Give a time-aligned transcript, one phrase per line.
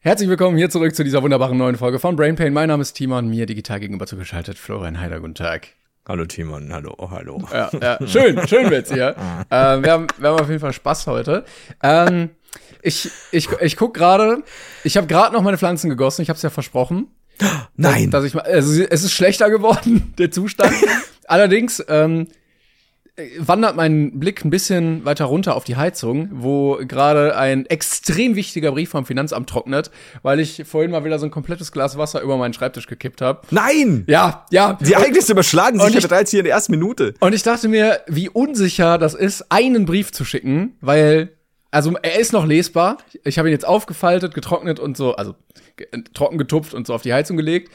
[0.00, 2.52] Herzlich willkommen hier zurück zu dieser wunderbaren neuen Folge von Brain Pain.
[2.52, 5.18] Mein Name ist Timon, mir digital gegenüber zugeschaltet Florian Heider.
[5.18, 5.70] Guten Tag.
[6.06, 7.42] Hallo Timon, hallo, hallo.
[7.52, 9.16] Ja, ja schön, schön wird's hier.
[9.50, 11.44] ähm, wir, haben, wir haben auf jeden Fall Spaß heute.
[11.82, 12.30] Ähm,
[12.80, 14.44] ich ich, ich guck gerade,
[14.84, 17.08] ich habe gerade noch meine Pflanzen gegossen, ich habe es ja versprochen.
[17.74, 18.12] Nein.
[18.12, 20.74] Dass, dass ich also es ist schlechter geworden, der Zustand.
[21.26, 22.28] Allerdings ähm,
[23.38, 28.72] wandert mein Blick ein bisschen weiter runter auf die Heizung, wo gerade ein extrem wichtiger
[28.72, 29.90] Brief vom Finanzamt trocknet,
[30.22, 33.42] weil ich vorhin mal wieder so ein komplettes Glas Wasser über meinen Schreibtisch gekippt habe.
[33.50, 34.04] Nein!
[34.06, 34.78] Ja, ja.
[34.80, 37.14] Die Ereignisse überschlagen sich ja bereits hier in der ersten Minute.
[37.20, 41.32] Und ich dachte mir, wie unsicher das ist, einen Brief zu schicken, weil,
[41.70, 42.98] also er ist noch lesbar.
[43.24, 45.34] Ich habe ihn jetzt aufgefaltet, getrocknet und so, also
[46.14, 47.72] trocken getupft und so auf die Heizung gelegt.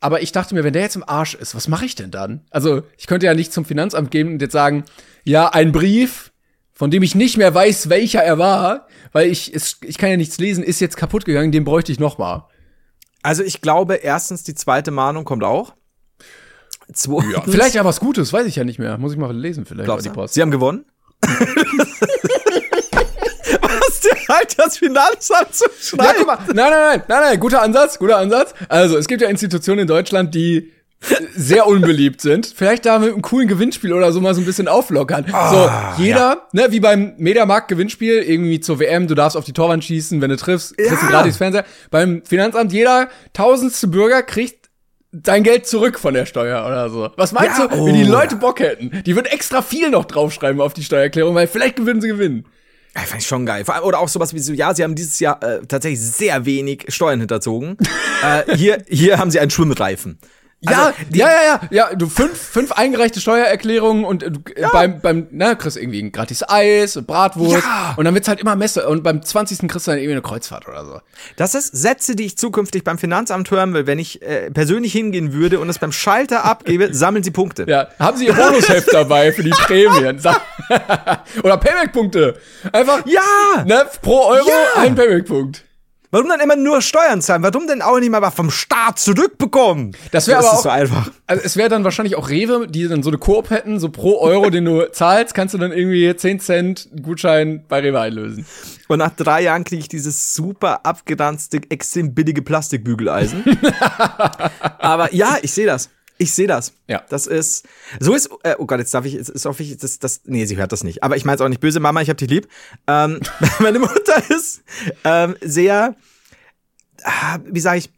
[0.00, 2.42] Aber ich dachte mir, wenn der jetzt im Arsch ist, was mache ich denn dann?
[2.50, 4.84] Also, ich könnte ja nicht zum Finanzamt gehen und jetzt sagen,
[5.24, 6.32] ja, ein Brief,
[6.72, 10.16] von dem ich nicht mehr weiß, welcher er war, weil ich, es, ich kann ja
[10.16, 12.46] nichts lesen, ist jetzt kaputt gegangen, den bräuchte ich noch mal.
[13.22, 15.74] Also ich glaube, erstens, die zweite Mahnung kommt auch.
[16.92, 18.96] Zweitens, Vielleicht ja was Gutes, weiß ich ja nicht mehr.
[18.96, 19.86] Muss ich mal lesen vielleicht.
[19.86, 20.10] glaubst die?
[20.10, 20.34] Post.
[20.34, 20.84] Sie haben gewonnen?
[24.28, 25.64] Halt das Finanzamt zu
[25.96, 26.14] Ja, schreiben?
[26.18, 26.38] guck mal.
[26.46, 28.54] Nein, nein, nein, nein, nein, guter Ansatz, guter Ansatz.
[28.68, 30.72] Also, es gibt ja Institutionen in Deutschland, die
[31.36, 32.52] sehr unbeliebt sind.
[32.56, 35.26] Vielleicht da mit einem coolen Gewinnspiel oder so mal so ein bisschen auflockern.
[35.50, 35.70] so,
[36.02, 40.20] jeder, ne, wie beim Mediamarkt Gewinnspiel, irgendwie zur WM, du darfst auf die Torwand schießen,
[40.20, 41.10] wenn du triffst, kriegst du Ja.
[41.12, 41.64] gratis Fernseher.
[41.92, 44.68] Beim Finanzamt, jeder tausendste Bürger kriegt
[45.12, 47.10] dein Geld zurück von der Steuer oder so.
[47.16, 48.12] Was meinst Ja, du, wenn die oh.
[48.12, 49.02] Leute Bock hätten?
[49.06, 52.44] Die würden extra viel noch draufschreiben auf die Steuererklärung, weil vielleicht würden sie gewinnen.
[52.98, 53.64] Ja, fand ich schon geil.
[53.82, 57.20] Oder auch sowas wie so, ja, sie haben dieses Jahr äh, tatsächlich sehr wenig Steuern
[57.20, 57.76] hinterzogen.
[58.24, 60.18] äh, hier, hier haben sie einen Schwimmreifen.
[60.60, 61.60] Ja, Also, die- ja, ja, ja,
[61.90, 64.26] ja, du fünf, fünf eingereichte Steuererklärungen und äh,
[64.56, 67.94] äh, beim, beim, na, kriegst irgendwie ein gratis Eis, und Bratwurst Ja.
[67.96, 69.68] und dann wird's halt immer Messe und beim 20.
[69.68, 71.00] kriegst du dann irgendwie eine Kreuzfahrt oder so.
[71.36, 73.86] Das ist Sätze, die ich zukünftig beim Finanzamt hören will.
[73.86, 77.64] Wenn ich äh, persönlich hingehen würde und es beim Schalter abgebe, sammeln sie Punkte.
[77.68, 80.20] Ja, haben sie ihr Bonusheft dabei für die Prämien.
[81.44, 82.36] Oder Payback-Punkte.
[82.72, 83.62] Einfach, Ja!
[83.64, 84.82] ne, pro Euro Ja!
[84.82, 85.64] ein Payback-Punkt.
[86.10, 87.42] Warum dann immer nur Steuern zahlen?
[87.42, 89.94] Warum denn auch nicht mal was vom Staat zurückbekommen?
[90.10, 91.10] Das wäre aber auch, so einfach.
[91.26, 94.18] Also es wäre dann wahrscheinlich auch Rewe, die dann so eine Koop hätten, so pro
[94.18, 98.46] Euro, den du zahlst, kannst du dann irgendwie 10 Cent Gutschein bei Rewe einlösen.
[98.88, 103.44] Und nach drei Jahren kriege ich dieses super abgeranzte, extrem billige Plastikbügeleisen.
[104.78, 105.90] Aber ja, ich sehe das.
[106.20, 106.72] Ich sehe das.
[106.88, 107.04] Ja.
[107.08, 107.66] Das ist,
[108.00, 110.44] so ist, äh, oh Gott, jetzt darf ich, jetzt ist hoffe ich, das, das, nee,
[110.46, 111.04] sie hört das nicht.
[111.04, 112.48] Aber ich meine es auch nicht böse, Mama, ich hab dich lieb.
[112.88, 113.20] Ähm,
[113.60, 114.62] meine Mutter ist
[115.04, 115.94] ähm, sehr,
[117.04, 117.90] ah, wie sage ich,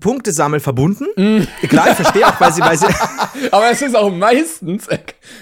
[0.00, 1.06] Punktesammel verbunden.
[1.16, 1.66] Mm.
[1.66, 2.86] Klar, ich verstehe auch, weil sie, weil sie,
[3.50, 4.98] Aber es ist auch meistens, äh,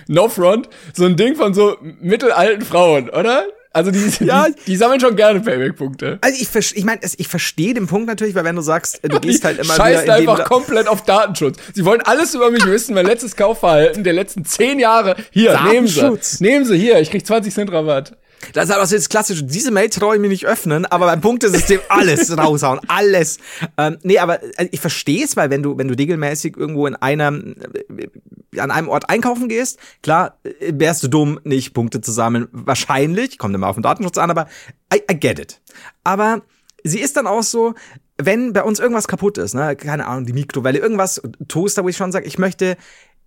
[0.08, 3.44] no front, so ein Ding von so mittelalten Frauen, oder?
[3.72, 4.46] Also die, Ja.
[4.48, 6.18] die, die sammeln schon gerne Payback-Punkte.
[6.20, 9.44] also ich, ich meine, ich verstehe den Punkt natürlich, weil wenn du sagst, du gehst
[9.44, 11.58] halt immer scheißen wieder einfach komplett auf Datenschutz.
[11.74, 15.14] Sie wollen alles über mich wissen, mein letztes Kaufverhalten der letzten zehn Jahre.
[15.30, 16.00] Hier, nehmen Sie.
[16.00, 16.40] Datenschutz.
[16.40, 18.16] Nehmen Sie hier, ich krieg 20 Cent Rabatt.
[18.52, 19.44] Das ist aber so das Klassische.
[19.44, 22.80] Diese Mail traue ich mir nicht öffnen, aber beim Punktesystem alles raushauen.
[22.88, 23.38] Alles.
[23.76, 26.96] Ähm, nee, aber also ich verstehe es, weil wenn du, wenn du regelmäßig irgendwo in
[26.96, 27.54] einem,
[27.96, 32.48] äh, an einem Ort einkaufen gehst, klar, äh, wärst du dumm, nicht Punkte zu sammeln.
[32.52, 33.38] Wahrscheinlich.
[33.38, 34.46] Kommt immer auf den Datenschutz an, aber
[34.92, 35.60] I, I get it.
[36.04, 36.42] Aber
[36.82, 37.74] sie ist dann auch so,
[38.22, 41.96] wenn bei uns irgendwas kaputt ist, ne, keine Ahnung, die Mikrowelle, irgendwas, Toaster, wo ich
[41.96, 42.76] schon sage, ich möchte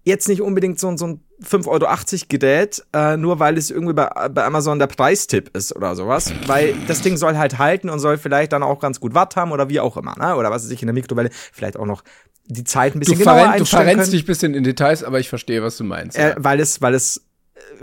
[0.04, 4.08] jetzt nicht unbedingt so, so ein 5,80 Euro Gerät, äh, nur weil es irgendwie bei,
[4.30, 6.32] bei Amazon der Preistipp ist oder sowas.
[6.46, 9.52] Weil das Ding soll halt halten und soll vielleicht dann auch ganz gut Watt haben
[9.52, 10.36] oder wie auch immer, ne?
[10.36, 12.04] Oder was weiß ich in der Mikrowelle, vielleicht auch noch
[12.46, 14.12] die Zeit ein Du, bisschen genauer verrenn, du verrennst können.
[14.12, 16.18] dich ein bisschen in Details, aber ich verstehe, was du meinst.
[16.18, 16.36] Äh, ja.
[16.38, 17.22] weil es, weil es, äh,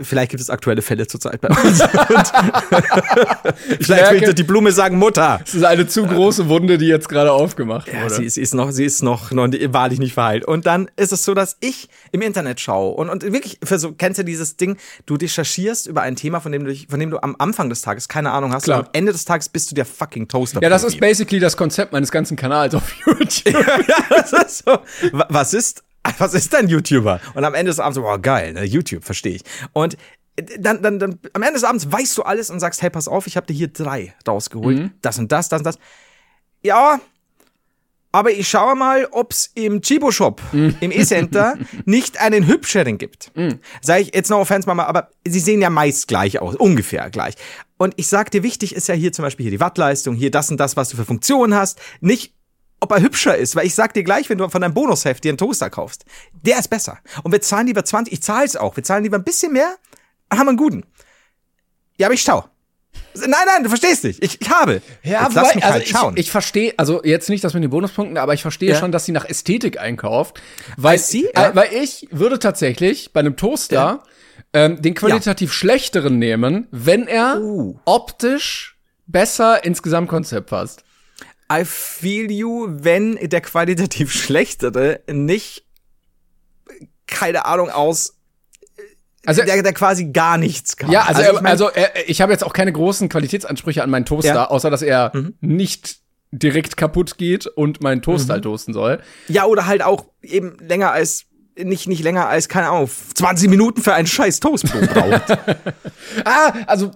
[0.01, 1.81] vielleicht gibt es aktuelle Fälle zurzeit bei uns.
[3.81, 5.39] vielleicht will die Blume sagen, Mutter.
[5.45, 8.15] Es ist eine zu große Wunde, die jetzt gerade aufgemacht Ja, wurde.
[8.15, 10.45] sie, ist- sie ist noch, sie ist noch, noch wahrlich nicht verheilt.
[10.45, 13.91] Und dann ist es so, dass ich im Internet schaue und, und wirklich für so,
[13.93, 17.19] kennst du dieses Ding, du recherchierst über ein Thema, von dem du, von dem du
[17.21, 18.63] am Anfang des Tages keine Ahnung hast.
[18.63, 18.79] Klar.
[18.79, 20.61] Und am Ende des Tages bist du der fucking Toaster.
[20.61, 23.53] ja, das ist basically das Konzept meines ganzen Kanals auf YouTube.
[23.87, 24.79] ja, das ist so.
[25.11, 25.83] Wa- Was ist,
[26.17, 27.19] was ist ein YouTuber?
[27.33, 29.43] Und am Ende des Abends so, boah, geil, ne, YouTube, verstehe ich.
[29.73, 29.97] Und
[30.57, 33.27] dann, dann, dann am Ende des Abends weißt du alles und sagst, hey, pass auf,
[33.27, 34.77] ich habe dir hier drei rausgeholt.
[34.77, 34.91] Mhm.
[35.01, 35.77] Das und das, das und das.
[36.63, 36.99] Ja,
[38.13, 40.75] aber ich schaue mal, ob's im Chibo-Shop, Mhm.
[40.81, 43.31] im E-Center, nicht einen hübscheren gibt.
[43.81, 47.35] Sag ich, jetzt no offense, Mama, aber sie sehen ja meist gleich aus, ungefähr gleich.
[47.77, 50.51] Und ich sag dir, wichtig ist ja hier zum Beispiel hier die Wattleistung, hier das
[50.51, 52.33] und das, was du für Funktionen hast, nicht
[52.81, 55.29] ob er hübscher ist, weil ich sag dir gleich, wenn du von deinem Bonusheft dir
[55.29, 56.97] einen Toaster kaufst, der ist besser.
[57.23, 59.75] Und wir zahlen lieber 20, ich zahl's auch, wir zahlen lieber ein bisschen mehr,
[60.29, 60.83] haben wir einen guten.
[61.97, 62.43] Ja, aber ich schau.
[63.13, 64.23] Nein, nein, du verstehst nicht.
[64.23, 64.81] Ich, ich habe.
[65.03, 66.13] Ja, Jetzt lass wobei, mich also halt schauen.
[66.15, 68.79] ich, ich verstehe, also jetzt nicht das mit den Bonuspunkten, aber ich verstehe Ja.
[68.79, 70.41] schon, dass sie nach Ästhetik einkauft.
[70.77, 71.49] Weil, I see, ja.
[71.49, 74.03] äh, weil ich würde tatsächlich bei einem Toaster
[74.53, 77.77] ähm, den qualitativ schlechteren nehmen, wenn er Uh.
[77.85, 78.77] optisch
[79.07, 80.83] besser ins Gesamtkonzept passt.
[81.51, 85.65] I feel you, wenn der qualitativ schlechtere nicht,
[87.07, 88.15] keine Ahnung, aus,
[89.25, 90.91] Also, der, der quasi gar nichts kann.
[90.91, 93.89] ja, also, ich also, mein, also äh, ich habe jetzt auch keine großen Qualitätsansprüche an
[93.89, 94.47] meinen Toaster, Ja.
[94.49, 95.33] außer dass er Mhm.
[95.41, 95.97] nicht
[96.31, 98.31] direkt kaputt geht und meinen Toast Mhm.
[98.33, 99.01] halt toasten soll.
[99.27, 101.25] ja, oder halt auch eben länger als,
[101.57, 105.23] nicht, nicht länger als, keine Ahnung, 20 Minuten für ein scheiß Toastbrot braucht.
[106.25, 106.91] Ah, also äh,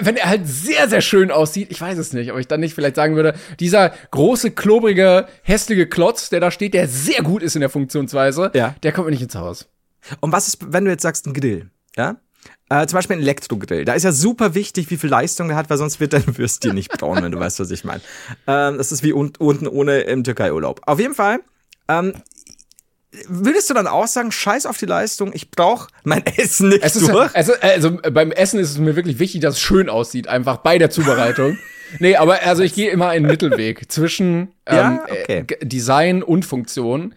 [0.00, 2.74] wenn er halt sehr, sehr schön aussieht, ich weiß es nicht, ob ich dann nicht
[2.74, 7.54] vielleicht sagen würde, dieser große, klobrige, hässliche Klotz, der da steht, der sehr gut ist
[7.54, 8.74] in der Funktionsweise, Ja.
[8.82, 9.68] der kommt mir nicht ins Haus.
[10.20, 12.16] Und was ist, wenn du jetzt sagst, ein Grill, ja?
[12.68, 13.84] Äh, zum Beispiel ein Elektrogrill.
[13.84, 16.74] Da ist ja super wichtig, wie viel Leistung der hat, weil sonst wird dein Würstchen
[16.74, 18.00] nicht braun, wenn du weißt, was ich meine.
[18.46, 20.80] Ähm, das ist wie un unten ohne im Türkei-Urlaub.
[20.86, 21.40] Auf jeden Fall,
[21.88, 22.14] ähm,
[23.28, 26.96] würdest du dann auch sagen, scheiß auf die Leistung, ich brauch mein Essen nicht Es
[26.96, 27.34] ist, durch?
[27.34, 30.58] also, also äh, beim Essen ist es mir wirklich wichtig, dass es schön aussieht, einfach
[30.58, 31.58] bei der Zubereitung.
[31.98, 35.44] nee, aber also ich gehe immer einen Mittelweg zwischen ähm, Ja, okay.
[35.48, 37.14] äh, Design und Funktion.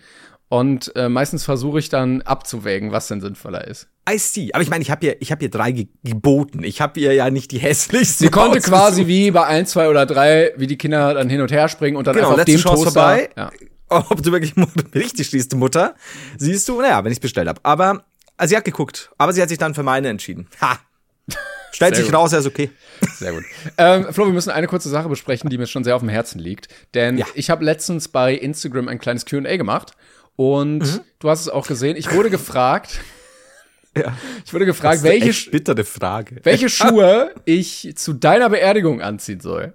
[0.47, 3.87] Und äh, meistens versuche ich dann abzuwägen, was denn sinnvoller ist.
[4.07, 4.51] I see.
[4.53, 6.63] Aber ich meine, ich habe hier, ich habe hier drei ge geboten.
[6.63, 8.25] Ich habe ihr ja nicht die hässlichste.
[8.25, 11.51] Sie konnte quasi wie bei 1, 2 oder 3, wie die Kinder dann hin und
[11.51, 12.91] her springen und dann Genau, einfach auf dem Chance Toaster.
[13.01, 13.29] vorbei.
[13.35, 13.51] Ja.
[13.89, 14.53] Ob du wirklich
[14.95, 15.95] richtig stehst, Mutter.
[16.37, 17.59] Siehst du, naja, wenn ich es bestellt habe.
[17.63, 18.05] Aber,
[18.37, 20.47] also sie hat geguckt, aber sie hat sich dann für meine entschieden.
[20.61, 20.79] Ha!
[21.71, 22.13] Stellt sich gut.
[22.15, 22.71] raus, er ist okay.
[23.17, 23.43] Sehr gut.
[23.77, 26.39] ähm, Flo, wir müssen eine kurze Sache besprechen, die mir schon sehr auf dem Herzen
[26.39, 26.69] liegt.
[26.93, 27.25] Denn Ja.
[27.35, 29.91] ich habe letztens bei Instagram ein kleines QA gemacht.
[30.37, 30.99] Und Mhm.
[31.19, 31.95] du hast es auch gesehen.
[31.97, 32.99] Ich wurde gefragt,
[33.97, 34.13] Ja.
[34.45, 36.37] ich wurde gefragt, welche, bittere Frage.
[36.43, 39.73] welche Schuhe ich zu deiner Beerdigung anziehen soll.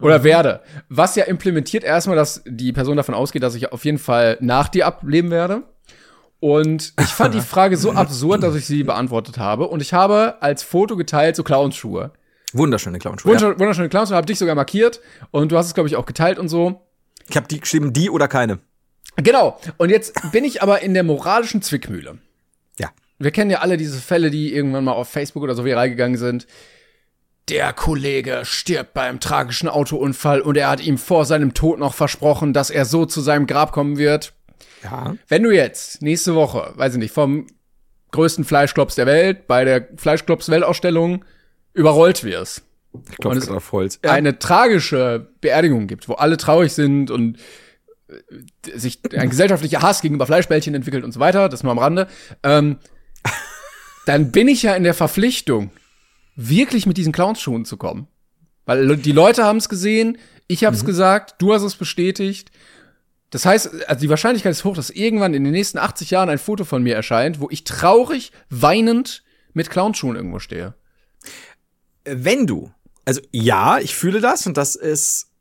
[0.00, 0.60] Oder werde.
[0.88, 4.68] Was ja implementiert erstmal, dass die Person davon ausgeht, dass ich auf jeden Fall nach
[4.68, 5.62] dir ableben werde.
[6.38, 9.68] Und ich fand die Frage so absurd, dass ich sie beantwortet habe.
[9.68, 12.12] Und ich habe als Foto geteilt so Clownsschuhe.
[12.52, 13.32] Wunderschöne Clownschuhe.
[13.32, 13.34] Ja.
[13.34, 15.00] Wunderschöne, wunderschöne Clowns, habe dich sogar markiert
[15.30, 16.82] und du hast es, glaube ich, auch geteilt und so.
[17.28, 18.60] Ich habe die geschrieben, die oder keine.
[19.16, 19.58] Genau.
[19.78, 22.18] Und jetzt bin ich aber in der moralischen Zwickmühle.
[22.78, 22.90] Ja.
[23.18, 26.18] Wir kennen ja alle diese Fälle, die irgendwann mal auf Facebook oder so viral gegangen
[26.18, 26.46] sind.
[27.48, 32.52] Der Kollege stirbt beim tragischen Autounfall und er hat ihm vor seinem Tod noch versprochen,
[32.52, 34.32] dass er so zu seinem Grab kommen wird.
[34.82, 35.14] Ja.
[35.28, 37.46] Wenn du jetzt nächste Woche, weiß ich nicht, vom
[38.10, 41.24] größten Fleischklops der Welt bei der Fleischklops-Weltausstellung
[41.72, 42.62] überrollt wirst,
[43.12, 44.00] Ich Und es- auf Holz.
[44.02, 47.38] eine tragische Beerdigung gibt, wo alle traurig sind und
[48.08, 52.08] äh, sich ein gesellschaftlicher Hass gegenüber Fleischbällchen entwickelt und so weiter, das nur am Rande,
[52.42, 52.78] ähm,
[54.06, 55.70] dann bin ich ja in der Verpflichtung,
[56.36, 58.06] wirklich mit diesen Clownsschuhen zu kommen.
[58.66, 60.18] Weil die Leute haben es gesehen,
[60.48, 62.50] ich habe es gesagt, du hast es bestätigt.
[63.30, 66.38] Das heißt, also die Wahrscheinlichkeit ist hoch, dass irgendwann in den nächsten 80 Jahren ein
[66.38, 70.74] Foto von mir erscheint, wo ich traurig, weinend mit Clownschuhen irgendwo stehe.
[72.04, 72.70] Wenn du,
[73.04, 75.32] also ja, ich fühle das und das ist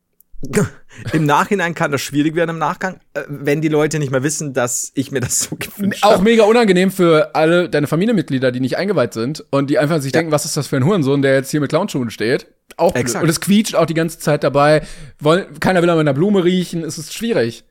[1.13, 4.53] im Nachhinein kann das schwierig werden im Nachgang, äh, wenn die Leute nicht mehr wissen,
[4.53, 6.23] dass ich mir das so gewünscht Auch habe.
[6.23, 10.31] mega unangenehm für alle deine Familienmitglieder, die nicht eingeweiht sind und die einfach sich denken,
[10.31, 12.47] was ist das für ein Hurensohn, der jetzt hier mit Clownschuhen steht.
[12.77, 13.03] Auch blöd.
[13.05, 13.23] Exakt.
[13.23, 14.81] Und es quietscht auch die ganze Zeit dabei.
[15.19, 16.83] Wollen, keiner will an meiner Blume riechen.
[16.83, 17.63] Es ist schwierig.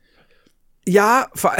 [0.87, 1.53] Ja, vor,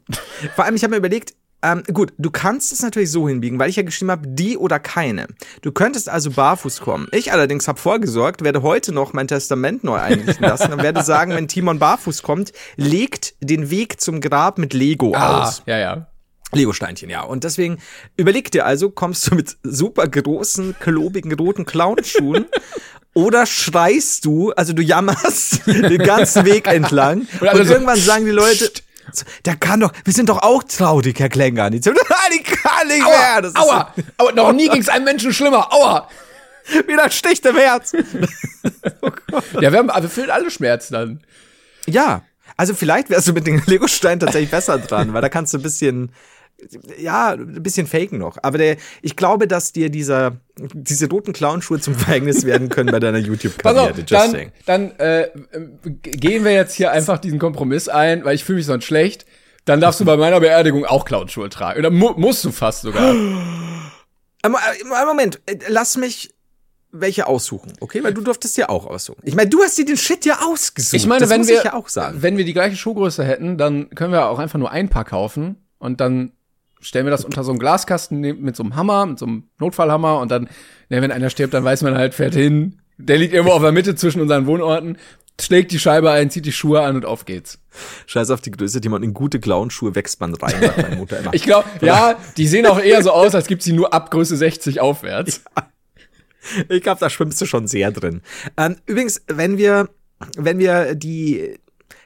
[0.54, 3.68] vor allem, ich habe mir überlegt, ähm, gut, du kannst es natürlich so hinbiegen, weil
[3.68, 5.26] ich ja geschrieben habe, die oder keine.
[5.62, 7.08] Du könntest also barfuß kommen.
[7.10, 11.32] Ich allerdings habe vorgesorgt, werde heute noch mein Testament neu einrichten lassen und werde sagen,
[11.32, 15.62] wenn Timon barfuß kommt, legt den Weg zum Grab mit Lego aus.
[15.66, 16.06] ja, ja.
[16.52, 17.22] Lego-Steinchen, ja.
[17.22, 17.78] Und deswegen
[18.16, 22.46] überleg dir also, kommst du mit super großen, klobigen, roten Clownschuhen
[23.14, 28.30] oder schreist du, also du jammerst den ganzen Weg entlang Und und, irgendwann sagen die
[28.30, 28.70] Leute,
[29.44, 31.70] der kann doch, wir sind doch auch traurig, Herr Klänger.
[31.70, 33.42] Die, die kann nicht mehr.
[33.42, 33.94] Das ist Aua!
[34.18, 34.32] Aua!
[34.32, 35.72] Noch nie ging es einem Menschen schlimmer.
[35.72, 36.08] Aua!
[36.86, 37.92] wieder ein Stich im Herz.
[39.60, 41.20] Ja, wir, haben, wir fühlen alle Schmerzen dann.
[41.86, 42.22] Ja,
[42.56, 45.62] also vielleicht wärst du mit den Lego-Steinen tatsächlich besser dran, weil da kannst du ein
[45.62, 46.12] bisschen
[46.98, 48.36] ja, ein bisschen faken noch.
[48.42, 53.00] Aber der, ich glaube, dass dir dieser, diese roten Clownschuhe zum Verhängnis werden können bei
[53.00, 54.04] deiner YouTube-Karriere.
[54.04, 54.52] Dann, saying.
[54.66, 55.28] dann äh,
[56.02, 59.26] gehen wir jetzt hier einfach diesen Kompromiss ein, weil ich fühle mich sonst schlecht.
[59.64, 61.78] Dann darfst du bei meiner Beerdigung auch Clownschuhe tragen.
[61.78, 63.14] Oder mu musst du fast sogar.
[65.06, 66.30] Moment, äh, lass mich
[66.90, 68.02] welche aussuchen, okay?
[68.02, 69.20] Weil du durftest ja auch aussuchen.
[69.24, 70.94] Ich meine, du hast dir den Shit ja ausgesucht.
[70.94, 74.26] Ich meine, das wenn wir, ja wenn wir die gleiche Schuhgröße hätten, dann können wir
[74.26, 76.32] auch einfach nur ein Paar kaufen und dann
[76.80, 80.20] stellen wir das unter so einem Glaskasten mit so einem Hammer, mit so einem Notfallhammer
[80.20, 80.48] und dann,
[80.88, 82.80] ne, wenn einer stirbt, dann weiß man halt, fährt hin.
[82.98, 84.98] Der liegt irgendwo auf der Mitte zwischen unseren Wohnorten,
[85.40, 87.60] schlägt die Scheibe ein, zieht die Schuhe an und auf geht's.
[88.06, 91.20] Scheiß auf die Größe, die man in gute Clownschuhe wächst man rein, sagt meine Mutter
[91.20, 91.32] immer.
[91.32, 94.36] ich glaube, ja, die sehen auch eher so aus, als gibt sie nur ab Größe
[94.36, 95.42] 60 aufwärts.
[95.56, 95.68] Ja.
[96.68, 98.22] Ich glaube, da schwimmst du schon sehr drin.
[98.56, 99.90] Ähm, übrigens, wenn wir,
[100.36, 101.58] wenn wir die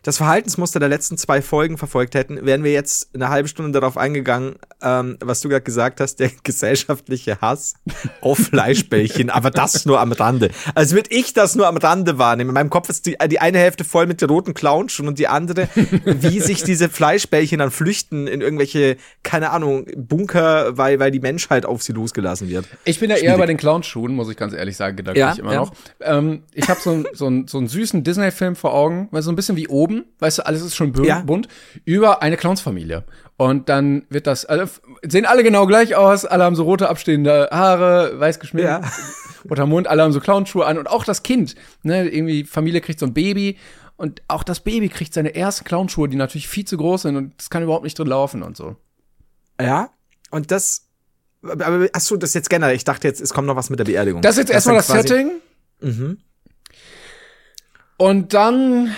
[0.02, 3.96] das Verhaltensmuster der letzten zwei Folgen verfolgt hätten, wären wir jetzt eine halbe Stunde darauf
[3.96, 7.74] eingegangen, ähm, was du gerade gesagt hast, der gesellschaftliche Hass
[8.20, 10.50] auf Fleischbällchen, aber das nur am Rande.
[10.74, 12.50] Als würde ich das nur am Rande wahrnehmen.
[12.50, 15.28] In meinem Kopf ist die, die eine Hälfte voll mit den roten Clownsschuhen und die
[15.28, 21.20] andere, wie sich diese Fleischbällchen dann flüchten in irgendwelche, keine Ahnung, Bunker, weil, weil die
[21.20, 22.66] Menschheit auf sie losgelassen wird.
[22.84, 23.32] Ich bin ja Schwierig.
[23.32, 25.60] eher bei den Clownschuhen, muss ich ganz ehrlich sagen, gedanklich ja, immer ja.
[25.60, 25.72] noch.
[26.00, 29.56] Ähm, ich habe so, so, so einen süßen Disney-Film vor Augen, weil so ein bisschen
[29.56, 31.24] wie oben oben, weißt du, alles ist schon bunt, ja.
[31.84, 33.04] über eine Clownsfamilie.
[33.36, 34.72] Und dann wird das, also,
[35.02, 38.82] sehen alle genau gleich aus, alle haben so rote abstehende Haare, weiß geschminkt, ja.
[39.50, 43.00] roter Mund, alle haben so Clownschuhe an und auch das Kind, ne, irgendwie Familie kriegt
[43.00, 43.58] so ein Baby
[43.96, 47.34] und auch das Baby kriegt seine ersten Clownschuhe, die natürlich viel zu groß sind und
[47.40, 48.76] es kann überhaupt nicht drin laufen und so.
[49.60, 49.90] Ja,
[50.30, 50.88] und das,
[51.42, 52.76] aber hast du das jetzt generell?
[52.76, 54.22] Ich dachte jetzt, es kommt noch was mit der Beerdigung.
[54.22, 55.32] Das ist jetzt erstmal das Setting.
[55.80, 56.18] Mhm.
[57.96, 58.94] Und dann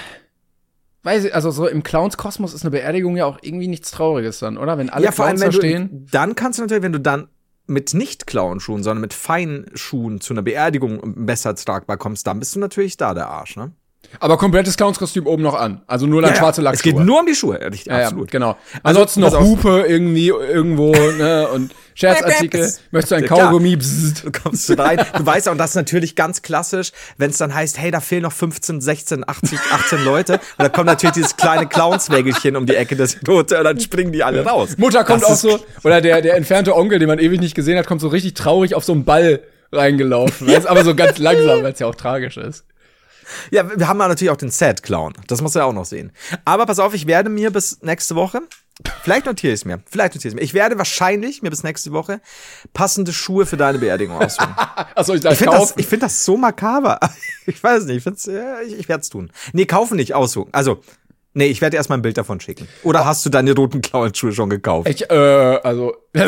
[1.05, 4.59] weiß ich, also so im Clowns-Kosmos ist eine Beerdigung ja auch irgendwie nichts Trauriges dann,
[4.59, 4.79] oder?
[4.79, 7.29] Wenn alle ja, vor Clowns allem, wenn Du, dann kannst du natürlich, wenn du dann
[7.67, 12.61] mit nicht Clownschuhen, sondern mit Feinschuhen zu einer Beerdigung besser tragbar kommst, dann bist du
[12.61, 13.73] natürlich da der Arsch, ne?
[14.21, 15.83] Aber komplettes Clownskostüm oben noch an.
[15.87, 16.93] Also nur dann ja, schwarze Lackschuhe.
[16.93, 18.33] Es geht nur um die Schuhe, richtig, ja, absolut.
[18.33, 18.57] Ja, genau.
[18.83, 22.73] Also Ansonsten also, noch Hupe irgendwie irgendwo, ne, und Scherzartikel.
[22.91, 23.77] Möchtest du ein Kaugummi?
[23.77, 25.01] Du kommst du rein.
[25.17, 28.01] Du weißt auch, und das ist natürlich ganz klassisch, wenn es dann heißt, hey, da
[28.01, 30.35] fehlen noch 15, 16, 80, 18 Leute.
[30.35, 34.13] Und dann kommt natürlich dieses kleine Clownswägelchen um die Ecke des Tote und dann springen
[34.13, 34.77] die alle raus.
[34.77, 37.79] Mutter kommt das auch so, oder der, der entfernte Onkel, den man ewig nicht gesehen
[37.79, 39.41] hat, kommt so richtig traurig auf so einen Ball
[39.73, 40.49] reingelaufen.
[40.49, 40.67] Ja.
[40.67, 42.65] aber so ganz langsam, weil es ja auch tragisch ist.
[43.51, 45.15] Ja, wir haben natürlich auch den Sad Clown.
[45.27, 46.13] Das musst du ja auch noch sehen.
[46.45, 48.41] Aber pass auf, ich werde mir bis nächste Woche,
[49.03, 50.43] vielleicht notiere ich es mir, vielleicht notiere ich es mir.
[50.43, 52.21] Ich werde wahrscheinlich mir bis nächste Woche
[52.73, 54.55] passende Schuhe für deine Beerdigung aussuchen.
[54.95, 56.99] Achso, ich ich finde das, ich find das so makaber.
[57.47, 59.31] Ich weiß nicht, ich, ja, ich, ich werde es tun.
[59.53, 60.49] Nee, kaufen nicht, aussuchen.
[60.53, 60.81] Also,
[61.37, 62.69] Nee, ich werde erstmal ein Bild davon schicken.
[62.85, 64.89] Oder hast du deine roten Klauenschuhe schon gekauft?
[64.89, 66.23] Ich, äh, also, ich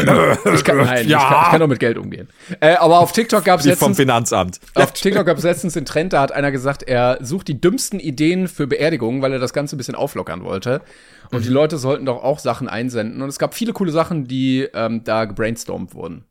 [0.65, 1.19] kann, nein, ja.
[1.19, 2.29] ich, kann, ich kann auch mit Geld umgehen.
[2.59, 3.87] Äh, aber auf TikTok gab es letztens.
[3.87, 4.59] vom Finanzamt.
[4.75, 8.01] Auf TikTok gab es letztens den Trend, da hat einer gesagt, er sucht die dümmsten
[8.01, 10.83] Ideen für Beerdigungen, weil er das Ganze ein bisschen auflockern wollte.
[11.31, 11.45] Und mhm.
[11.45, 13.23] die Leute sollten doch auch Sachen einsenden.
[13.23, 16.25] Und es gab viele coole Sachen, die ähm, da gebrainstormt wurden.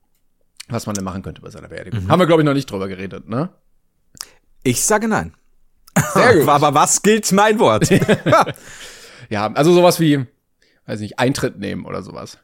[0.68, 2.04] Was man denn machen könnte bei seiner Beerdigung.
[2.04, 2.10] Mhm.
[2.10, 3.50] Haben wir, glaube ich, noch nicht drüber geredet, ne?
[4.64, 5.34] Ich sage nein.
[6.14, 6.48] Sehr gut.
[6.48, 7.90] Aber was gilt mein Wort?
[9.30, 10.26] ja, also sowas wie,
[10.86, 12.38] weiß nicht, Eintritt nehmen oder sowas.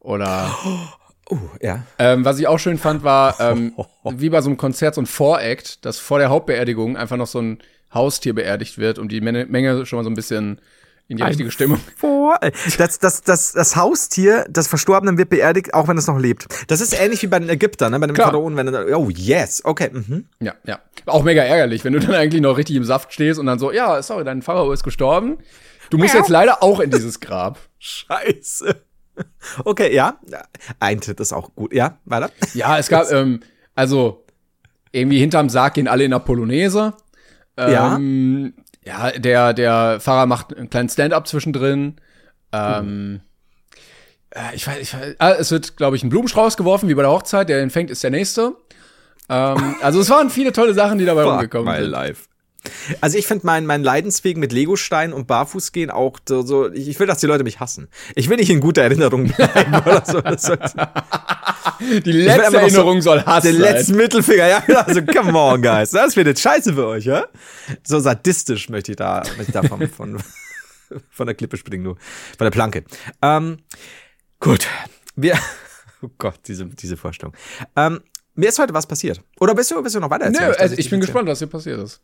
[0.00, 0.54] Oder.
[1.30, 1.84] Uh, ja.
[1.98, 3.74] Ähm, was ich auch schön fand, war, ähm,
[4.04, 7.40] wie bei so einem Konzert, so ein Voract, dass vor der Hauptbeerdigung einfach noch so
[7.40, 7.58] ein
[7.92, 10.60] Haustier beerdigt wird, um die Menge schon mal so ein bisschen
[11.08, 11.80] in die richtige Stimmung.
[11.96, 12.38] Vor
[12.76, 16.46] das, das, das, das Haustier des Verstorbenen wird beerdigt, auch wenn es noch lebt.
[16.68, 17.98] Das ist ähnlich wie bei den Ägyptern, ne?
[17.98, 19.88] bei den Pharaonen, wenn dann, oh yes, okay.
[19.90, 20.26] Mhm.
[20.40, 20.80] Ja, ja.
[21.06, 23.72] Auch mega ärgerlich, wenn du dann eigentlich noch richtig im Saft stehst und dann so,
[23.72, 25.38] ja, sorry, dein Pharao ist gestorben.
[25.90, 27.58] Du musst jetzt leider auch in dieses Grab.
[27.78, 28.76] Scheiße.
[29.64, 30.18] Okay, ja.
[30.78, 31.72] Eintritt ist auch gut.
[31.72, 32.30] Ja, weiter.
[32.52, 33.40] Ja, es gab, ähm,
[33.74, 34.24] also,
[34.92, 36.92] irgendwie hinterm Sarg gehen alle in der Polonaise.
[37.56, 37.98] Ähm, ja.
[38.88, 41.96] Ja, der, der Fahrer macht einen kleinen Stand-up zwischendrin.
[42.52, 43.20] Ähm, mhm.
[44.54, 47.10] ich weiß, ich weiß, ah, es wird, glaube ich, ein Blumenstrauß geworfen, wie bei der
[47.10, 47.50] Hochzeit.
[47.50, 48.54] Der empfängt ist der nächste.
[49.28, 51.90] Ähm, also es waren viele tolle Sachen, die dabei Fuck rumgekommen my sind.
[51.90, 52.27] Life.
[53.00, 57.06] Also ich finde mein, mein Leidensweg mit Legostein und Barfußgehen auch so, so, ich will,
[57.06, 57.88] dass die Leute mich hassen.
[58.14, 60.56] Ich will nicht in guter Erinnerung bleiben oder so.
[61.80, 63.62] Die letzte Erinnerung so, soll Hass Den sein.
[63.62, 65.90] letzten Mittelfinger, ja, also come on, guys.
[65.90, 67.26] Das wird jetzt scheiße für euch, ja?
[67.84, 70.18] So sadistisch möchte ich da, möchte ich da von, von,
[71.10, 71.96] von der Klippe springen, nur.
[72.36, 72.84] Von der Planke.
[73.22, 73.58] Ähm,
[74.40, 74.66] gut.
[75.16, 75.38] Wir,
[76.02, 77.34] oh Gott, diese, diese Vorstellung.
[77.76, 78.00] Ähm,
[78.34, 79.20] mir ist heute was passiert.
[79.40, 80.30] Oder bist du, bist du noch weiter?
[80.30, 82.00] Nö, also ich, ich bin gespannt, was hier passiert ist.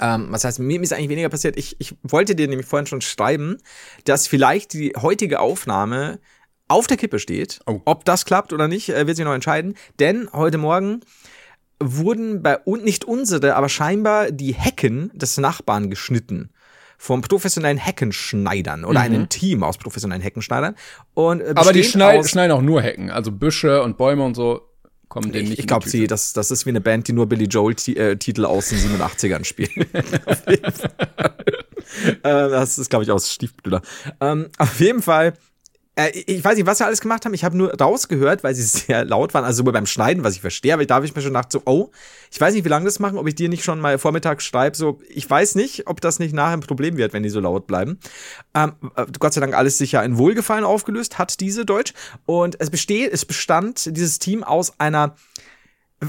[0.00, 1.56] Ähm, was heißt, mir ist eigentlich weniger passiert.
[1.58, 3.58] Ich, ich wollte dir nämlich vorhin schon schreiben,
[4.04, 6.18] dass vielleicht die heutige Aufnahme
[6.68, 7.60] auf der Kippe steht.
[7.66, 7.80] Oh.
[7.84, 9.74] Ob das klappt oder nicht, äh, wird sich noch entscheiden.
[9.98, 11.00] Denn heute Morgen
[11.80, 16.50] wurden bei und nicht unsere, aber scheinbar die Hecken des Nachbarn geschnitten
[16.96, 20.76] vom professionellen Heckenschneidern oder einem Team aus professionellen Heckenschneidern.
[21.14, 21.56] Und, äh, Mhm.
[21.58, 23.10] Aber die aus- schneiden auch nur Hecken.
[23.10, 24.68] Also Büsche und Bäume und so
[25.12, 27.44] kommen Ich, nicht ich glaube, sie, das, das ist wie eine Band, die nur Billy
[27.44, 29.70] Joel-Titel aus den 87ern spielt.
[30.26, 30.90] auf jeden Fall.
[32.06, 33.82] äh, das ist, glaube ich, aus Stiefbrüder.
[34.22, 35.34] Ähm, auf jeden Fall.
[35.94, 37.34] Äh, ich weiß nicht, was sie alles gemacht haben.
[37.34, 39.44] Ich habe nur rausgehört, weil sie sehr laut waren.
[39.44, 41.62] Also sowohl beim Schneiden, was ich verstehe, aber da habe ich mir schon gedacht, so,
[41.66, 41.90] oh,
[42.30, 44.76] ich weiß nicht, wie lange das machen, ob ich dir nicht schon mal vormittags schreibe,
[44.76, 47.66] so, ich weiß nicht, ob das nicht nachher ein Problem wird, wenn die so laut
[47.66, 47.98] bleiben.
[48.54, 51.92] Ähm, äh, Gott sei Dank alles sicher in Wohlgefallen aufgelöst, hat diese Deutsch.
[52.26, 55.14] Und es besteht, es bestand dieses Team aus einer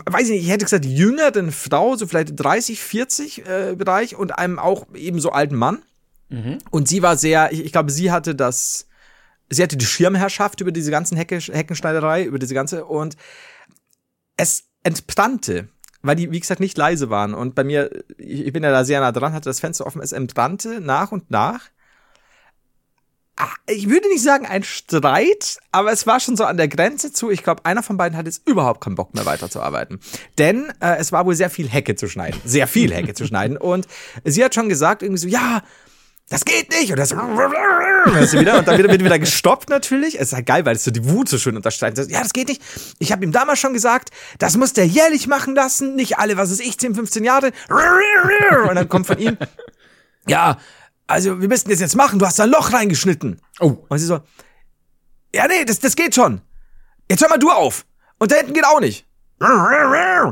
[0.06, 4.40] weiß ich nicht, ich hätte gesagt, jüngeren Frau, so vielleicht 30, 40 äh, Bereich und
[4.40, 5.84] einem auch eben so alten Mann.
[6.72, 8.88] Und sie war sehr, ich, ich glaube, sie hatte das,
[9.50, 13.16] sie hatte die Schirmherrschaft über diese ganzen Hecke, Heckenschneiderei, über diese ganze und
[14.38, 15.70] es entbrannte,
[16.02, 17.34] weil die, wie gesagt, nicht leise waren.
[17.34, 20.12] Und bei mir, ich, bin ja da sehr nah dran, hatte das Fenster offen, es
[20.12, 21.70] entbrannte nach und nach.
[23.36, 27.12] Ah, Ich würde nicht sagen ein Streit, aber es war schon so an der Grenze
[27.12, 27.32] zu.
[27.32, 30.00] Ich glaube, einer von beiden hat jetzt überhaupt keinen Bock mehr weiterzuarbeiten.
[30.38, 32.40] Denn äh, es war wohl sehr viel Hecke zu schneiden.
[32.46, 33.58] Sehr viel Hecke zu schneiden.
[33.58, 33.88] Und
[34.24, 35.64] sie hat schon gesagt, irgendwie so, ja,
[36.34, 36.90] das geht nicht.
[36.90, 40.16] Und das, weißt du, wieder, und dann wird, wieder gestoppt natürlich.
[40.16, 41.96] Es ist halt geil, weil es so die Wut so schön unterstreicht.
[42.10, 42.60] Ja, das geht nicht.
[42.98, 44.10] Ich habe ihm damals schon gesagt,
[44.40, 45.96] das muss der jährlich machen lassen.
[45.96, 47.52] Nicht alle, was ist ich, 10, 15 Jahre.
[48.68, 49.38] Und dann kommt von ihm,
[50.28, 50.58] ja,
[51.06, 52.18] also wir müssen das jetzt machen.
[52.18, 53.40] Du hast da ein Loch reingeschnitten.
[53.60, 53.86] Oh.
[53.88, 54.22] Und sie so,
[55.36, 56.42] ja, nee, das, das geht schon.
[57.12, 57.86] Jetzt hör mal du auf.
[58.18, 59.06] Und da hinten geht auch nicht.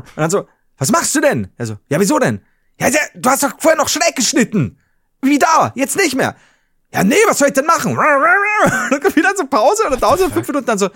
[0.00, 1.52] Und dann so, was machst du denn?
[1.58, 2.40] Er so, ja, wieso denn?
[2.80, 4.78] Ja, du hast doch vorher noch schräg geschnitten.
[5.22, 6.36] Wie da, jetzt nicht mehr.
[6.92, 7.96] Ja, nee, was soll ich denn machen?
[7.96, 10.90] Dann kommt wieder so Pause und dann dauert fünf Minuten dann so,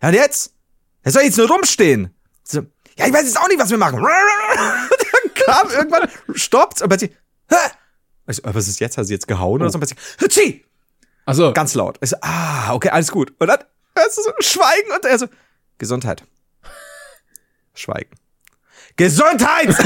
[0.00, 0.52] ja, und jetzt?
[1.02, 2.14] Er soll jetzt nur rumstehen.
[2.44, 2.60] So,
[2.96, 3.98] ja, ich weiß jetzt auch nicht, was wir machen.
[3.98, 7.10] Und dann kam irgendwann, stoppt und plötzlich,
[7.50, 7.56] hä?
[8.26, 8.96] Ich so, "Ah, was ist jetzt?
[8.96, 9.76] Hast du jetzt gehauen oder so?
[9.76, 10.64] Und plötzlich, Hützi!
[11.26, 11.98] Also, Ganz laut.
[12.00, 13.32] Ich so, ah, okay, alles gut.
[13.38, 13.64] Und dann
[13.96, 15.26] hörst du so Schweigen und er so,
[15.78, 16.22] Gesundheit.
[17.74, 18.10] Schweigen.
[18.96, 19.68] Gesundheit!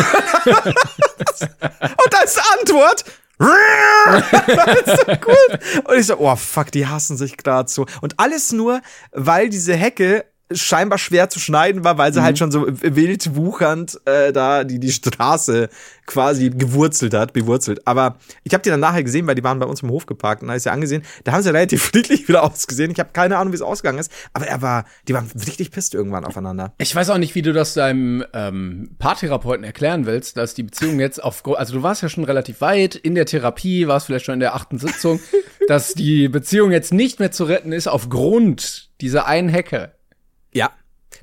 [0.44, 3.05] und als Antwort,
[3.38, 5.85] so gut.
[5.87, 7.87] Und ich so, oh fuck, die hassen sich gerade so.
[8.01, 8.81] Und alles nur,
[9.12, 14.00] weil diese Hecke scheinbar schwer zu schneiden war, weil sie halt schon so wild wuchernd
[14.06, 15.68] äh, da die die Straße
[16.06, 17.87] quasi gewurzelt hat, bewurzelt.
[17.87, 20.42] Aber ich habe die dann nachher gesehen, weil die waren bei uns im Hof geparkt
[20.42, 22.90] und da ist ja angesehen, da haben sie relativ friedlich wieder ausgesehen.
[22.90, 25.94] Ich habe keine Ahnung, wie es ausgegangen ist, aber er war, die waren richtig pisst
[25.94, 26.72] irgendwann aufeinander.
[26.78, 30.98] ich weiß auch nicht, wie du das deinem ähm, Paartherapeuten erklären willst, dass die Beziehung
[30.98, 34.34] jetzt auf, also du warst ja schon relativ weit in der Therapie, warst vielleicht schon
[34.34, 35.20] in der achten Sitzung,
[35.68, 39.92] dass die Beziehung jetzt nicht mehr zu retten ist aufgrund dieser einen Hecke.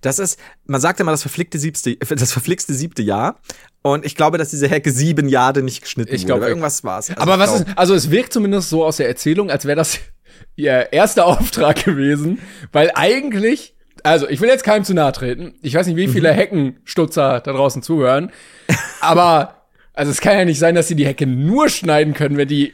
[0.06, 3.40] Das ist, man sagt immer das verflickte siebte, das verflixte siebte Jahr.
[3.82, 6.26] Und ich glaube, dass diese Hecke sieben Jahre nicht geschnitten Ich wurde.
[6.28, 7.10] glaub, oder irgendwas war's.
[7.10, 9.76] Also Aber was glaub- ist, also es wirkt zumindest so aus der Erzählung, als wäre
[9.76, 10.00] das
[10.56, 12.40] ihr erster Auftrag gewesen,
[12.72, 16.32] weil eigentlich, also ich will jetzt keinem zu nahe treten, ich weiß nicht, wie viele
[16.32, 18.32] Heckenstutzer da draußen zuhören,
[19.02, 22.48] aber also es kann ja nicht sein, dass sie die Hecke nur schneiden können, wenn
[22.48, 22.74] die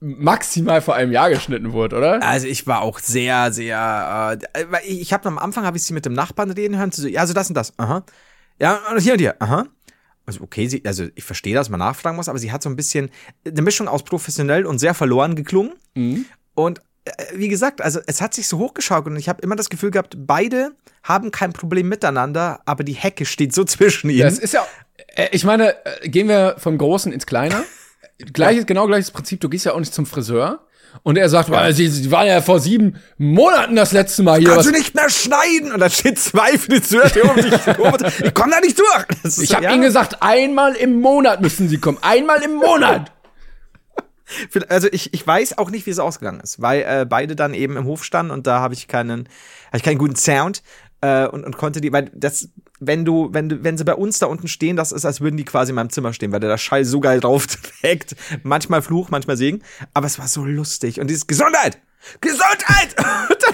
[0.00, 2.22] maximal vor einem Jahr geschnitten wurde, oder?
[2.22, 4.38] Also ich war auch sehr, sehr.
[4.54, 6.92] Äh, ich habe am Anfang habe ich sie mit dem Nachbarn reden hören.
[6.92, 7.72] So, ja, also das und das.
[7.78, 8.04] Aha.
[8.60, 9.34] Ja, und hier und hier.
[9.40, 9.66] Aha.
[10.26, 12.76] Also okay, sie, also ich verstehe, dass man nachfragen muss, aber sie hat so ein
[12.76, 13.10] bisschen
[13.46, 15.72] eine Mischung aus professionell und sehr verloren geklungen.
[16.54, 19.70] Und äh, wie gesagt, also es hat sich so hochgeschaukelt und ich habe immer das
[19.70, 24.22] Gefühl gehabt, beide haben kein Problem miteinander, aber die Hecke steht so zwischen ihnen.
[24.22, 24.66] Das ist ja,
[25.16, 27.64] äh, ich meine, äh, gehen wir vom Großen ins Kleine.
[28.18, 30.60] Gleiches, genau gleiches Prinzip, du gehst ja auch nicht zum Friseur.
[31.02, 34.48] Und er sagt, "Weil sie, sie waren ja vor sieben Monaten das letzte Mal hier.
[34.48, 35.72] Kannst du nicht mehr schneiden?
[35.72, 37.52] Und da steht zwei Friseure, die um dich.
[38.24, 39.06] Ich komme da nicht durch.
[39.22, 39.72] Ist ich habe ja.
[39.72, 41.98] ihnen gesagt, einmal im Monat müssen sie kommen.
[42.00, 43.12] Einmal im Monat.
[44.68, 47.78] Also ich, ich weiß auch nicht, wie es ausgegangen ist, weil äh, beide dann eben
[47.78, 49.26] im Hof standen und da habe ich keinen,
[49.68, 50.62] hab ich keinen guten Sound
[51.00, 52.50] äh, und, und konnte die, weil das,
[52.80, 55.36] wenn du, wenn du, wenn sie bei uns da unten stehen, das ist, als würden
[55.36, 57.46] die quasi in meinem Zimmer stehen, weil der da Schall so geil drauf
[57.80, 58.14] trägt.
[58.42, 59.62] Manchmal Fluch, manchmal Segen.
[59.94, 61.00] Aber es war so lustig.
[61.00, 61.78] Und dieses Gesundheit!
[62.20, 62.94] Gesundheit!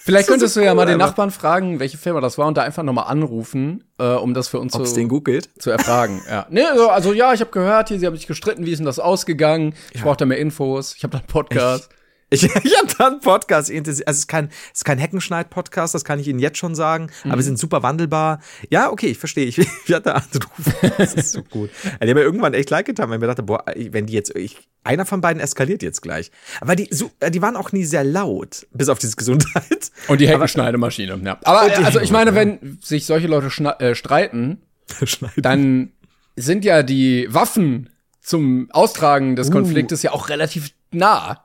[0.00, 2.46] Vielleicht könntest so du ja cool, mal den aber- Nachbarn fragen, welche Firma das war
[2.46, 5.24] und da einfach nochmal anrufen, äh, um das für uns Ob es zu, den gut
[5.24, 5.48] geht?
[5.58, 6.20] zu erfragen.
[6.28, 6.46] ja.
[6.50, 8.86] Nee, also, also ja, ich habe gehört, hier, sie haben sich gestritten, wie ist denn
[8.86, 9.74] das ausgegangen?
[9.92, 10.94] Ich brauche da mehr Infos.
[10.96, 11.88] Ich habe da einen Podcast.
[11.90, 12.03] Ich,
[12.42, 12.44] ich
[12.78, 13.70] habe da einen Podcast.
[13.70, 17.10] Also es ist kein, es ist kein Heckenschneid-Podcast, das kann ich Ihnen jetzt schon sagen.
[17.24, 17.30] Mhm.
[17.30, 18.40] Aber wir sind super wandelbar.
[18.70, 19.46] Ja, okay, ich verstehe.
[19.46, 20.74] Ich, ich hatte anrufen.
[20.98, 21.70] Das ist so gut.
[21.84, 24.36] Die haben ja irgendwann echt leid getan, weil ich mir dachte, boah, wenn die jetzt,
[24.36, 26.30] ich, einer von beiden eskaliert jetzt gleich.
[26.60, 29.90] Aber die, so, die waren auch nie sehr laut, bis auf diese Gesundheit.
[30.08, 31.38] Und die Heckenschneidemaschine, ja.
[31.44, 34.60] Aber also ich meine, wenn sich solche Leute äh, streiten,
[35.36, 35.92] dann
[36.36, 39.52] sind ja die Waffen zum Austragen des uh.
[39.52, 41.43] Konfliktes ja auch relativ nah.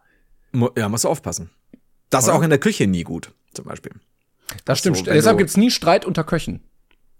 [0.75, 1.49] Ja, musst du aufpassen.
[2.09, 2.33] Das Oder?
[2.33, 3.91] ist auch in der Küche nie gut, zum Beispiel.
[4.65, 4.97] Das stimmt.
[4.97, 6.61] So, Deshalb gibt's nie Streit unter Köchen.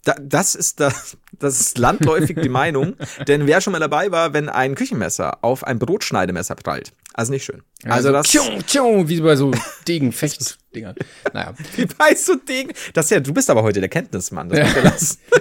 [0.06, 2.96] Da, das ist das, das ist landläufig die Meinung,
[3.28, 7.44] denn wer schon mal dabei war, wenn ein Küchenmesser auf ein Brotschneidemesser prallt, also nicht
[7.44, 7.64] schön.
[7.84, 9.52] Also, also das tschung, tschung, wie bei so
[9.88, 10.96] Degenfechtdingern.
[11.34, 11.54] naja.
[11.76, 12.72] Wie bei so Degen.
[12.94, 14.50] Das ist ja, du bist aber heute der Kenntnismann.
[14.52, 14.66] Ja.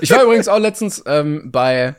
[0.00, 1.94] ich war übrigens auch letztens ähm, bei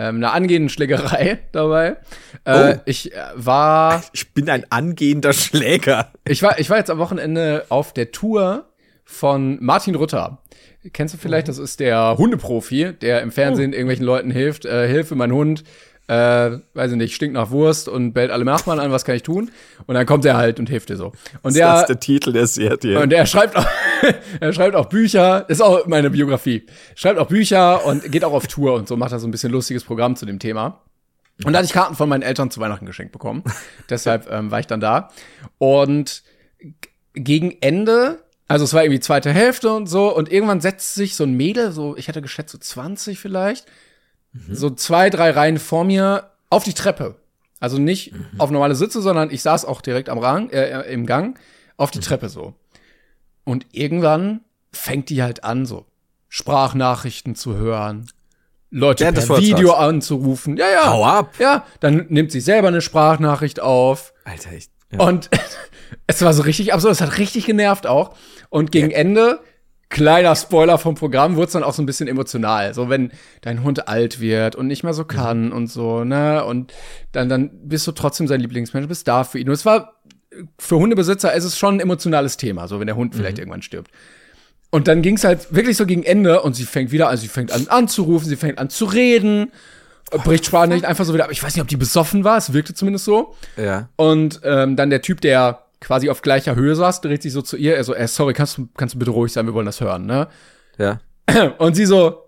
[0.00, 1.98] ähm, einer angehenden Schlägerei dabei.
[2.44, 2.80] Äh, oh.
[2.86, 4.02] Ich äh, war.
[4.12, 6.10] Ich bin ein angehender Schläger.
[6.26, 8.70] Ich war, ich war jetzt am Wochenende auf der Tour
[9.04, 10.38] von Martin Rutter.
[10.94, 11.48] Kennst du vielleicht?
[11.48, 13.74] Das ist der Hundeprofi, der im Fernsehen oh.
[13.74, 14.64] irgendwelchen Leuten hilft.
[14.64, 15.64] Äh, Hilfe, mein Hund,
[16.10, 19.22] äh, weiß ich nicht, stinkt nach Wurst und bellt alle Nachbarn an, was kann ich
[19.22, 19.52] tun?
[19.86, 21.12] Und dann kommt er halt und hilft dir so.
[21.42, 23.00] Und der, das ist der Titel der Serie.
[23.00, 23.64] Und er schreibt auch,
[24.40, 26.66] er schreibt auch Bücher, ist auch meine Biografie.
[26.96, 29.52] Schreibt auch Bücher und geht auch auf Tour und so, macht da so ein bisschen
[29.52, 30.80] lustiges Programm zu dem Thema.
[31.44, 33.44] Und da hatte ich Karten von meinen Eltern zu Weihnachten geschenkt bekommen.
[33.88, 35.10] Deshalb ähm, war ich dann da.
[35.58, 36.24] Und
[37.14, 41.22] gegen Ende, also es war irgendwie zweite Hälfte und so, und irgendwann setzt sich so
[41.22, 43.66] ein Mädel, so, ich hätte geschätzt, so 20 vielleicht,
[44.32, 44.54] mhm.
[44.54, 47.16] so zwei, drei Reihen vor mir auf die Treppe.
[47.60, 48.26] Also nicht mhm.
[48.38, 51.38] auf normale Sitze, sondern ich saß auch direkt am Rang, äh, im Gang
[51.76, 52.02] auf die mhm.
[52.02, 52.54] Treppe so.
[53.44, 54.40] Und irgendwann
[54.72, 55.86] fängt die halt an, so
[56.28, 58.08] Sprachnachrichten zu hören,
[58.70, 60.56] Leute ja, per Video anzurufen.
[60.56, 60.90] Ja, ja.
[60.90, 61.34] Hau ab.
[61.38, 64.14] Ja, dann nimmt sie selber eine Sprachnachricht auf.
[64.24, 64.68] Alter, ich.
[64.92, 65.00] Ja.
[65.00, 65.28] Und
[66.06, 68.14] es war so richtig absurd, es hat richtig genervt auch.
[68.48, 68.98] Und gegen ja.
[68.98, 69.40] Ende
[69.90, 72.72] kleiner Spoiler vom Programm, wurde es dann auch so ein bisschen emotional.
[72.72, 75.52] So, wenn dein Hund alt wird und nicht mehr so kann mhm.
[75.52, 76.44] und so, ne?
[76.44, 76.72] Und
[77.12, 79.48] dann, dann bist du trotzdem sein Lieblingsmensch, bist da für ihn.
[79.48, 80.00] Und es war,
[80.58, 83.18] für Hundebesitzer ist es schon ein emotionales Thema, so wenn der Hund mhm.
[83.18, 83.90] vielleicht irgendwann stirbt.
[84.70, 87.26] Und dann ging es halt wirklich so gegen Ende und sie fängt wieder an, sie
[87.26, 89.50] fängt an anzurufen, sie fängt an zu reden,
[90.24, 91.32] bricht Sprache nicht einfach so wieder ab.
[91.32, 93.34] Ich weiß nicht, ob die besoffen war, es wirkte zumindest so.
[93.56, 93.88] Ja.
[93.96, 97.56] Und ähm, dann der Typ, der quasi auf gleicher Höhe saß, dreht sich so zu
[97.56, 97.76] ihr.
[97.76, 100.06] Er so, ey, sorry, kannst du, kannst du bitte ruhig sein, wir wollen das hören,
[100.06, 100.28] ne?
[100.78, 101.00] Ja.
[101.58, 102.24] Und sie so,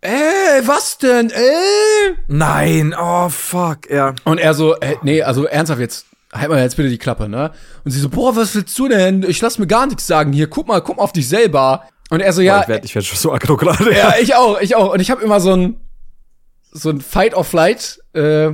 [0.00, 2.16] ey, was denn, ey?
[2.28, 4.14] Nein, oh fuck, ja.
[4.24, 7.52] Und er so, ey, nee, also ernsthaft jetzt, halt mal jetzt bitte die Klappe, ne?
[7.84, 9.22] Und sie so, boah, was willst du denn?
[9.22, 11.84] Ich lass mir gar nichts sagen hier, guck mal, guck mal auf dich selber.
[12.10, 12.56] Und er so, ja.
[12.56, 13.94] Boah, ich werde ich werd schon so aggro gerade.
[13.96, 14.92] Ja, ich auch, ich auch.
[14.92, 15.80] Und ich habe immer so ein,
[16.72, 18.50] so ein Fight or Flight, äh,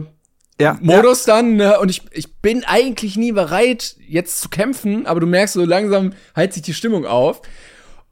[0.60, 1.36] ja, Modus ja.
[1.36, 1.78] dann ne?
[1.78, 6.12] und ich, ich bin eigentlich nie bereit jetzt zu kämpfen, aber du merkst so langsam
[6.34, 7.42] heilt sich die Stimmung auf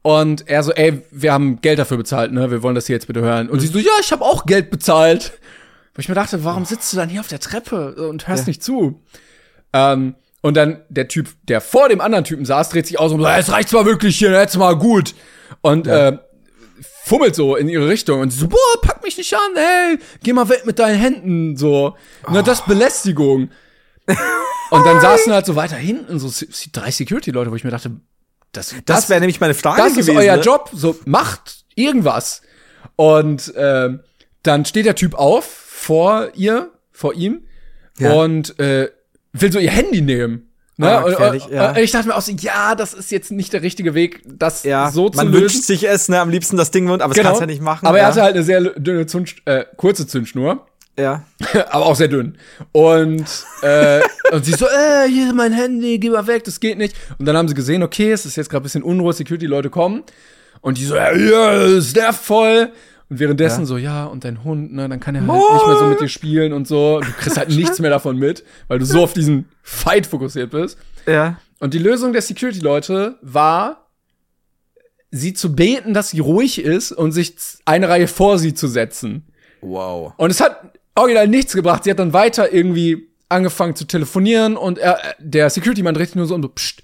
[0.01, 2.49] und er so ey, wir haben Geld dafür bezahlt, ne?
[2.49, 3.61] Wir wollen das hier jetzt bitte hören und mhm.
[3.61, 5.33] sie so ja, ich habe auch Geld bezahlt.
[5.93, 8.49] Wo ich mir dachte, warum sitzt du dann hier auf der Treppe und hörst ja.
[8.49, 9.01] nicht zu?
[9.73, 13.21] Ähm, und dann der Typ, der vor dem anderen Typen saß, dreht sich aus und
[13.21, 15.15] sagt, es reicht zwar wirklich hier, jetzt mal gut.
[15.61, 16.09] Und ja.
[16.09, 16.17] äh,
[17.07, 20.49] fummelt so in ihre Richtung und so, boah, pack mich nicht an, ey, geh mal
[20.49, 21.95] weg mit deinen Händen, so.
[22.25, 22.29] Oh.
[22.31, 23.49] Na, das Belästigung.
[24.71, 26.29] und dann saßen halt so weiter hinten so
[26.71, 27.91] drei Security-Leute, wo ich mir dachte,
[28.51, 30.15] das, das, das wäre nämlich meine Frage das gewesen.
[30.15, 30.43] Das ist euer ne?
[30.43, 32.41] Job, so macht irgendwas.
[32.95, 33.89] Und äh,
[34.43, 37.47] dann steht der Typ auf vor ihr, vor ihm
[37.99, 38.13] ja.
[38.13, 38.89] und äh,
[39.33, 40.46] will so ihr Handy nehmen.
[40.79, 41.03] Ne?
[41.03, 41.71] Und, und, ja.
[41.71, 44.63] und, ich dachte mir auch so, ja, das ist jetzt nicht der richtige Weg, das
[44.63, 45.33] ja, so zu man lösen.
[45.33, 47.31] Man wünscht sich es, ne, am liebsten das Ding wird, aber genau.
[47.31, 47.87] das kannst du ja nicht machen.
[47.87, 48.03] Aber ja.
[48.03, 50.67] er hatte halt eine sehr dünne Zünd, äh, kurze Zündschnur.
[50.99, 51.23] Ja.
[51.69, 52.37] aber auch sehr dünn.
[52.73, 53.25] Und,
[53.63, 56.95] äh, und sie so, äh, hier mein Handy, geh mal weg, das geht nicht.
[57.17, 60.03] Und dann haben sie gesehen, okay, es ist jetzt gerade ein bisschen Unruhe, Security-Leute kommen.
[60.61, 62.71] Und die so, ja, ja, das nervt voll.
[63.09, 63.65] Und währenddessen ja.
[63.65, 65.53] so, ja, und dein Hund, ne, dann kann er halt Moin.
[65.53, 66.99] nicht mehr so mit dir spielen und so.
[66.99, 70.77] Du kriegst halt nichts mehr davon mit, weil du so auf diesen Fight fokussiert bist.
[71.05, 71.39] Ja.
[71.59, 73.87] Und die Lösung der Security-Leute war,
[75.09, 79.27] sie zu beten, dass sie ruhig ist und sich eine Reihe vor sie zu setzen.
[79.61, 80.13] Wow.
[80.17, 81.85] Und es hat original nichts gebracht.
[81.85, 86.27] Sie hat dann weiter irgendwie angefangen zu telefonieren und er, der Security-Mann dreht sich nur
[86.27, 86.83] so um so, pst,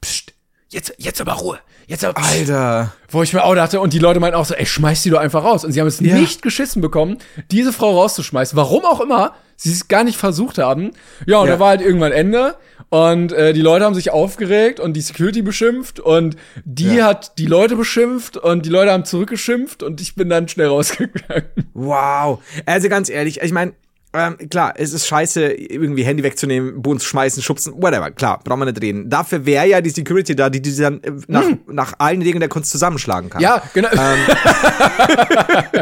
[0.00, 0.32] pst,
[0.72, 1.58] jetzt, jetzt aber Ruhe.
[1.86, 2.22] Jetzt aber.
[2.22, 2.92] Alter.
[3.08, 5.20] Wo ich mir auch dachte, und die Leute meinten auch so, ey, schmeiß die doch
[5.20, 5.64] einfach raus.
[5.64, 6.16] Und sie haben es ja.
[6.16, 7.18] nicht geschissen bekommen,
[7.50, 8.56] diese Frau rauszuschmeißen.
[8.56, 10.92] Warum auch immer, sie es gar nicht versucht haben.
[11.26, 11.54] Ja, und ja.
[11.54, 12.56] da war halt irgendwann Ende.
[12.88, 17.06] Und äh, die Leute haben sich aufgeregt und die Security beschimpft und die ja.
[17.06, 21.44] hat die Leute beschimpft und die Leute haben zurückgeschimpft und ich bin dann schnell rausgegangen.
[21.72, 22.42] Wow.
[22.66, 23.72] Also ganz ehrlich, ich meine,
[24.14, 28.10] ähm, klar, es ist scheiße, irgendwie Handy wegzunehmen, Boden zu schmeißen, schubsen, whatever.
[28.10, 29.08] Klar, brauchen wir nicht reden.
[29.08, 31.60] Dafür wäre ja die Security da, die die dann äh, nach, hm.
[31.68, 33.40] nach allen Regeln der Kunst zusammenschlagen kann.
[33.40, 33.88] Ja, genau.
[33.90, 34.18] Ähm.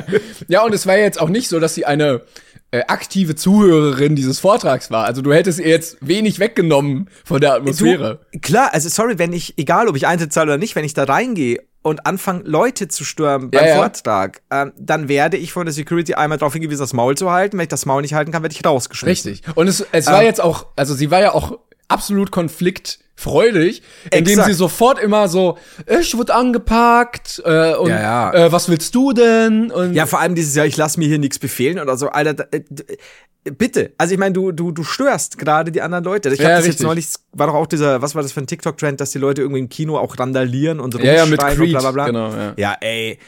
[0.48, 2.22] ja, und es war jetzt auch nicht so, dass sie eine
[2.70, 5.06] äh, aktive Zuhörerin dieses Vortrags war.
[5.06, 8.20] Also du hättest ihr jetzt wenig weggenommen von der Atmosphäre.
[8.32, 10.94] Du, klar, also sorry, wenn ich, egal ob ich Eintritt zahle oder nicht, wenn ich
[10.94, 15.64] da reingehe und anfange, Leute zu stürmen beim ja, Vortrag, ähm, dann werde ich von
[15.66, 17.56] der Security einmal darauf hingewiesen, das Maul zu halten.
[17.56, 19.30] Wenn ich das Maul nicht halten kann, werde ich rausgeschmissen.
[19.30, 19.56] Richtig.
[19.56, 21.58] Und es, es war ähm, jetzt auch, also sie war ja auch
[21.90, 24.48] absolut konfliktfreudig, indem exakt.
[24.48, 25.58] sie sofort immer so,
[26.00, 28.34] ich wurde angepackt äh, und ja, ja.
[28.34, 29.70] Äh, was willst du denn?
[29.70, 32.08] Und ja, vor allem dieses Jahr, ich lass mir hier nichts befehlen oder so.
[32.08, 32.62] Alter, äh,
[33.44, 33.92] bitte.
[33.98, 36.28] Also ich meine, du du du störst gerade die anderen Leute.
[36.30, 36.80] Ich glaube, ja, das richtig.
[36.80, 39.18] jetzt neulich war doch auch dieser, was war das für ein TikTok Trend, dass die
[39.18, 41.90] Leute irgendwie im Kino auch randalieren und so ja, ja, mit Creed, und bla bla
[41.90, 42.06] bla.
[42.06, 42.54] Genau, ja.
[42.56, 43.18] ja, ey.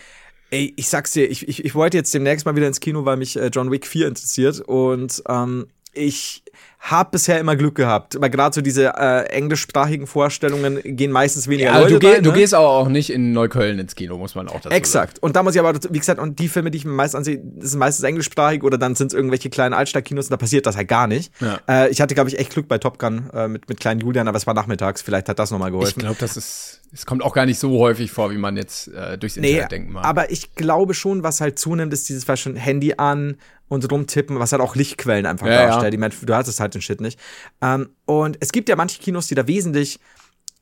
[0.51, 3.17] Ey, ich sag's dir, ich, ich, ich wollte jetzt demnächst mal wieder ins Kino, weil
[3.17, 6.43] mich äh, John Wick 4 interessiert und ähm, ich
[6.83, 11.71] habe bisher immer Glück gehabt, weil gerade so diese äh, englischsprachigen Vorstellungen gehen meistens weniger
[11.71, 12.23] ja, Leute du, geh, rein, ne?
[12.23, 15.17] du gehst aber auch nicht in Neukölln ins Kino, muss man auch dazu Exakt.
[15.17, 15.25] Sagen.
[15.25, 17.41] Und da muss ich aber, wie gesagt, und die Filme, die ich mir meist ansehe,
[17.61, 20.89] sind meistens englischsprachig oder dann sind es irgendwelche kleinen Altstadtkinos und da passiert das halt
[20.89, 21.33] gar nicht.
[21.41, 21.61] Ja.
[21.69, 24.27] Äh, ich hatte, glaube ich, echt Glück bei Top Gun äh, mit, mit kleinen Julian,
[24.27, 26.01] aber es war nachmittags, vielleicht hat das nochmal geholfen.
[26.01, 28.89] Ich glaube, das ist es kommt auch gar nicht so häufig vor, wie man jetzt
[28.89, 30.05] äh, durchs Internet nee, denken mag.
[30.05, 34.53] Aber ich glaube schon, was halt zunimmt, ist dieses schon Handy an und rumtippen, was
[34.53, 35.99] halt auch Lichtquellen einfach ja, darstellt.
[35.99, 36.09] Ja.
[36.09, 37.19] du hattest halt den Shit nicht.
[37.61, 39.99] Ähm, und es gibt ja manche Kinos, die da wesentlich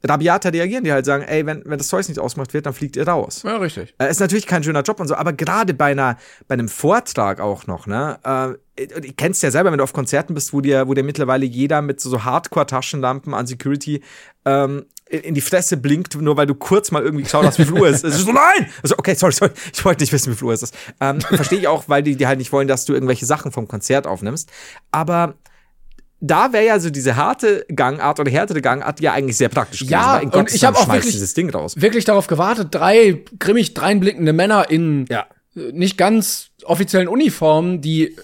[0.02, 2.96] rabiater reagieren, die halt sagen, ey, wenn, wenn das Zeug nicht ausgemacht wird, dann fliegt
[2.96, 3.42] ihr raus.
[3.44, 3.94] Ja, richtig.
[3.98, 6.16] Äh, ist natürlich kein schöner Job und so, aber gerade bei einer,
[6.48, 8.18] bei einem Vortrag auch noch, ne,
[8.76, 11.44] äh, du kennst ja selber, wenn du auf Konzerten bist, wo dir, wo dir mittlerweile
[11.44, 14.02] jeder mit so, so Hardcore-Taschenlampen an Security
[14.46, 17.74] ähm, in die Fresse blinkt, nur weil du kurz mal irgendwie geschaut hast, wie viel
[17.74, 18.04] Uhr ist.
[18.04, 18.70] Es ist so, nein!
[18.82, 20.74] Also, okay, sorry, sorry, ich wollte nicht wissen, wie viel Uhr es ist.
[21.00, 23.66] Ähm, Verstehe ich auch, weil die, die halt nicht wollen, dass du irgendwelche Sachen vom
[23.66, 24.50] Konzert aufnimmst.
[24.92, 25.34] Aber
[26.20, 29.92] da wäre ja so diese harte Gangart oder härtere Gangart ja eigentlich sehr praktisch gewesen.
[29.92, 31.80] Ja, und ich habe auch wirklich, dieses Ding raus.
[31.80, 35.26] wirklich darauf gewartet, drei grimmig dreinblickende Männer in ja.
[35.54, 38.16] nicht ganz offiziellen Uniformen, die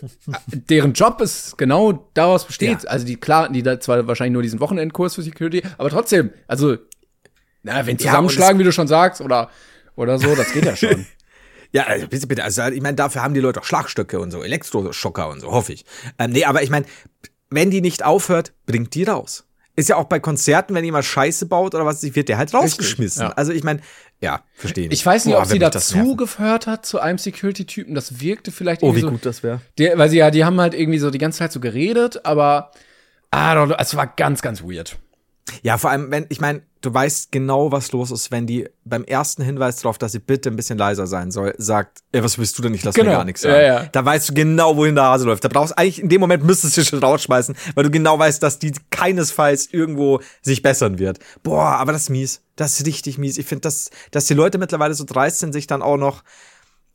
[0.47, 2.85] deren Job ist genau daraus besteht.
[2.85, 2.91] Ja.
[2.91, 6.77] Also die klar, die da zwar wahrscheinlich nur diesen Wochenendkurs für Security, aber trotzdem, also
[7.63, 9.51] na, wenn zusammenschlagen, ja, wie du schon sagst, oder
[9.97, 11.07] oder so, das geht ja schon.
[11.73, 12.45] Ja, also bitte, bitte.
[12.45, 15.73] Also ich meine, dafür haben die Leute auch Schlagstöcke und so, Elektroschocker und so, hoffe
[15.73, 15.85] ich.
[16.19, 16.87] Ähm, nee, aber ich meine,
[17.51, 19.45] wenn die nicht aufhört, bringt die raus.
[19.79, 23.23] Ist ja auch bei Konzerten, wenn jemand Scheiße baut oder was, wird der halt rausgeschmissen.
[23.23, 23.33] ja.
[23.33, 23.81] Also ich meine,
[24.21, 24.89] ja, verstehe.
[24.91, 27.95] Ich weiß nicht, Boah, ob sie dazu gehört hat zu einem Security-Typen.
[27.95, 29.61] Das wirkte vielleicht irgendwie Oh, wie so, gut das wäre.
[29.79, 32.71] Weil sie ja, die haben halt irgendwie so die ganze Zeit so geredet, aber
[33.31, 34.97] ah, es war ganz, ganz weird.
[35.63, 39.05] Ja, vor allem, wenn, ich meine, du weißt genau, was los ist, wenn die beim
[39.05, 42.59] ersten Hinweis darauf, dass sie bitte ein bisschen leiser sein soll, sagt, ey, was willst
[42.59, 43.11] du denn nicht, lass genau.
[43.11, 43.55] mir gar nichts sagen.
[43.55, 43.89] Ja, ja.
[43.91, 45.45] Da weißt du genau, wohin der Hase läuft.
[45.45, 48.59] Da brauchst eigentlich, in dem Moment müsstest du schon rausschmeißen, weil du genau weißt, dass
[48.59, 51.19] die keinesfalls irgendwo sich bessern wird.
[51.43, 52.43] Boah, aber das ist mies.
[52.57, 53.39] Das ist richtig mies.
[53.39, 56.23] Ich finde, dass, dass die Leute mittlerweile so dreist sind, sich dann auch noch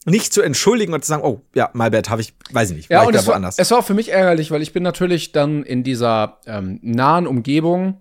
[0.06, 2.90] nicht zu entschuldigen und zu sagen, oh, ja, my bad, habe ich, weiß ich nicht,
[2.90, 5.64] ja, und es war, es war auch für mich ärgerlich, weil ich bin natürlich dann
[5.64, 8.00] in dieser ähm, nahen Umgebung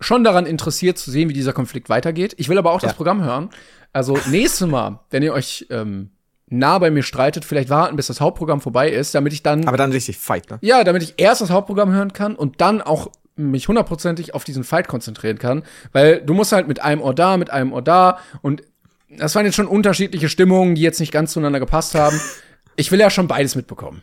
[0.00, 2.34] schon daran interessiert zu sehen, wie dieser Konflikt weitergeht.
[2.38, 2.88] Ich will aber auch ja.
[2.88, 3.50] das Programm hören.
[3.92, 6.10] Also nächstes Mal, wenn ihr euch ähm,
[6.48, 9.66] nah bei mir streitet, vielleicht warten, bis das Hauptprogramm vorbei ist, damit ich dann.
[9.66, 10.58] Aber dann richtig Fight, ne?
[10.62, 14.64] Ja, damit ich erst das Hauptprogramm hören kann und dann auch mich hundertprozentig auf diesen
[14.64, 18.18] Fight konzentrieren kann, weil du musst halt mit einem Ohr da, mit einem Ohr da
[18.42, 18.62] und
[19.08, 22.20] das waren jetzt schon unterschiedliche Stimmungen, die jetzt nicht ganz zueinander gepasst haben.
[22.76, 24.02] Ich will ja schon beides mitbekommen.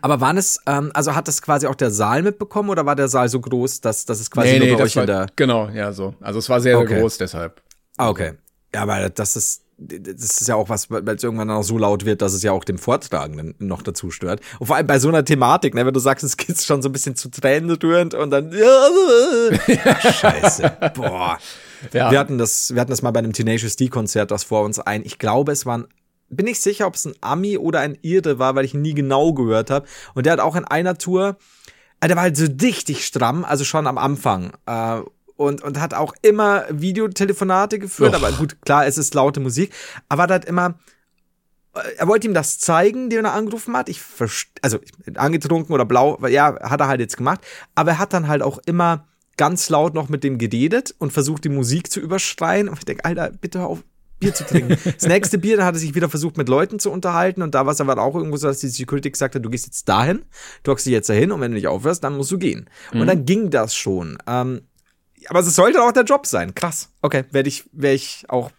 [0.00, 3.08] Aber waren es, ähm, also hat das quasi auch der Saal mitbekommen oder war der
[3.08, 5.26] Saal so groß, dass, dass es quasi nee, nur nee, bei euch war, in der.
[5.36, 6.14] Genau, ja, so.
[6.20, 6.88] Also es war sehr, okay.
[6.88, 7.62] sehr groß, deshalb.
[7.96, 8.32] Ah, okay.
[8.74, 12.04] Ja, aber das ist, das ist ja auch was, weil es irgendwann noch so laut
[12.04, 14.40] wird, dass es ja auch dem Vortragenden noch dazu stört.
[14.58, 16.88] Und vor allem bei so einer Thematik, ne, wenn du sagst, es geht schon so
[16.88, 18.52] ein bisschen zu Tränen rührend und dann.
[20.12, 20.78] Scheiße.
[20.94, 21.38] Boah.
[21.92, 22.10] Ja.
[22.10, 25.04] Wir hatten das, wir hatten das mal bei einem Tenacious D-Konzert, das vor uns ein.
[25.04, 25.86] Ich glaube, es waren
[26.28, 28.94] bin ich sicher, ob es ein Ami oder ein Irre war, weil ich ihn nie
[28.94, 29.86] genau gehört habe.
[30.14, 31.36] Und der hat auch in einer Tour,
[32.00, 34.52] äh, der war halt so richtig stramm, also schon am Anfang.
[34.66, 35.00] Äh,
[35.36, 38.22] und, und hat auch immer Videotelefonate geführt, Och.
[38.22, 39.70] aber gut, klar, es ist laute Musik,
[40.08, 40.78] aber hat immer,
[41.74, 43.88] äh, er wollte ihm das zeigen, den er angerufen hat.
[43.88, 44.00] Ich
[44.62, 44.78] also
[45.14, 47.40] angetrunken oder blau, ja, hat er halt jetzt gemacht.
[47.74, 51.44] Aber er hat dann halt auch immer ganz laut noch mit dem geredet und versucht,
[51.44, 52.68] die Musik zu überschreien.
[52.68, 53.84] Und ich denke, Alter, bitte hör auf,
[54.18, 54.76] Bier zu trinken.
[54.84, 57.66] Das nächste Bier, da hat er sich wieder versucht, mit Leuten zu unterhalten und da
[57.66, 60.24] war es aber auch irgendwo so, dass die Security gesagt hat, du gehst jetzt dahin,
[60.62, 62.68] du hockst dich jetzt dahin und wenn du nicht aufhörst, dann musst du gehen.
[62.92, 63.00] Mhm.
[63.00, 64.18] Und dann ging das schon.
[64.26, 64.62] Ähm,
[65.28, 66.54] aber es sollte auch der Job sein.
[66.54, 66.90] Krass.
[67.02, 68.50] Okay, werde ich, werde ich auch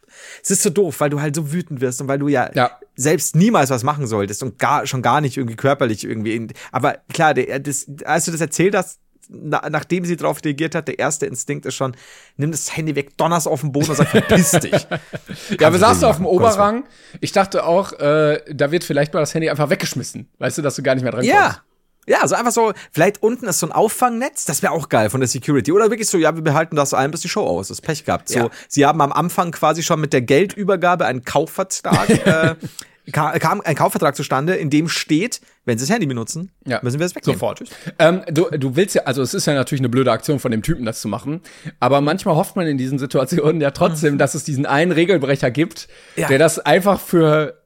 [0.44, 2.72] es ist so doof, weil du halt so wütend wirst und weil du ja, Ja.
[2.96, 6.36] selbst niemals was machen solltest und gar, schon gar nicht irgendwie körperlich irgendwie.
[6.36, 10.76] In, aber klar, der, das, als du das erzählt hast, na, nachdem sie darauf reagiert
[10.76, 11.96] hat, der erste Instinkt ist schon,
[12.38, 14.72] nimm das Handy weg, donner's auf den Boden und sag, verpiss dich.
[15.60, 16.84] Ja, wir du saßen auf dem Oberrang.
[17.22, 20.30] Ich dachte auch, äh, da wird vielleicht mal das Handy einfach weggeschmissen.
[20.40, 21.44] Weißt du, dass du gar nicht mehr dran Ja.
[21.44, 21.62] kommst.
[22.10, 25.20] Ja, also einfach so, vielleicht unten ist so ein Auffangnetz, das wäre auch geil von
[25.20, 25.74] der Security.
[25.74, 27.82] Oder wirklich so, ja, wir behalten das ein, bis die Show aus ist.
[27.82, 28.30] Pech gehabt.
[28.30, 28.50] So, Ja.
[28.70, 32.56] sie haben am Anfang quasi schon mit der Geldübergabe einen Kaufvertrag, äh,
[33.14, 37.06] kam ein Kaufvertrag zustande, in dem steht, wenn sie das Handy benutzen, Ja, müssen wir
[37.06, 37.40] es wegnehmen.
[37.40, 37.64] Sofort.
[38.00, 40.62] Ähm, du, du willst ja, also es ist ja natürlich eine blöde Aktion von dem
[40.62, 41.42] Typen, das zu machen.
[41.80, 45.88] Aber manchmal hofft man in diesen Situationen ja trotzdem, dass es diesen einen Regelbrecher gibt,
[46.16, 46.28] Ja.
[46.28, 47.62] der das einfach für,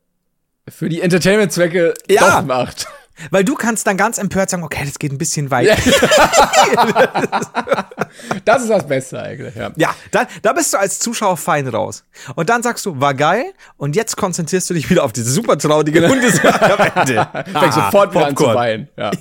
[0.68, 2.42] für die Entertainment-Zwecke Ja.
[2.42, 2.88] doch macht.
[3.30, 5.70] Weil du kannst dann ganz empört sagen, okay, das geht ein bisschen weit.
[8.46, 9.72] Das ist das Beste eigentlich, ja.
[9.78, 12.04] Ja, dann, da bist du als Zuschauer fein raus.
[12.36, 13.46] Und dann sagst du, war geil,
[13.78, 17.28] und jetzt konzentrierst du dich wieder auf diese super traurige Hundesage am Ende.
[17.34, 18.90] Fängt Ah, sofort wieder an zu weinen.
[18.98, 19.12] Ja.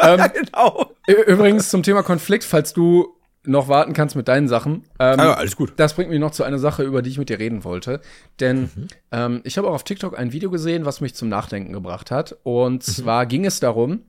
[0.00, 0.90] ähm, Genau.
[1.06, 3.15] Übrigens zum Thema Konflikt, falls du
[3.46, 4.84] noch warten kannst mit deinen Sachen.
[4.98, 5.74] Ähm, Ja, alles gut.
[5.76, 8.00] Das bringt mich noch zu einer Sache, über die ich mit dir reden wollte.
[8.40, 8.88] Denn Mhm.
[9.12, 12.36] ähm, ich habe auch auf TikTok ein Video gesehen, was mich zum Nachdenken gebracht hat.
[12.42, 12.92] Und Mhm.
[12.92, 14.02] zwar ging es darum,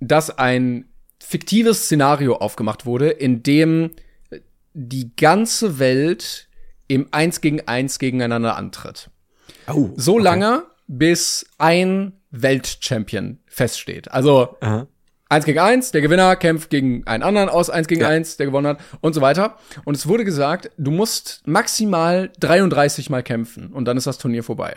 [0.00, 0.86] dass ein
[1.22, 3.90] fiktives Szenario aufgemacht wurde, in dem
[4.74, 6.48] die ganze Welt
[6.88, 9.08] im Eins gegen Eins gegeneinander antritt.
[9.72, 14.10] Oh, So lange, bis ein Weltchampion feststeht.
[14.10, 14.86] Also Aha.
[15.34, 18.08] Eins gegen eins, der Gewinner kämpft gegen einen anderen aus eins gegen Ja.
[18.08, 19.58] eins, der gewonnen hat und so weiter.
[19.84, 24.42] Und es wurde gesagt, du musst maximal 33 Mal kämpfen und dann ist das Turnier
[24.44, 24.76] vorbei.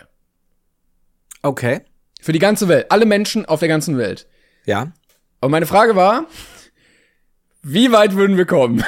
[1.41, 1.81] Okay.
[2.21, 4.27] Für die ganze Welt, alle Menschen auf der ganzen Welt.
[4.65, 4.91] Ja.
[5.39, 6.25] Und meine Frage war,
[7.61, 8.83] wie weit würden wir kommen?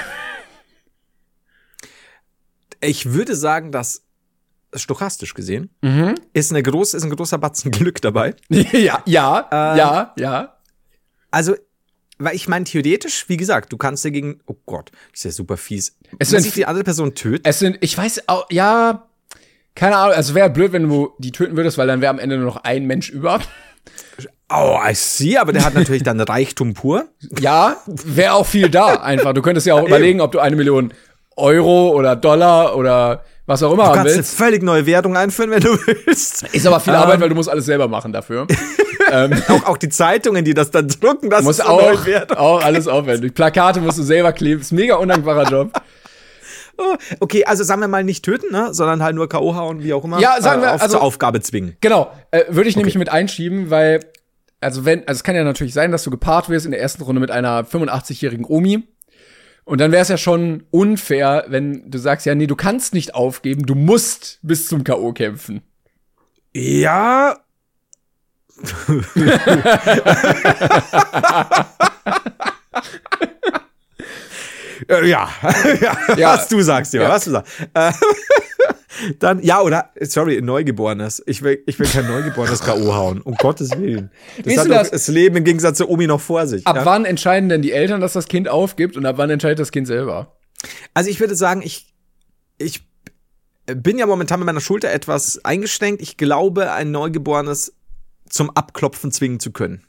[2.81, 4.03] Ich würde sagen, dass
[4.75, 6.15] stochastisch gesehen Mhm.
[6.33, 8.35] ist eine groß, ist ein großer Batzen Glück dabei.
[8.49, 10.55] ja, ja, Äh, ja, ja.
[11.31, 11.55] Also,
[12.17, 15.57] weil ich meine, theoretisch, wie gesagt, du kannst dagegen, oh Gott, das ist ja super
[15.57, 15.95] fies.
[16.19, 17.43] Es Muss sind- ich die andere Person töten?
[17.47, 19.07] Es sind, ich weiß auch, ja,
[19.75, 22.35] keine Ahnung, also wäre blöd, wenn du die töten würdest, weil dann wäre am Ende
[22.37, 23.39] nur noch ein Mensch über.
[24.51, 27.05] Oh, I see, aber der hat natürlich dann Reichtum pur.
[27.39, 29.33] Ja, wäre auch viel da einfach.
[29.33, 30.91] Du könntest ja auch überlegen, ob du eine Million
[31.37, 34.35] Euro oder Dollar oder was auch immer Du haben kannst eine willst.
[34.35, 36.43] völlig neue Wertung einführen, wenn du willst.
[36.51, 36.99] Ist aber viel Ähm.
[36.99, 38.47] Arbeit, weil du musst alles selber machen dafür.
[39.11, 42.87] ähm, Auch, auch die Zeitungen, die das dann drucken, das ist eine auch, auch alles
[42.87, 43.33] aufwenden.
[43.33, 44.61] Plakate musst du selber kleben.
[44.61, 45.71] Ist ein mega undankbarer Job.
[47.19, 48.73] Okay, also sagen wir mal nicht töten, ne?
[48.73, 49.53] sondern halt nur K.O.
[49.53, 50.17] hauen, wie auch immer.
[50.21, 51.75] Ja, sagen wir, auf, also- zur Aufgabe zwingen.
[51.81, 53.99] Genau, äh, würde ich nämlich mit einschieben, weil,
[54.61, 57.03] also wenn, also es kann ja natürlich sein, dass du gepaart wirst in der ersten
[57.03, 58.87] Runde mit einer 85-jährigen Omi.
[59.65, 63.13] Und dann wäre es ja schon unfair, wenn du sagst, ja, nee, du kannst nicht
[63.13, 65.11] aufgeben, du musst bis zum K.O.
[65.11, 65.61] kämpfen.
[66.53, 67.37] Ja.
[74.87, 75.29] Äh, ja.
[75.81, 76.33] ja, Ja.
[76.33, 77.09] was du sagst, ja, Ja.
[77.09, 77.51] was du sagst.
[77.73, 77.91] Äh,
[79.19, 81.23] Dann, ja, oder, sorry, ein Neugeborenes.
[81.25, 82.93] Ich will, ich will kein Neugeborenes K.O.
[82.93, 84.11] hauen, um Gottes Willen.
[84.37, 84.91] Das Wie ist hat das?
[84.91, 86.67] das Leben im Gegensatz zu Omi noch vor sich.
[86.67, 86.85] Ab ja?
[86.85, 89.87] wann entscheiden denn die Eltern, dass das Kind aufgibt und ab wann entscheidet das Kind
[89.87, 90.37] selber?
[90.93, 91.93] Also ich würde sagen, ich,
[92.57, 92.81] ich
[93.67, 96.01] bin ja momentan mit meiner Schulter etwas eingeschränkt.
[96.01, 97.73] Ich glaube, ein Neugeborenes
[98.29, 99.83] zum Abklopfen zwingen zu können.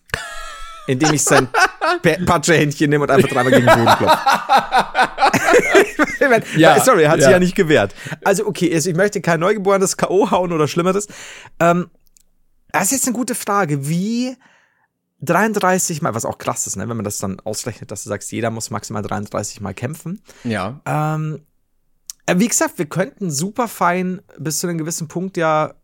[0.87, 1.49] Indem ich sein
[2.03, 4.19] Pa- Patschehändchen nehme und einfach dreimal gegen den Boden klopfe.
[6.57, 7.25] Ja, sorry, er hat ja.
[7.25, 7.95] sich ja nicht gewehrt.
[8.25, 10.31] Also okay, also ich möchte kein Neugeborenes K.O.
[10.31, 11.09] hauen oder Schlimmeres.
[11.59, 11.91] Ähm,
[12.73, 13.89] das ist jetzt eine gute Frage.
[13.89, 14.37] Wie
[15.23, 18.31] 33 Mal, was auch krass ist, ne, wenn man das dann ausrechnet, dass du sagst,
[18.33, 20.23] jeder muss maximal 33 Mal kämpfen.
[20.45, 20.81] Ja.
[20.87, 21.45] Ähm,
[22.27, 25.75] äh, wie gesagt, wir könnten super fein bis zu einem gewissen Punkt ja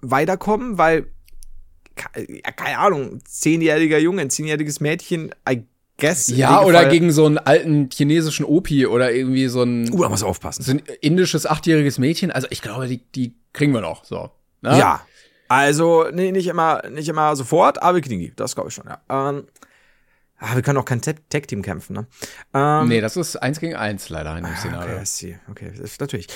[0.00, 1.06] weiterkommen, weil,
[1.94, 5.64] keine Ahnung, zehnjähriger Junge, ein zehnjähriges Mädchen, I
[5.98, 6.28] guess.
[6.28, 10.08] Ja, oder Regelfall- gegen so einen alten chinesischen Opi oder irgendwie so ein, Uh, da
[10.08, 10.62] muss aufpassen.
[10.62, 12.30] so ein indisches achtjähriges Mädchen.
[12.30, 14.04] Also ich glaube, die, die kriegen wir noch.
[14.04, 14.30] So.
[14.62, 14.78] Ne?
[14.78, 15.06] Ja.
[15.48, 18.32] Also, nee, nicht immer, nicht immer sofort, aber wir kriegen die.
[18.34, 19.02] Das glaube ich schon, ja.
[19.10, 19.44] Ähm,
[20.38, 22.06] ah, wir können auch kein Tag-Team kämpfen, ne?
[22.54, 24.94] Ähm, Nee, das ist eins gegen eins leider in dem Szenario.
[24.94, 25.38] Okay, I see.
[25.50, 26.28] okay, das ist natürlich.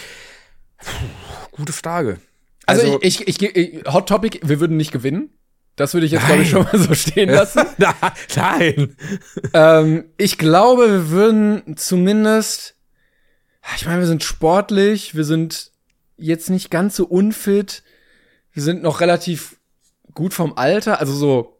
[0.79, 1.07] Puh,
[1.53, 2.19] gute Frage.
[2.66, 5.31] Also, ich, ich, ich, ich, Hot Topic, wir würden nicht gewinnen.
[5.77, 7.62] Das würde ich jetzt, glaube ich, schon mal so stehen lassen.
[8.37, 8.97] Nein.
[9.53, 12.77] ähm, ich glaube, wir würden zumindest,
[13.77, 15.73] ich meine, wir sind sportlich, wir sind
[16.17, 17.83] jetzt nicht ganz so unfit,
[18.53, 19.57] wir sind noch relativ
[20.15, 21.57] gut vom Alter, also so,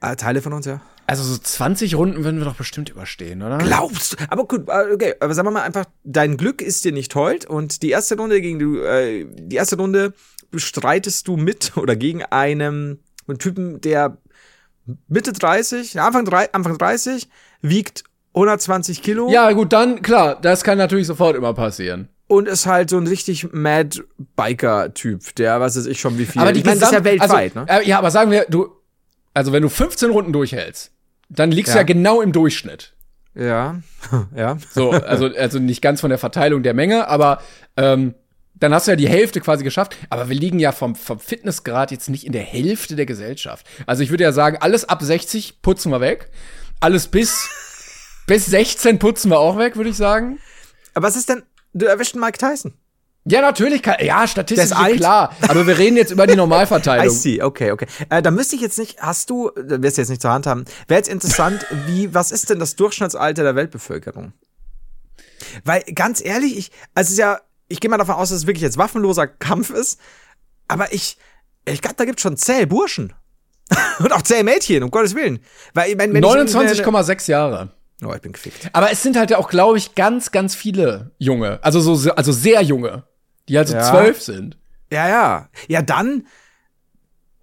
[0.00, 0.80] Ah, Teile von uns, ja.
[1.06, 3.58] Also so 20 Runden würden wir doch bestimmt überstehen, oder?
[3.58, 4.16] Glaubst du?
[4.28, 7.44] Aber gut, äh, okay, aber sagen wir mal einfach, dein Glück ist dir nicht hold
[7.46, 10.12] und die erste Runde gegen du, äh, die erste Runde
[10.50, 14.16] bestreitest du mit oder gegen einen, einen Typen, der
[15.08, 17.28] Mitte 30, Anfang, drei, Anfang 30,
[17.60, 18.04] wiegt
[18.34, 19.30] 120 Kilo.
[19.30, 22.08] Ja, gut, dann, klar, das kann natürlich sofort immer passieren.
[22.28, 24.02] Und ist halt so ein richtig Mad
[24.36, 26.42] Biker-Typ, der, was weiß ich schon, wie viel.
[26.42, 27.82] Aber die ich das ist ja weltweit, also, ne?
[27.82, 28.68] Äh, ja, aber sagen wir, du,
[29.32, 30.90] also wenn du 15 Runden durchhältst,
[31.28, 31.82] dann liegst du Ja.
[31.82, 32.94] ja genau im Durchschnitt.
[33.34, 33.80] Ja,
[34.36, 34.56] ja.
[34.72, 37.40] So, also, also nicht ganz von der Verteilung der Menge, aber
[37.76, 38.14] ähm,
[38.58, 39.96] dann hast du ja die Hälfte quasi geschafft.
[40.10, 43.66] Aber wir liegen ja vom, vom Fitnessgrad jetzt nicht in der Hälfte der Gesellschaft.
[43.86, 46.30] Also ich würde ja sagen, alles ab 60 putzen wir weg.
[46.80, 47.48] Alles bis,
[48.26, 50.38] bis 16 putzen wir auch weg, würde ich sagen.
[50.94, 51.42] Aber was ist denn,
[51.74, 52.74] du erwischt Mike Tyson?
[53.28, 54.98] Ja, natürlich, kann, ja, statistisch ist alt.
[54.98, 55.34] klar.
[55.48, 57.14] Aber wir reden jetzt über die I Normalverteilung.
[57.14, 57.86] see, okay, okay.
[58.08, 60.64] Äh, da müsste ich jetzt nicht, hast du, wirst du jetzt nicht zur Hand haben,
[60.86, 64.32] wäre jetzt interessant, wie, was ist denn das Durchschnittsalter der Weltbevölkerung?
[65.64, 68.46] Weil, ganz ehrlich, ich, also es ist ja, ich gehe mal davon aus, dass es
[68.46, 69.98] wirklich jetzt waffenloser Kampf ist,
[70.68, 71.16] aber ich,
[71.64, 73.12] ich glaube, da gibt's schon zäh Burschen.
[73.98, 75.40] Und auch zäh Mädchen, um Gottes Willen.
[75.74, 77.72] Weil, ich mein, wenn ich- 29,6 Jahre.
[78.04, 78.68] Oh, ich bin gefickt.
[78.74, 81.58] Aber es sind halt ja auch, glaube ich, ganz, ganz viele Junge.
[81.62, 83.04] Also so, also sehr junge.
[83.48, 83.82] Die halt so Ja.
[83.90, 84.58] zwölf sind.
[84.92, 85.48] Ja, ja.
[85.68, 86.26] Ja, dann.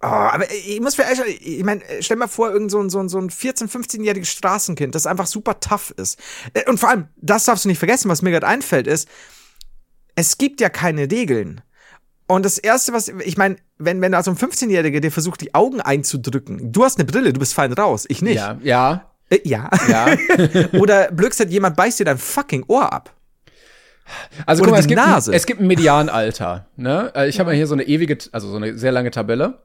[0.00, 3.00] Oh, aber ich muss mir ehrlich, ich meine, stell mal vor, irgend so ein, so
[3.00, 6.18] ein, so ein 14-, 15-jähriges Straßenkind, das einfach super tough ist.
[6.52, 9.08] Äh, Und vor allem, das darfst du nicht vergessen, was mir gerade einfällt, ist,
[10.14, 11.60] es gibt ja keine Regeln.
[12.26, 15.80] Und das Erste, was, ich meine, wenn, wenn also ein 15-Jähriger dir versucht, die Augen
[15.80, 18.36] einzudrücken, du hast eine Brille, du bist fein raus, ich nicht.
[18.36, 19.68] Ja, ja, Äh, ja.
[19.88, 20.16] ja.
[20.80, 23.14] Oder blöd gesagt, jemand beißt dir dein fucking Ohr ab.
[24.46, 25.00] Also Oder guck mal, es gibt.
[25.00, 26.66] Ein, es gibt ein Medianalter.
[26.76, 27.10] Ne?
[27.14, 29.62] Äh, Ich habe mal hier so eine ewige, also so eine sehr lange Tabelle.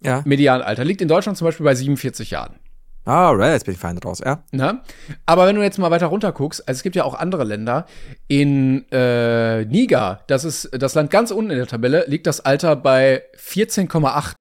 [0.00, 0.22] Ja.
[0.24, 2.56] Medianalter liegt in Deutschland zum Beispiel bei 47 Jahren.
[3.04, 4.44] Alright, jetzt bin ich fein raus, ja.
[4.52, 4.80] Ne?
[5.26, 7.86] Aber wenn du jetzt mal weiter runter guckst, also es gibt ja auch andere Länder.
[8.28, 12.76] In äh, Niger, das ist das Land ganz unten in der Tabelle, liegt das Alter
[12.76, 14.34] bei 14,8.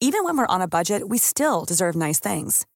[0.00, 2.66] Even when we're on a budget, we still deserve nice things.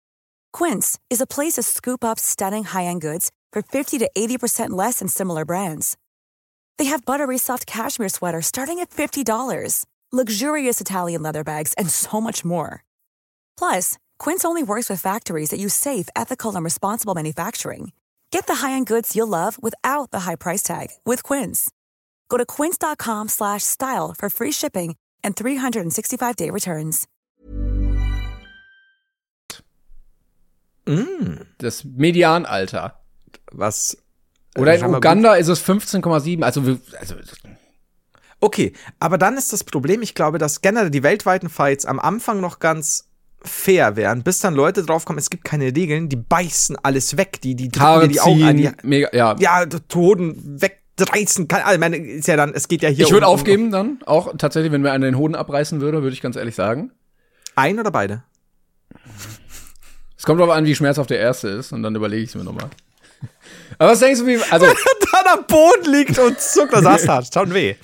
[0.53, 4.99] Quince is a place to scoop up stunning high-end goods for 50 to 80% less
[4.99, 5.97] than similar brands.
[6.79, 12.21] They have buttery soft cashmere sweaters starting at $50, luxurious Italian leather bags, and so
[12.21, 12.83] much more.
[13.59, 17.93] Plus, Quince only works with factories that use safe, ethical, and responsible manufacturing.
[18.31, 21.71] Get the high-end goods you'll love without the high price tag with Quince.
[22.29, 27.07] Go to quince.com slash style for free shipping and 365-day returns.
[31.59, 32.99] Das Medianalter.
[33.53, 33.97] Was.
[34.55, 36.43] äh, Oder in Uganda ist es 15,7.
[36.43, 37.15] Also, wir- also
[38.41, 42.41] Okay, aber dann ist das Problem, ich glaube, dass generell die weltweiten Fights am Anfang
[42.41, 43.08] noch ganz
[43.43, 47.55] fair wären, bis dann Leute draufkommen, es gibt keine Regeln, die beißen alles weg, die,
[47.55, 49.37] die Haare die Augen an, die, mega, ja.
[49.39, 53.13] ja, Toten wegreißen, kann, also, ich meine, ist ja dann, es geht ja hier Ich
[53.13, 56.15] würde um- um- aufgeben dann, auch tatsächlich, wenn mir einer den Hoden abreißen würde, würde
[56.15, 56.91] ich ganz ehrlich sagen.
[57.55, 58.23] Ein oder beide?
[60.17, 62.45] Es kommt darauf an, wie schmerzhaft der erste ist und dann überlege ich es mir
[62.45, 62.69] nochmal.
[63.79, 64.67] Aber was denkst du, wie, also,
[65.13, 67.77] dann am Boden liegt und zuckt das Ast schon weh.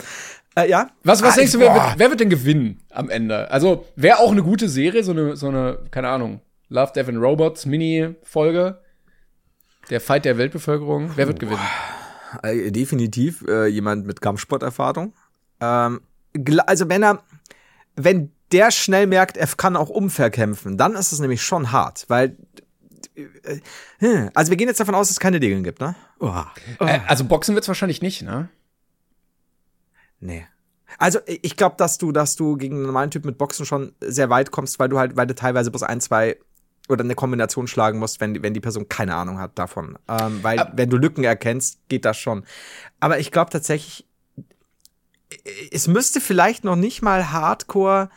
[0.57, 0.89] Äh, ja?
[1.03, 3.51] was, was Ah, denkst du, wer wird, wer wird denn gewinnen am Ende?
[3.51, 7.19] Also, wäre auch eine gute Serie, so eine, so eine, keine Ahnung, Love, Death and
[7.19, 8.81] Robots Mini-Folge.
[9.91, 11.11] Der Fight der Weltbevölkerung.
[11.15, 11.61] Wer wird gewinnen?
[12.43, 15.13] Äh, definitiv äh, jemand mit Kampfsporterfahrung.
[15.61, 16.01] Ähm,
[16.67, 17.23] also wenn er,
[17.97, 22.37] wenn der schnell merkt, er kann auch umverkämpfen, dann ist es nämlich schon hart, weil
[23.15, 23.61] äh,
[24.01, 25.95] äh, also wir gehen jetzt davon aus, dass es keine Regeln gibt, ne?
[26.19, 26.33] Oh,
[26.81, 28.49] Äh, also, Boxen wird's wahrscheinlich nicht, ne?
[30.25, 30.47] Nee.
[30.99, 34.31] Also ich glaube, dass du, dass du gegen einen normalen Typ mit Boxen schon sehr
[34.31, 36.37] weit kommst, weil du halt, weil du teilweise bloß ein, zwei
[36.89, 39.99] oder eine Kombination schlagen musst, wenn, die- wenn die Person keine Ahnung hat davon.
[40.09, 42.45] Ähm, weil Ab- wenn du Lücken erkennst, geht das schon.
[43.01, 44.07] Aber ich glaube tatsächlich,
[45.73, 48.11] es müsste vielleicht noch nicht mal Hardcore.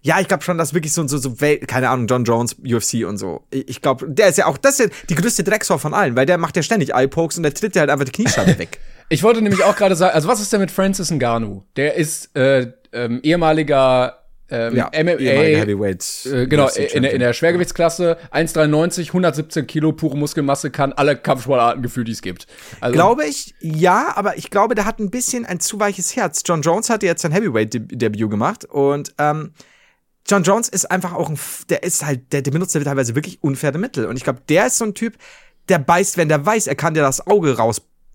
[0.00, 3.04] Ja, ich glaube schon, dass wirklich so so so Welt, keine Ahnung, John Jones, UFC
[3.06, 3.46] und so.
[3.50, 6.26] Ich, glaube, der ist ja auch das ist ja die größte Drecksau von allen, weil
[6.26, 8.80] der macht ja ständig Eye-Pokes und der tritt dir halt einfach die Kniescheibe weg.
[9.08, 11.64] Ich wollte nämlich auch gerade sagen, also was ist denn mit Francis Ngannou?
[11.76, 16.26] Der ist äh, ähm, ehemaliger ähm, ehemaliger MMA, Heavyweight.
[16.26, 21.82] äh, genau, in, der- in der Schwergewichtsklasse, 1,93, 117 Kilo, pure Muskelmasse, kann alle Kampfsportarten
[21.82, 22.46] gefühlt, die es gibt.
[22.80, 26.42] Also, Glaube ich, ja, aber ich glaube, der hat ein bisschen ein zu weiches Herz.
[26.44, 29.52] John Jones hatte jetzt sein Heavyweight-Debüt gemacht und ähm,
[30.26, 31.38] John Jones ist einfach auch ein,
[31.70, 34.06] der ist halt, der, der benutzt ja teilweise wirklich unfaire Mittel.
[34.06, 35.14] Und ich glaube, der ist so ein Typ,
[35.70, 37.58] der beißt, wenn der weiß, er kann dir das Auge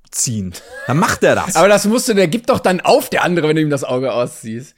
[0.09, 0.53] rausziehen.
[0.87, 1.55] Dann macht er das.
[1.55, 4.11] aber das musste, der gibt doch dann auf, der andere, wenn du ihm das Auge
[4.11, 4.75] ausziehst.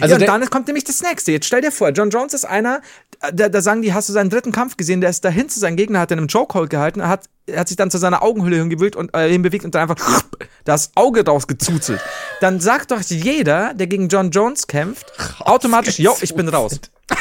[0.00, 1.30] Also ja, und dann kommt nämlich das nächste.
[1.30, 2.80] Jetzt stell dir vor, John Jones ist einer,
[3.32, 5.00] da, da sagen die, hast du seinen dritten Kampf gesehen?
[5.00, 7.68] Der ist dahin zu seinem Gegner, hat in einem Chokehold gehalten, er hat, er hat
[7.68, 10.24] sich dann zu seiner Augenhöhle hinbewegt und, äh, hinbewegt und dann einfach
[10.64, 12.00] das Auge rausgezuzelt.
[12.40, 16.80] Dann sagt doch jeder, der gegen John Jones kämpft, automatisch, jo, ich bin raus.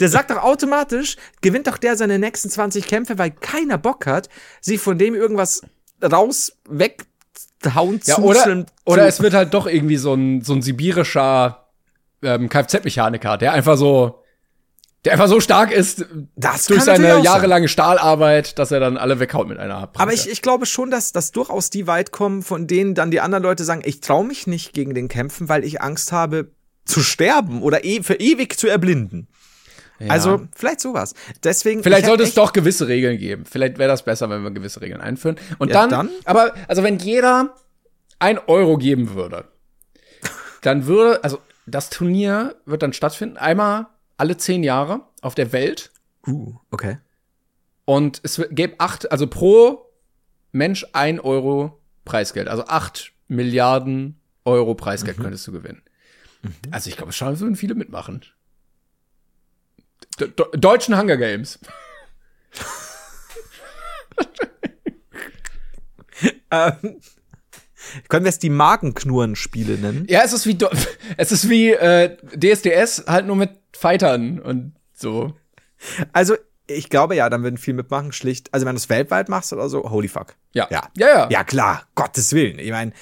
[0.00, 4.28] Der sagt doch automatisch, gewinnt doch der seine nächsten 20 Kämpfe, weil keiner Bock hat,
[4.60, 5.62] sich von dem irgendwas
[6.02, 10.62] raus, weghauen, Ja, zuzeln oder, oder es wird halt doch irgendwie so ein, so ein
[10.62, 11.66] sibirischer
[12.22, 14.22] ähm, Kfz-Mechaniker, der einfach so,
[15.04, 17.22] der einfach so stark ist Das durch seine sein.
[17.22, 20.00] jahrelange Stahlarbeit, dass er dann alle weghaut mit einer Pranke.
[20.00, 23.20] Aber ich, ich glaube schon, dass, dass durchaus die weit kommen, von denen dann die
[23.20, 26.50] anderen Leute sagen, ich traue mich nicht gegen den kämpfen, weil ich Angst habe
[26.84, 29.28] zu sterben oder e für ewig zu erblinden.
[29.98, 30.08] Ja.
[30.08, 31.14] Also vielleicht sowas.
[31.42, 33.44] Deswegen Vielleicht sollte es doch gewisse Regeln geben.
[33.44, 35.36] Vielleicht wäre das besser, wenn wir gewisse Regeln einführen.
[35.58, 36.10] Und Ja, dann, dann?
[36.24, 37.54] aber, also wenn jeder
[38.18, 39.44] ein Euro geben würde,
[40.62, 43.86] dann würde, also das Turnier wird dann stattfinden, einmal
[44.16, 45.90] alle zehn Jahre auf der Welt.
[46.26, 46.98] Uh, okay.
[47.84, 49.86] Und es gäbe acht, also pro
[50.52, 52.48] Mensch ein Euro Preisgeld.
[52.48, 55.82] Also acht Milliarden Euro Preisgeld könntest du gewinnen.
[56.70, 58.24] Also ich glaube, schon würden viele mitmachen.
[60.20, 61.58] De De deutschen Hunger Games.
[66.50, 67.00] Ähm,
[68.08, 70.06] können wir es die Markenknurren-Spiele nennen?
[70.08, 70.56] Ja, es ist wie
[71.16, 75.34] es ist wie äh, DSDS halt nur mit Fightern und so.
[76.12, 76.36] Also,
[76.66, 78.52] ich glaube ja, dann würden viele mitmachen, schlicht.
[78.54, 80.34] Also, wenn du es weltweit machst oder so, holy fuck.
[80.52, 80.66] Ja.
[80.70, 80.88] Ja.
[80.96, 81.28] Ja, ja.
[81.30, 82.58] Ja, klar, Gottes Willen.
[82.58, 82.92] Ich meine,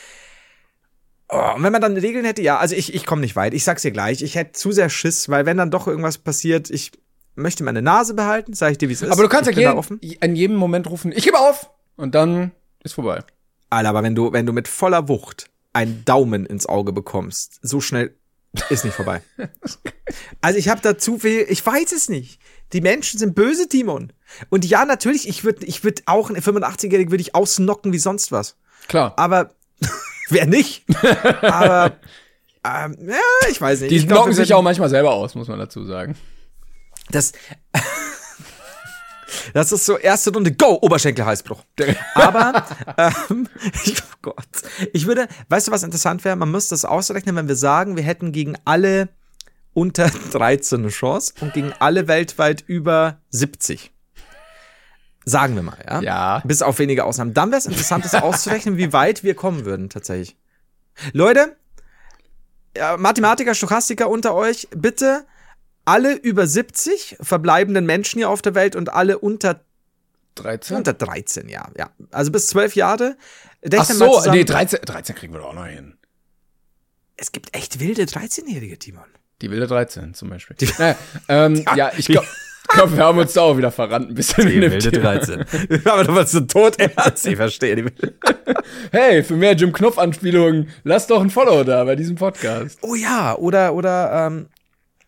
[1.35, 3.55] oh, und wenn man dann Regeln hätte, ja, also ich, ich komme nicht weit.
[3.55, 4.22] Ich sag's dir gleich.
[4.22, 6.93] Ich hätte zu sehr Schiss, weil wenn dann doch irgendwas passiert, ich
[7.35, 9.11] möchte meine Nase behalten, sage ich dir, wie es ist.
[9.11, 9.99] Aber du kannst ich ja jeden, offen.
[10.01, 13.22] in jedem Moment rufen, ich gebe auf und dann ist vorbei.
[13.70, 17.80] Alter, aber wenn du, wenn du mit voller Wucht einen Daumen ins Auge bekommst, so
[17.80, 18.14] schnell
[18.70, 19.22] ist nicht vorbei.
[20.41, 22.39] Also ich habe da zu viel, ich weiß es nicht.
[22.72, 24.12] Die Menschen sind böse, Timon.
[24.49, 28.30] Und ja, natürlich, ich würde ich würd auch, ein 85-Jährigen würde ich ausnocken wie sonst
[28.30, 28.57] was.
[28.87, 29.14] Klar.
[29.16, 29.55] Aber
[30.29, 30.85] wer nicht?
[31.43, 31.97] Aber
[32.64, 33.91] ähm, ja, ich weiß nicht.
[33.91, 36.16] Die knocken sich auch manchmal selber aus, muss man dazu sagen.
[37.11, 37.33] Das,
[39.53, 41.62] das ist so erste Runde, go, Oberschenkel-Heißbruch.
[42.14, 42.64] Aber,
[42.97, 43.49] ähm,
[43.85, 44.47] ich, oh Gott,
[44.93, 46.37] ich würde, weißt du, was interessant wäre?
[46.37, 49.11] Man müsste das ausrechnen, wenn wir sagen, wir hätten gegen alle
[49.75, 53.94] unter 13 eine Chance und gegen alle weltweit über 70.
[55.25, 56.01] Sagen wir mal, ja?
[56.01, 56.43] Ja.
[56.45, 57.35] Bis auf wenige Ausnahmen.
[57.35, 60.37] Dann wäre es interessant, das auszurechnen, wie weit wir kommen würden, tatsächlich.
[61.12, 61.57] Leute,
[62.99, 65.25] Mathematiker, Stochastiker unter euch, bitte
[65.85, 69.61] alle über 70 verbleibenden Menschen hier auf der Welt und alle unter,
[70.37, 70.77] 13?
[70.77, 71.91] unter 13, ja, ja.
[72.11, 73.16] Also bis 12 Jahre.
[73.77, 74.39] Ach so, zusammen.
[74.39, 75.97] nee, 13, 13 kriegen wir doch auch noch hin.
[77.16, 79.05] Es gibt echt wilde 13-Jährige, Timon.
[79.41, 80.57] Die wilde 13 zum Beispiel.
[80.79, 80.97] Naja,
[81.29, 82.27] ähm, ja, ich glaube,
[82.69, 84.49] glaub, wir haben uns da auch wieder verrannt ein bisschen.
[84.49, 85.15] in dem Thema.
[85.19, 85.45] 13.
[85.85, 87.77] Aber du warst so tot ernst, ich verstehe.
[87.77, 87.85] die-
[88.91, 92.79] Hey, für mehr Jim Knopf-Anspielungen, lasst doch ein Follow da bei diesem Podcast.
[92.83, 94.47] Oh ja, oder, oder, ähm,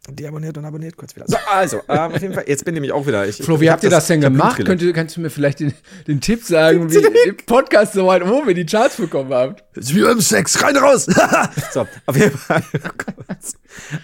[0.09, 1.25] deabonniert und abonniert kurz wieder.
[1.27, 3.27] So, also, ähm, auf jeden Fall, jetzt bin ich nämlich auch wieder.
[3.27, 4.65] Ich, Flo, wie habt hab ihr das denn ich hab gemacht?
[4.65, 5.75] Könnt, ihr- kannst du mir vielleicht den,
[6.07, 9.65] den Tipp sagen, wie den Podcast so weit oben in die Charts bekommen habt?
[9.77, 11.07] ist wie beim Sex, rein raus.
[11.73, 12.63] so, auf jeden Fall.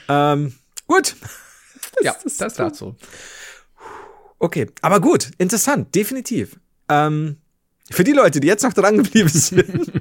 [0.09, 0.53] Ähm,
[0.87, 1.15] gut.
[2.03, 2.97] Ja, das dazu.
[4.43, 6.59] Okay, aber gut, interessant, definitiv.
[6.89, 7.37] Ähm,
[7.93, 9.93] für die Leute, die jetzt noch dran geblieben sind.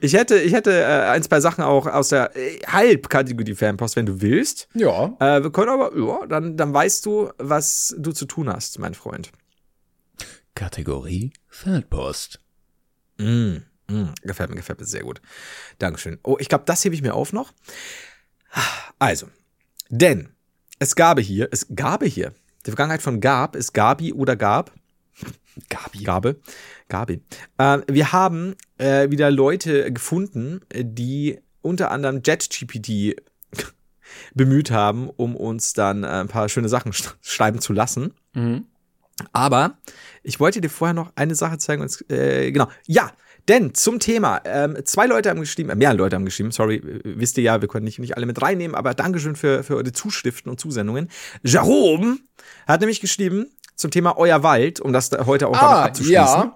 [0.00, 4.06] ich hätte, ich hätte äh, ein, zwei Sachen auch aus der äh, Halbkategorie Fanpost, wenn
[4.06, 4.68] du willst.
[4.74, 5.16] Ja.
[5.18, 8.94] Äh, wir können aber, ja, dann, dann weißt du, was du zu tun hast, mein
[8.94, 9.32] Freund.
[10.54, 12.38] Kategorie Fanpost.
[13.18, 13.56] Mm,
[13.88, 15.20] mm, gefällt mir, gefällt mir sehr gut.
[15.80, 16.20] Dankeschön.
[16.22, 17.52] Oh, ich glaube, das hebe ich mir auf noch.
[19.00, 19.26] Also,
[19.88, 20.28] denn
[20.78, 22.32] es gab hier, es gab hier,
[22.66, 24.72] die Vergangenheit von gab ist Gabi oder gab.
[25.68, 26.04] Gabi.
[26.04, 26.36] Gabe.
[26.88, 27.20] Gabi.
[27.58, 33.16] Äh, wir haben äh, wieder Leute gefunden, die unter anderem JetGPT
[34.34, 38.14] bemüht haben, um uns dann äh, ein paar schöne Sachen sch schreiben zu lassen.
[38.34, 38.66] Mhm.
[39.32, 39.78] Aber
[40.22, 41.82] ich wollte dir vorher noch eine Sache zeigen.
[41.82, 42.68] Und, äh, genau.
[42.86, 43.12] Ja,
[43.48, 47.00] denn zum Thema, ähm, zwei Leute haben geschrieben, äh, mehr Leute haben geschrieben, sorry, äh,
[47.04, 49.92] wisst ihr ja, wir können nicht, nicht alle mit reinnehmen, aber Dankeschön für, für eure
[49.92, 51.08] Zuschriften und Zusendungen.
[51.42, 52.18] Jerome
[52.66, 56.14] hat nämlich geschrieben zum Thema Euer Wald, um das da heute auch damit Ah, abzuschließen.
[56.14, 56.54] ja.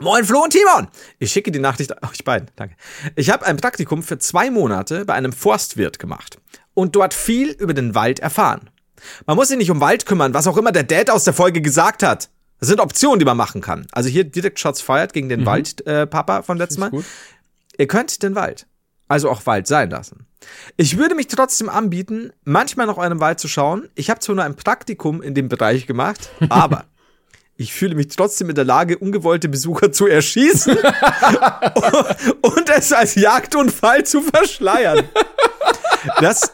[0.00, 0.86] Moin Flo und Timon!
[1.18, 2.48] Ich schicke die Nachricht euch beiden.
[2.54, 2.76] Danke.
[3.16, 6.38] Ich habe ein Praktikum für zwei Monate bei einem Forstwirt gemacht
[6.74, 8.70] und dort viel über den Wald erfahren.
[9.26, 11.60] Man muss sich nicht um Wald kümmern, was auch immer der Dad aus der Folge
[11.60, 12.30] gesagt hat.
[12.60, 13.86] Das sind Optionen, die man machen kann.
[13.92, 16.90] Also hier direkt Shots fired gegen den Wald, äh, Papa von letztem Mal.
[16.90, 17.04] Gut.
[17.76, 18.66] Ihr könnt den Wald,
[19.06, 20.26] also auch Wald sein lassen.
[20.76, 23.88] Ich würde mich trotzdem anbieten, manchmal nach eurem Wald zu schauen.
[23.94, 26.84] Ich habe zwar nur ein Praktikum in dem Bereich gemacht, aber
[27.56, 30.76] ich fühle mich trotzdem in der Lage, ungewollte Besucher zu erschießen
[32.40, 35.04] und es als Jagdunfall zu verschleiern.
[36.20, 36.52] Das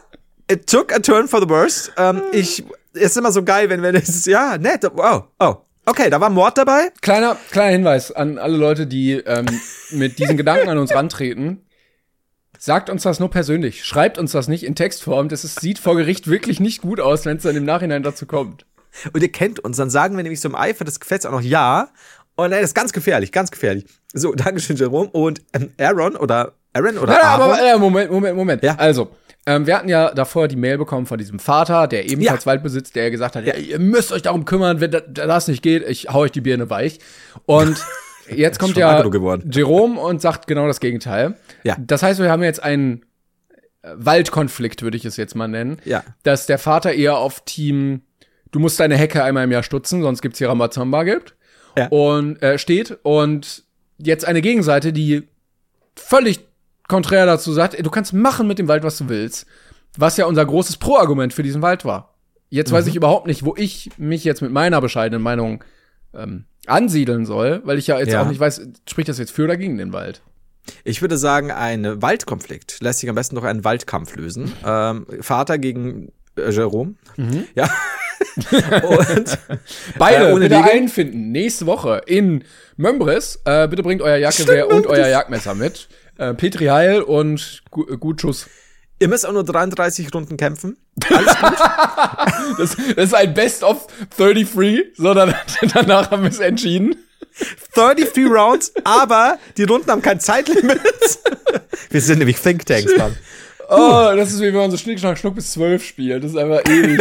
[0.51, 1.93] it took a turn for the worst.
[1.97, 4.85] Ähm, ich ist immer so geil, wenn wenn es ja nett.
[4.95, 6.91] Wow, oh, okay, da war Mord dabei.
[7.01, 9.47] Kleiner, kleiner Hinweis an alle Leute, die ähm,
[9.91, 11.61] mit diesen Gedanken an uns rantreten.
[12.59, 13.85] Sagt uns das nur persönlich.
[13.85, 15.28] Schreibt uns das nicht in Textform.
[15.28, 18.26] Das ist, sieht vor Gericht wirklich nicht gut aus, wenn es dann im Nachhinein dazu
[18.26, 18.64] kommt.
[19.12, 21.41] Und ihr kennt uns, dann sagen wir nämlich so im Eifer des Gefechts auch noch
[21.43, 21.89] ja.
[22.37, 23.85] Und nein, das ist ganz gefährlich, ganz gefährlich.
[24.12, 25.11] So, Dankeschön, Jerome.
[25.11, 27.51] Und ähm, Aaron oder Aaron oder Ja, Aaron.
[27.51, 28.62] aber äh, Moment, Moment, Moment.
[28.62, 28.76] Ja.
[28.76, 29.11] Also,
[29.47, 32.47] ähm, wir hatten ja davor die Mail bekommen von diesem Vater, der ebenfalls Ja.
[32.51, 33.55] Wald besitzt, der gesagt hat, ja.
[33.57, 36.70] ihr müsst euch darum kümmern, wenn da- das nicht geht, ich hau euch die Birne
[36.70, 36.99] weich.
[37.47, 37.76] Und
[38.30, 39.03] jetzt kommt ja.
[39.51, 41.34] Jerome und sagt genau das Gegenteil.
[41.62, 41.76] Ja.
[41.78, 43.05] Das heißt, wir haben jetzt einen
[43.82, 45.78] Waldkonflikt, würde ich es jetzt mal nennen.
[45.84, 46.03] Ja.
[46.22, 48.03] Dass der Vater eher auf Team,
[48.51, 51.34] du musst deine Hecke einmal im Jahr stutzen, sonst gibt's hier Rambazamba gibt.
[51.76, 51.88] Ja.
[51.88, 53.64] Und äh, steht und
[53.99, 55.24] jetzt eine Gegenseite, die
[55.97, 56.40] völlig
[56.89, 59.47] konträr dazu sagt, ey, du kannst machen mit dem Wald, was du willst.
[59.97, 62.14] Was ja unser großes Pro-Argument für diesen Wald war.
[62.51, 65.62] Jetzt weiß ich überhaupt nicht, wo ich mich jetzt mit meiner bescheidenen Meinung
[66.14, 68.22] ähm, ansiedeln soll, weil ich ja jetzt Ja.
[68.22, 70.22] auch nicht weiß, spricht das jetzt für oder gegen den Wald?
[70.85, 74.53] Ich würde sagen, ein Waldkonflikt lässt sich am besten durch einen Waldkampf lösen.
[74.66, 76.95] Ähm, Vater gegen äh, Jerome.
[77.16, 77.45] Mhm.
[77.55, 77.68] Ja.
[78.82, 79.39] und
[79.99, 80.62] Beide Äh, ohne Regel?
[80.62, 81.30] einfinden.
[81.32, 82.45] Nächste Woche in
[82.76, 83.41] Mömbris.
[83.45, 85.89] Äh, bitte bringt euer Jagdgewehr und euer Jagdmesser mit.
[86.19, 88.47] Äh, Petri Heil und gu äh, gut Schuss.
[89.01, 90.77] ihr müsst auch nur 33 Runden kämpfen.
[92.59, 93.87] Das, das ist ein Best of
[94.17, 95.35] 33, sondern
[95.75, 96.95] danach haben wir es entschieden.
[97.75, 100.81] 33 Rounds, aber die Runden haben kein Zeitlimit.
[101.91, 103.17] Wir sind nämlich Thinktanks, Mann.
[103.69, 106.23] Oh, das ist wie wenn man so Schnick, Schnack, Schnuck bis 12 spielt.
[106.23, 107.01] Das ist einfach ewig.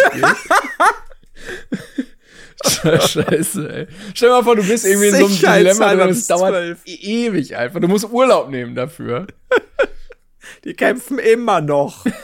[3.07, 3.87] Scheiße, ey.
[4.13, 6.79] Stell dir mal vor, du bist irgendwie in so einem Dilemma drin, es dauert 12.
[6.85, 7.79] ewig einfach.
[7.79, 9.27] Du musst Urlaub nehmen dafür.
[10.63, 12.05] Die kämpfen immer noch.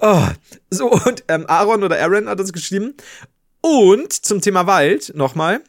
[0.00, 0.26] Oh.
[0.70, 2.94] So, und ähm, Aaron oder Aaron hat uns geschrieben.
[3.62, 5.62] Und zum Thema Wald nochmal.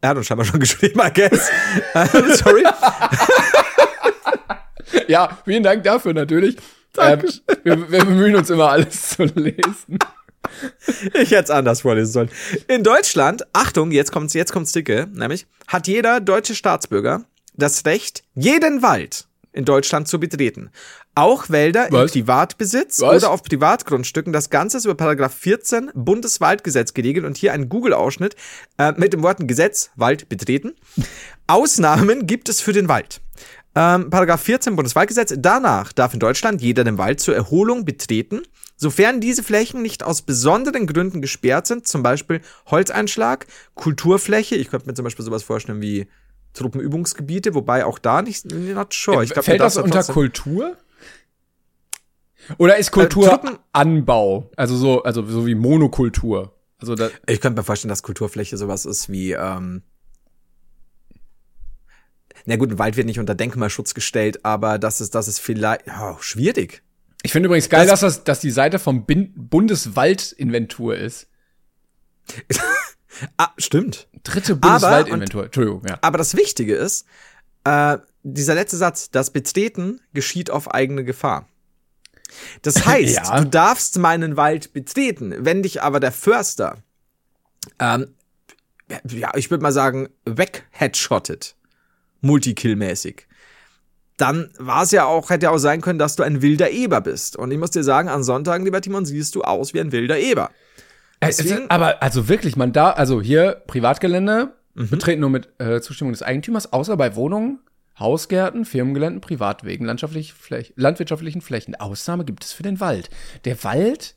[0.00, 1.50] Er hat uns scheinbar schon geschrieben, I guess.
[1.94, 2.62] Ähm, sorry.
[5.08, 6.56] Ja, vielen Dank dafür natürlich.
[6.98, 7.22] Ähm,
[7.64, 9.98] wir, wir bemühen uns immer alles zu lesen.
[11.14, 12.30] Ich hätte es anders vorlesen sollen.
[12.68, 18.22] In Deutschland, Achtung, jetzt kommt's, jetzt kommt's dicke, nämlich, hat jeder deutsche Staatsbürger das Recht,
[18.34, 20.70] jeden Wald in Deutschland zu betreten.
[21.14, 22.02] Auch Wälder Was?
[22.02, 23.22] im Privatbesitz Was?
[23.22, 24.32] oder auf Privatgrundstücken.
[24.32, 28.36] Das Ganze ist über Paragraph 14 Bundeswaldgesetz geregelt und hier ein Google-Ausschnitt
[28.76, 30.74] äh, mit dem Worten Gesetz, Wald betreten.
[31.46, 33.22] Ausnahmen gibt es für den Wald.
[33.74, 35.34] Ähm, Paragraph 14 Bundeswaldgesetz.
[35.38, 38.42] Danach darf in Deutschland jeder den Wald zur Erholung betreten,
[38.76, 44.54] sofern diese Flächen nicht aus besonderen Gründen gesperrt sind, zum Beispiel Holzeinschlag, Kulturfläche.
[44.54, 46.06] Ich könnte mir zum Beispiel sowas vorstellen wie
[46.52, 49.24] Truppenübungsgebiete, wobei auch da nicht, not sure.
[49.24, 50.76] Ich glaub, Fällt das darf unter Kultur?
[52.58, 54.50] Oder ist Kultur Truppen- Anbau?
[54.56, 56.54] Also so, also so wie Monokultur.
[56.78, 59.82] Also da, Ich könnte mir vorstellen, dass Kulturfläche sowas ist wie, ähm,
[62.44, 65.86] na gut, ein Wald wird nicht unter Denkmalschutz gestellt, aber das ist, das ist vielleicht,
[65.86, 66.82] ja, schwierig.
[67.26, 71.28] Ich finde übrigens geil, Das- dass das, dass die Seite vom Bin Bundeswaldinventur ist.
[73.38, 74.08] Ah, stimmt.
[74.24, 75.44] Dritte Aber- Bundeswaldinventur.
[75.46, 75.98] Entschuldigung, ja.
[76.02, 77.06] Aber das Wichtige ist,
[77.64, 81.48] äh, dieser letzte Satz, das Betreten geschieht auf eigene Gefahr.
[82.60, 83.40] Das heißt, Ja.
[83.40, 86.82] du darfst meinen Wald betreten, wenn dich aber der Förster,
[87.78, 88.14] ähm,
[89.08, 91.56] ja, ich würde mal sagen, wegheadshottet,
[92.22, 93.22] multikill-mäßig,
[94.16, 97.00] dann war es ja auch, hätte ja auch sein können, dass du ein wilder Eber
[97.00, 97.36] bist.
[97.36, 100.18] Und ich muss dir sagen, an Sonntagen, lieber Timon, siehst du aus wie ein wilder
[100.18, 100.50] Eber.
[101.20, 104.90] Es Deswegen- aber also wirklich, man da, also hier Privatgelände Mhm.
[104.90, 107.60] betreten nur mit äh, Zustimmung des Eigentümers, außer bei Wohnungen,
[107.98, 111.74] Hausgärten, Firmengeländen, Privatwegen, landschaftlich, Fläch, landwirtschaftlichen Flächen.
[111.74, 113.08] Ausnahme gibt es für den Wald.
[113.46, 114.14] Der Wald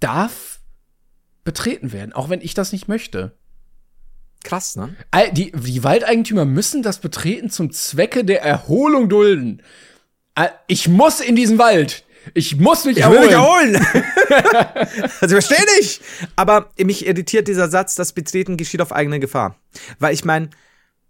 [0.00, 0.60] darf
[1.44, 3.32] betreten werden, auch wenn ich das nicht möchte.
[4.44, 4.94] Krass, ne?
[5.10, 9.62] All- Die, die Waldeigentümer müssen das Betreten zum Zwecke der Erholung dulden.
[10.66, 12.04] Ich muss in diesen Wald.
[12.34, 13.72] Ich muss mich Ich will erholen.
[13.72, 14.96] mich erholen.
[15.20, 16.00] also ich verstehe nicht.
[16.36, 19.56] Aber mich irritiert dieser Satz, das Betreten geschieht auf eigene Gefahr.
[19.98, 20.48] Weil ich meine,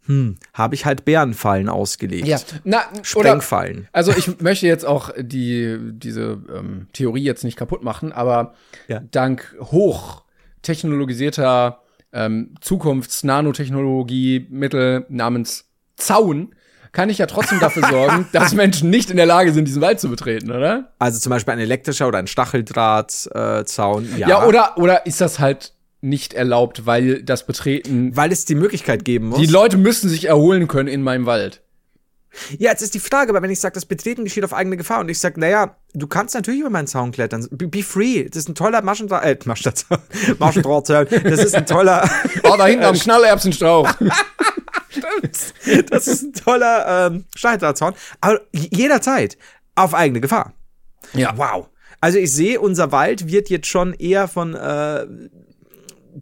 [0.06, 2.26] hm, habe ich halt Bärenfallen ausgelegt.
[2.26, 3.88] Ja, na, oder, Sprengfallen.
[3.92, 8.54] also ich möchte jetzt auch die, diese ähm, Theorie jetzt nicht kaputt machen, aber
[8.88, 9.00] Ja.
[9.10, 10.22] dank hoch
[10.62, 16.54] technologisierter ähm, Zukunfts-Nanotechnologie-Mittel namens Zaun
[16.92, 19.98] kann ich ja trotzdem dafür sorgen, dass Menschen nicht in der Lage sind, diesen Wald
[19.98, 20.92] zu betreten, oder?
[20.98, 24.14] Also zum Beispiel ein elektrischer oder ein Stacheldrahtzaun.
[24.14, 24.28] Äh, ja.
[24.28, 28.14] ja, oder, oder ist das halt nicht erlaubt, weil das Betreten.
[28.16, 29.40] Weil es die Möglichkeit geben muss.
[29.40, 31.62] Die Leute müssen sich erholen können in meinem Wald.
[32.58, 35.00] Ja, jetzt ist die Frage, aber wenn ich sage, das Betreten geschieht auf eigene Gefahr
[35.00, 37.46] und ich sage, naja, du kannst natürlich über meinen Zaun klettern.
[37.50, 38.24] Be, be free.
[38.24, 39.86] Das ist ein toller Maschendraht, äh, Maschendraht,
[40.38, 41.06] Maschendrahtzaun.
[41.24, 42.08] Das ist ein toller.
[42.44, 43.90] oh, da hinten am Knallerbsenstrauch.
[44.88, 45.90] Stimmt.
[45.90, 47.94] Das ist ein toller ähm, Stacheldrahtzaun.
[48.20, 49.38] Aber jederzeit
[49.74, 50.52] auf eigene Gefahr.
[51.14, 51.32] Ja.
[51.36, 51.68] Wow.
[52.00, 55.06] Also ich sehe, unser Wald wird jetzt schon eher von äh,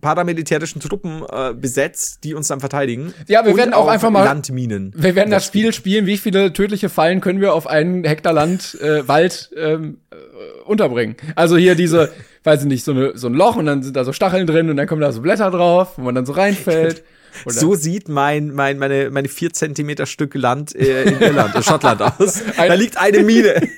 [0.01, 3.15] paramilitärischen Truppen äh, besetzt, die uns dann verteidigen.
[3.27, 4.93] Ja, wir werden auch, einfach mal Landminen.
[4.97, 8.79] Wir werden das Spiel spielen, wie viele tödliche Fallen können wir auf einen Hektar Land
[8.81, 10.17] äh, Wald ähm, äh,
[10.65, 11.17] unterbringen.
[11.35, 12.13] Also hier diese,
[12.45, 14.71] weiß ich nicht, so, eine, so ein Loch und dann sind da so Stacheln drin
[14.71, 17.03] und dann kommen da so Blätter drauf, wo man dann so reinfällt.
[17.45, 17.55] Oder?
[17.55, 22.03] So sieht mein, mein, meine, meine vier Zentimeter Stück Land äh, in Irland, in Schottland
[22.03, 22.43] aus.
[22.57, 23.69] da liegt eine Mine.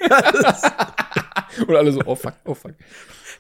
[1.67, 2.73] und alle so, oh fuck, oh fuck.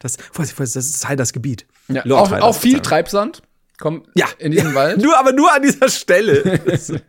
[0.03, 1.66] Das, das ist halt das Gebiet.
[1.88, 3.42] Ja, auch, auch viel Treibsand
[3.78, 4.26] kommt ja.
[4.38, 4.74] in diesem ja.
[4.76, 5.03] Wald.
[5.03, 6.61] Nur, aber nur an dieser Stelle.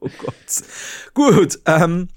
[0.00, 0.34] oh Gott.
[1.14, 1.58] Gut.
[1.66, 2.08] Ähm,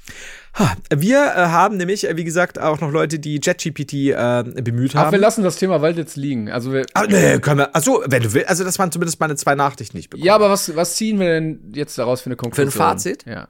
[0.90, 5.08] wir äh, haben nämlich, äh, wie gesagt, auch noch Leute, die JetGPT äh, bemüht haben.
[5.08, 6.50] Aber wir lassen das Thema Wald jetzt liegen.
[6.50, 7.76] Also wir, ah, nee, können wir.
[7.76, 8.50] Achso, wenn du willst.
[8.50, 10.26] Also das waren zumindest meine zwei Nachrichten nicht bekommen.
[10.26, 12.72] Ja, aber was, was ziehen wir denn jetzt daraus für eine Konklusion?
[12.72, 13.26] Für ein Fazit?
[13.26, 13.50] Ja.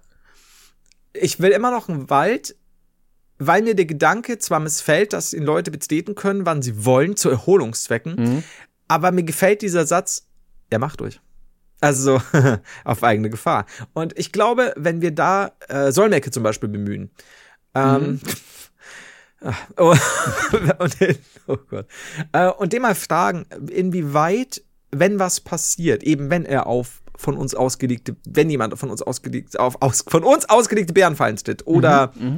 [1.13, 2.55] Ich will immer noch einen Wald,
[3.39, 7.29] weil mir der Gedanke zwar missfällt, dass ihn Leute betreten können, wann sie wollen, zu
[7.29, 8.43] Erholungszwecken, mhm.
[8.88, 10.27] aber mir gefällt dieser Satz,
[10.69, 11.19] er macht durch.
[11.79, 12.21] Also
[12.83, 13.65] auf eigene Gefahr.
[13.93, 17.11] Und ich glaube, wenn wir da äh, Solmecke zum Beispiel bemühen,
[17.75, 18.19] ähm,
[19.41, 19.53] mhm.
[19.77, 19.95] oh,
[20.79, 20.97] und,
[21.47, 21.88] oh Gott.
[22.31, 27.55] Äh, und den mal fragen, inwieweit, wenn was passiert, eben wenn er auf von uns
[27.55, 32.25] ausgelegte, wenn jemand von uns ausgelegt, auf aus, von uns ausgelegte Bärenfallen tritt oder mhm,
[32.25, 32.38] mhm.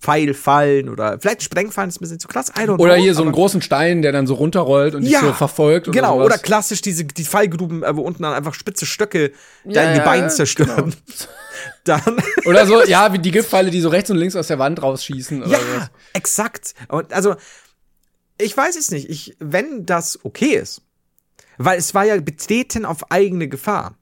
[0.00, 2.50] Pfeil fallen oder vielleicht Sprengfallen ist ein bisschen zu krass.
[2.58, 5.20] I don't oder know, hier so einen großen Stein, der dann so runterrollt und ja,
[5.20, 5.88] dich so verfolgt.
[5.88, 6.26] Oder genau, sowas.
[6.26, 9.32] oder klassisch diese die Fallgruben, äh, wo unten dann einfach spitze Stöcke
[9.64, 10.94] ja, dein Gebein ja, zerstören.
[10.94, 11.30] Genau.
[11.84, 14.82] dann oder so, ja, wie die Giftpfeile, die so rechts und links aus der Wand
[14.82, 15.42] rausschießen.
[15.46, 15.86] ja, so.
[16.14, 16.74] exakt.
[16.88, 17.36] Und also,
[18.38, 19.10] ich weiß es nicht.
[19.10, 20.80] Ich, wenn das okay ist,
[21.58, 23.98] weil es war ja betreten auf eigene Gefahr.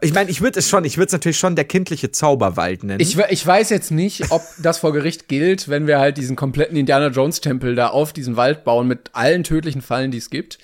[0.00, 3.00] Ich meine, ich würde es schon, ich würde es natürlich schon der kindliche Zauberwald nennen.
[3.00, 6.76] Ich, ich weiß jetzt nicht, ob das vor Gericht gilt, wenn wir halt diesen kompletten
[6.76, 10.58] Indiana Jones Tempel da auf diesen Wald bauen mit allen tödlichen Fallen, die es gibt.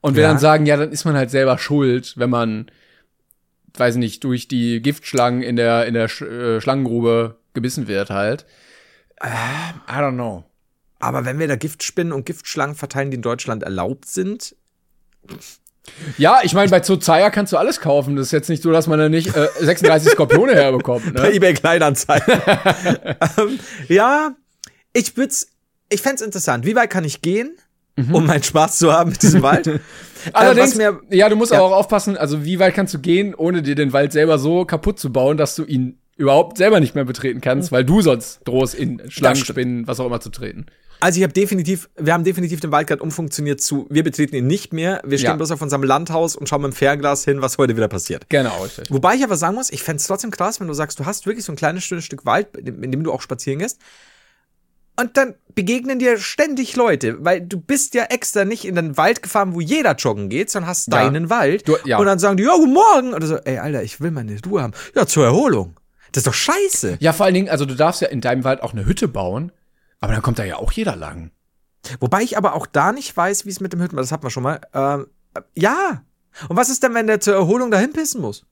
[0.00, 0.28] Und wir ja.
[0.30, 2.70] dann sagen, ja, dann ist man halt selber schuld, wenn man,
[3.74, 8.44] weiß nicht, durch die Giftschlangen in der, in der Sch äh, Schlangengrube gebissen wird halt.
[9.20, 10.44] Äh, I don't know.
[10.98, 14.56] Aber wenn wir da Giftspinnen und Giftschlangen verteilen, die in Deutschland erlaubt sind,
[16.16, 18.16] ja, ich meine, bei Zozaya kannst du alles kaufen.
[18.16, 21.06] Das ist jetzt nicht so, dass man da nicht äh, 36 Skorpione herbekommt.
[21.06, 21.12] Ne?
[21.20, 22.26] Bei eBay Kleinanzeigen.
[23.38, 23.58] ähm,
[23.88, 24.34] ja,
[24.92, 25.34] ich würde
[25.88, 26.64] ich fände interessant.
[26.64, 27.56] Wie weit kann ich gehen,
[27.96, 28.14] mhm.
[28.14, 29.80] um meinen Spaß zu haben mit diesem Wald?
[30.32, 31.60] Allerdings, äh, ja, du musst ja.
[31.60, 34.98] auch aufpassen, also wie weit kannst du gehen, ohne dir den Wald selber so kaputt
[34.98, 37.76] zu bauen, dass du ihn überhaupt selber nicht mehr betreten kannst, mhm.
[37.76, 40.66] weil du sonst drohst, in Schlangen, Spinnen, was auch immer zu treten.
[41.02, 44.46] Also ich habe definitiv, wir haben definitiv den Wald gerade umfunktioniert zu, wir betreten ihn
[44.46, 45.36] nicht mehr, wir stehen ja.
[45.36, 48.30] bloß auf unserem Landhaus und schauen mit dem Fernglas hin, was heute wieder passiert.
[48.30, 48.88] Genau, richtig.
[48.88, 51.26] Wobei ich aber sagen muss, ich fände es trotzdem krass, wenn du sagst, du hast
[51.26, 53.80] wirklich so ein kleines schönes Stück Wald, in dem du auch spazieren gehst.
[54.96, 59.24] Und dann begegnen dir ständig Leute, weil du bist ja extra nicht in den Wald
[59.24, 61.02] gefahren, wo jeder joggen geht, sondern hast ja.
[61.02, 61.66] deinen Wald.
[61.66, 61.98] Du, ja.
[61.98, 63.12] Und dann sagen die, ja, guten Morgen.
[63.12, 64.74] Oder so, ey, Alter, ich will meine Ruhe haben.
[64.94, 65.74] Ja, zur Erholung.
[66.12, 66.98] Das ist doch scheiße.
[67.00, 69.50] Ja, vor allen Dingen, also du darfst ja in deinem Wald auch eine Hütte bauen,
[70.02, 71.30] aber dann kommt da ja auch jeder lang.
[72.00, 74.30] Wobei ich aber auch da nicht weiß, wie es mit dem Hütten, das hatten wir
[74.30, 74.60] schon mal.
[74.74, 75.06] Ähm,
[75.54, 76.02] ja.
[76.48, 78.44] Und was ist denn, wenn der zur Erholung dahin pissen muss?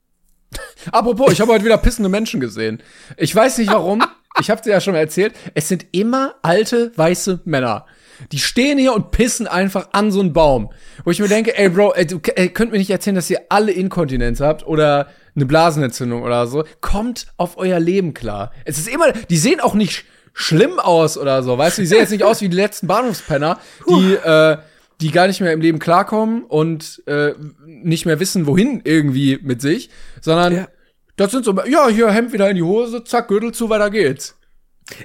[0.93, 2.83] Apropos, ich habe heute wieder pissende Menschen gesehen.
[3.17, 4.03] Ich weiß nicht warum.
[4.41, 5.35] Ich habe dir ja schon mal erzählt.
[5.55, 7.85] Es sind immer alte weiße Männer.
[8.31, 10.73] Die stehen hier und pissen einfach an so einen Baum.
[11.05, 13.41] Wo ich mir denke, ey Bro, ey, du ey, könnt mir nicht erzählen, dass ihr
[13.49, 16.65] alle Inkontinenz habt oder eine Blasenentzündung oder so.
[16.81, 18.53] Kommt auf euer Leben klar.
[18.65, 21.57] Es ist immer, die sehen auch nicht schlimm aus oder so.
[21.59, 23.59] Weißt du, die sehen jetzt nicht aus wie die letzten Bahnhofspenner,
[23.89, 24.59] die, äh,
[25.01, 29.61] die gar nicht mehr im Leben klarkommen und äh, nicht mehr wissen, wohin irgendwie mit
[29.61, 30.69] sich, sondern ja.
[31.17, 34.37] das sind so, ja, hier Hemd wieder in die Hose, zack, Gürtel zu, weiter geht's.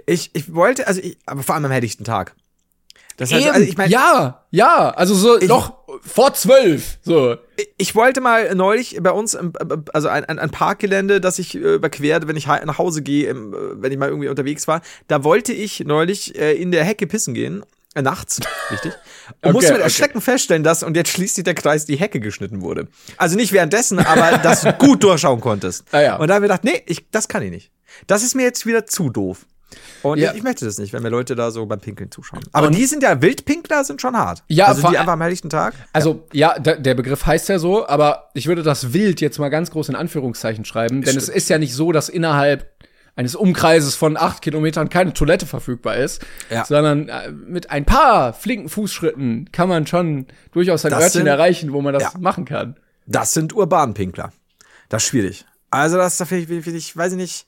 [0.05, 2.35] Ich, ich wollte, also ich, aber vor allem am helligsten Tag.
[3.17, 6.97] Das heißt, also ich mein, ja, ja, also so ich, noch vor zwölf.
[7.01, 7.37] So.
[7.77, 9.37] Ich wollte mal neulich bei uns,
[9.93, 13.91] also ein, ein, ein Parkgelände, das ich äh, überquerte, wenn ich nach Hause gehe, wenn
[13.91, 17.63] ich mal irgendwie unterwegs war, da wollte ich neulich äh, in der Hecke pissen gehen.
[17.95, 18.39] äh, nachts,
[18.71, 18.93] richtig.
[18.93, 19.83] Und Okay, musste mit okay.
[19.85, 22.87] Erschrecken feststellen, dass, und jetzt schließt sich der Kreis, die Hecke geschnitten wurde.
[23.17, 25.85] Also nicht währenddessen, aber dass du gut durchschauen konntest.
[25.91, 26.15] Ah, ja.
[26.17, 27.71] Und da haben wir gedacht, nee, ich, das kann ich nicht.
[28.07, 29.45] Das ist mir jetzt wieder zu doof.
[30.03, 30.33] Und Ja.
[30.33, 32.41] ich, möchte das nicht, wenn mir Leute da so beim Pinkeln zuschauen.
[32.51, 34.43] Aber Und- die sind ja, Wildpinkler sind schon hart.
[34.47, 35.73] Ja, also die einfach am helllichten Tag.
[35.93, 39.49] Also, ja, der, der Begriff heißt ja so, aber ich würde das wild jetzt mal
[39.49, 42.71] ganz groß in Anführungszeichen schreiben, denn es ist ja nicht so, dass innerhalb
[43.17, 46.65] eines Umkreises von acht Kilometern keine Toilette verfügbar ist, Ja.
[46.65, 51.27] sondern äh, mit ein paar flinken Fußschritten kann man schon durchaus ein Das Örtchen sind-
[51.27, 52.11] erreichen, wo man das Ja.
[52.19, 52.75] machen kann.
[53.07, 54.33] Das sind Urbanpinkler.
[54.89, 55.45] Das ist schwierig.
[55.71, 57.47] Also das da finde ich, ich, weiß ich nicht.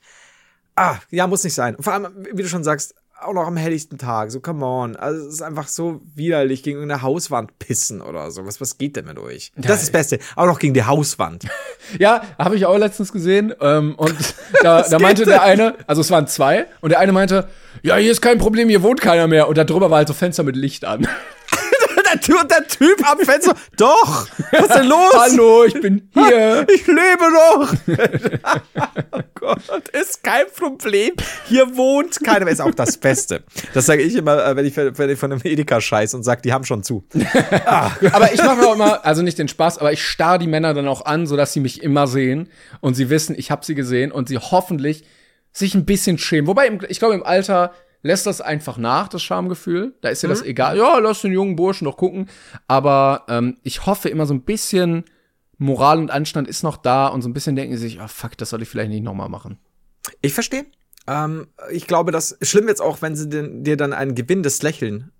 [0.78, 1.74] Ah, ja, muss nicht sein.
[1.74, 4.30] Und vor allem, wie du schon sagst, auch noch am helllichten Tag.
[4.30, 4.94] So, come on.
[4.94, 8.46] Also es ist einfach so widerlich gegen irgendeine Hauswand pissen oder so.
[8.46, 9.50] Was, was geht denn mit euch?
[9.56, 10.18] Das ist das Beste.
[10.36, 11.46] Auch noch gegen die Hauswand.
[11.98, 13.54] Ja, habe ich auch letztens gesehen.
[13.62, 14.14] Ähm, und
[14.62, 15.30] da, da meinte denn?
[15.30, 17.48] der eine, also es waren zwei, und der eine meinte,
[17.82, 19.48] ja, hier ist kein Problem, hier wohnt keiner mehr.
[19.48, 21.08] Und da drüber war halt so Fenster mit Licht an.
[22.12, 23.54] Der, Typ, der Typ am Fenster.
[23.76, 24.28] Doch!
[24.52, 25.14] Was ist denn los?
[25.14, 26.66] Hallo, ich bin hier.
[26.74, 27.72] Ich lebe noch!
[29.12, 31.12] oh Gott, ist kein Problem.
[31.46, 32.48] Hier wohnt keiner.
[32.48, 33.42] Ist auch das Beste.
[33.74, 36.42] Das sage ich immer, äh, wenn ich, wenn ich von einem Edeka scheiß und sage,
[36.42, 37.04] die haben schon zu.
[38.12, 40.74] aber ich mache mir auch immer, also nicht den Spaß, aber ich starr die Männer
[40.74, 42.48] dann auch an, sodass sie mich immer sehen
[42.80, 45.04] und sie wissen, ich habe sie gesehen und sie hoffentlich
[45.52, 46.46] sich ein bisschen schämen.
[46.46, 47.72] Wobei, ich glaube, im Alter
[48.02, 49.94] lässt das einfach nach, das Schamgefühl.
[50.00, 50.76] Da ist dir das egal.
[50.76, 52.28] Ja, lass den jungen Burschen doch gucken.
[52.66, 55.04] Aber ähm, ich hoffe immer so ein bisschen
[55.58, 58.36] Moral und Anstand ist noch da und so ein bisschen denken sie sich, ah fuck,
[58.38, 59.58] das soll ich vielleicht nicht nochmal machen.
[60.22, 60.66] Ich verstehe.
[61.08, 65.10] Ähm, ich glaube, das schlimm jetzt auch, wenn sie den, dir dann ein gewinnendes Lächeln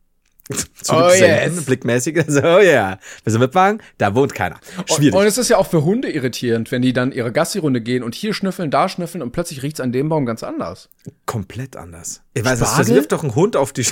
[0.83, 1.65] zurücksenden, yes.
[1.65, 2.19] blickmäßig.
[2.29, 4.59] Also, oh ja, wir sind mitwagen, da wohnt keiner.
[4.87, 5.15] Schwierig.
[5.15, 8.03] Und, und es ist ja auch für Hunde irritierend, wenn die dann ihre Gassi-Runde gehen
[8.03, 10.89] und hier schnüffeln, da schnüffeln und plötzlich riecht's an dem Baum ganz anders.
[11.27, 12.23] Komplett anders.
[12.35, 12.95] Ich weiß, das, das Spargel?
[12.97, 13.87] wirft doch ein Hund auf die,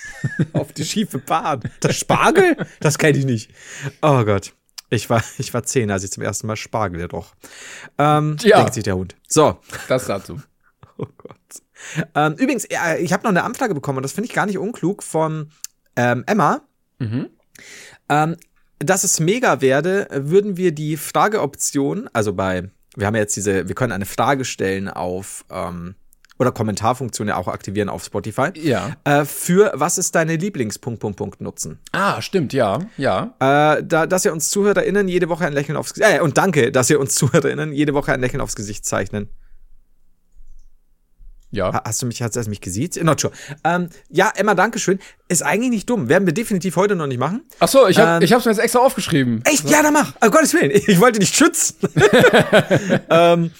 [0.52, 1.60] auf die schiefe Bahn.
[1.80, 2.56] Das Spargel?
[2.80, 3.50] Das kenne ich nicht.
[4.00, 4.54] Oh Gott.
[4.90, 7.34] Ich war, ich war zehn, als ich zum ersten Mal Spargel ja doch.
[7.98, 8.58] Ähm, Ja.
[8.58, 9.16] Denkt sich der Hund.
[9.26, 9.58] So.
[9.88, 10.40] Das dazu.
[10.98, 11.36] Oh Gott.
[12.14, 14.58] Ähm, übrigens, äh, ich habe noch eine Anfrage bekommen und das finde ich gar nicht
[14.58, 15.50] unklug von
[15.96, 16.62] ähm, Emma.
[18.08, 18.36] Ähm,
[18.78, 23.68] dass es mega werde, würden wir die Frageoption, also bei, wir haben ja jetzt diese,
[23.68, 25.94] wir können eine Frage stellen auf ähm,
[26.38, 28.48] oder Kommentarfunktion ja auch aktivieren auf Spotify.
[28.54, 28.96] Ja.
[29.04, 31.78] Äh, für was ist deine Lieblings-Punkt, Punkt, Punkt nutzen?
[31.92, 33.34] Ah, stimmt, ja, ja.
[33.38, 36.72] Äh, da, dass ihr uns ZuhörerInnen jede Woche ein Lächeln aufs Gesicht, äh, und danke,
[36.72, 39.28] dass ihr uns ZuhörerInnen jede Woche ein Lächeln aufs Gesicht zeichnen.
[41.52, 41.72] Ja.
[41.72, 43.00] Ha- Hast du mich, hast du mich gesiezt?
[43.02, 43.32] Not sure.
[43.62, 44.98] Ähm, ja, Emma, Dankeschön.
[45.28, 46.08] Ist eigentlich nicht dumm.
[46.08, 47.42] Werden wir definitiv heute noch nicht machen.
[47.60, 49.42] Ach so, ich hab, Ähm, ich hab's mir jetzt extra aufgeschrieben.
[49.44, 49.68] Echt?
[49.70, 50.14] Ja, dann mach.
[50.20, 50.70] Um Gottes Willen.
[50.72, 51.76] Ich wollte dich schützen.
[53.10, 53.50] ähm,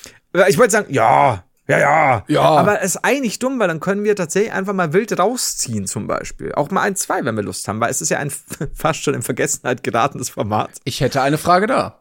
[0.48, 2.24] ich wollte sagen, ja, ja, ja.
[2.28, 2.40] Ja.
[2.42, 6.06] Aber es ist eigentlich dumm, weil dann können wir tatsächlich einfach mal wild rausziehen, zum
[6.06, 6.52] Beispiel.
[6.54, 8.32] Auch mal ein, zwei, wenn wir Lust haben, weil es ist ja ein
[8.74, 10.70] fast schon in Vergessenheit geratenes Format.
[10.84, 12.00] Ich hätte eine Frage da.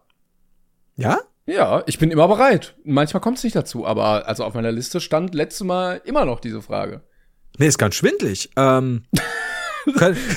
[0.95, 1.19] Ja?
[1.45, 2.75] Ja, ich bin immer bereit.
[2.83, 6.61] Manchmal kommt's nicht dazu, aber also auf meiner Liste stand letztes Mal immer noch diese
[6.61, 7.01] Frage.
[7.57, 8.51] Mir ist ganz schwindlig.
[8.55, 9.03] Ähm,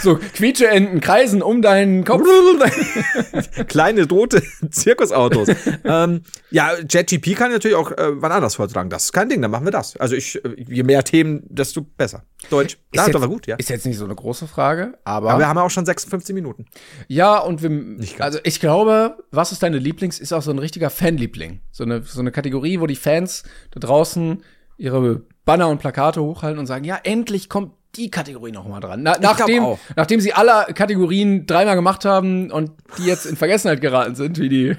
[0.03, 2.23] So, Quietscheenten kreisen um deinen Kopf.
[3.69, 5.49] Kleine rote Zirkusautos.
[5.85, 8.91] ähm, ja, JetGP kann natürlich auch äh, wann anders vortragen.
[8.91, 9.97] Das ist kein Ding, dann machen wir das.
[9.97, 12.25] Also ich, äh, je mehr Themen, desto besser.
[12.51, 12.79] Deutsch.
[12.93, 13.57] Jetzt, doch war gut, ja.
[13.57, 16.35] Ist jetzt nicht so eine große Frage, aber, Aber wir haben ja auch schon 56
[16.35, 16.67] Minuten.
[17.09, 18.21] ja, und wir, ganz.
[18.21, 21.61] also ich glaube, was ist deine Lieblings, ist auch so ein richtiger Fanliebling.
[21.71, 24.43] So eine, so eine Kategorie, wo die Fans da draußen
[24.77, 29.03] ihre Banner und Plakate hochhalten und sagen, ja, endlich kommt die Kategorie noch mal dran.
[29.03, 34.15] Na, nachdem, nachdem sie alle Kategorien dreimal gemacht haben und die jetzt in Vergessenheit geraten
[34.15, 34.77] sind, wie die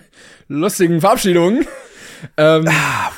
[0.47, 1.68] lustigen Verabschiedungen.
[2.38, 2.68] ähm,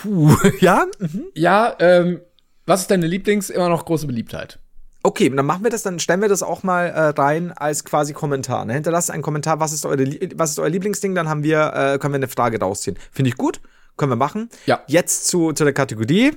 [0.01, 0.85] Puh, ja?
[0.99, 1.25] Mhm.
[1.33, 2.21] ja, ähm,
[2.65, 3.49] was ist deine Lieblings?
[3.49, 4.59] Immer noch große Beliebtheit.
[5.03, 8.11] Okay, dann machen wir das, dann stellen wir das auch mal äh, rein als quasi
[8.13, 8.65] Kommentar.
[8.65, 8.73] Ne?
[8.73, 12.13] Hinterlasst einen Kommentar, was ist, eure, was ist euer Lieblingsding, dann haben wir, äh, können
[12.13, 12.97] wir eine Frage rausziehen.
[13.11, 13.61] Finde ich gut,
[13.95, 14.49] können wir machen.
[14.65, 14.81] Ja.
[14.87, 16.33] Jetzt zu, zu der Kategorie.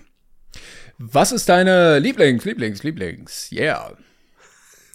[1.03, 3.51] Was ist deine Lieblings, Lieblings, Lieblings?
[3.51, 3.97] Yeah.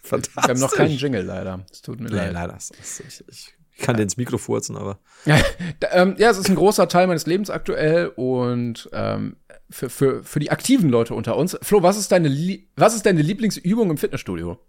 [0.03, 0.35] Fantastisch.
[0.35, 1.65] Wir haben noch keinen Jingle leider.
[1.71, 2.33] Es tut mir Nee, leid.
[2.33, 2.57] leider.
[2.59, 4.99] Ich, ich kann dir ins Mikro furzen, aber.
[5.25, 5.39] Ja,
[5.91, 9.37] ähm, ja, es ist ein großer Teil meines Lebens aktuell und ähm,
[9.71, 11.57] für, für, für die aktiven Leute unter uns.
[11.63, 14.59] Flo, was ist deine, Lie was ist deine Lieblingsübung im Fitnessstudio?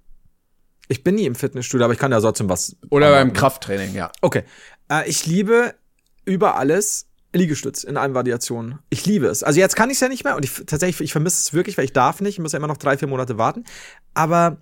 [0.89, 2.77] Ich bin nie im Fitnessstudio, aber ich kann ja trotzdem was.
[2.89, 3.35] Oder beim.
[3.35, 4.11] Krafttraining, ja.
[4.23, 4.45] Okay.
[4.91, 5.75] Äh, ich liebe
[6.25, 8.79] über alles Liegestütz in allen Variationen.
[8.91, 9.43] Ich liebe es.
[9.43, 11.79] Also jetzt kann ich es ja nicht mehr und ich tatsächlich, ich vermisse es wirklich,
[11.79, 12.35] weil ich darf nicht.
[12.35, 13.65] Ich muss ja immer noch drei, vier Monate warten.
[14.15, 14.59] Aber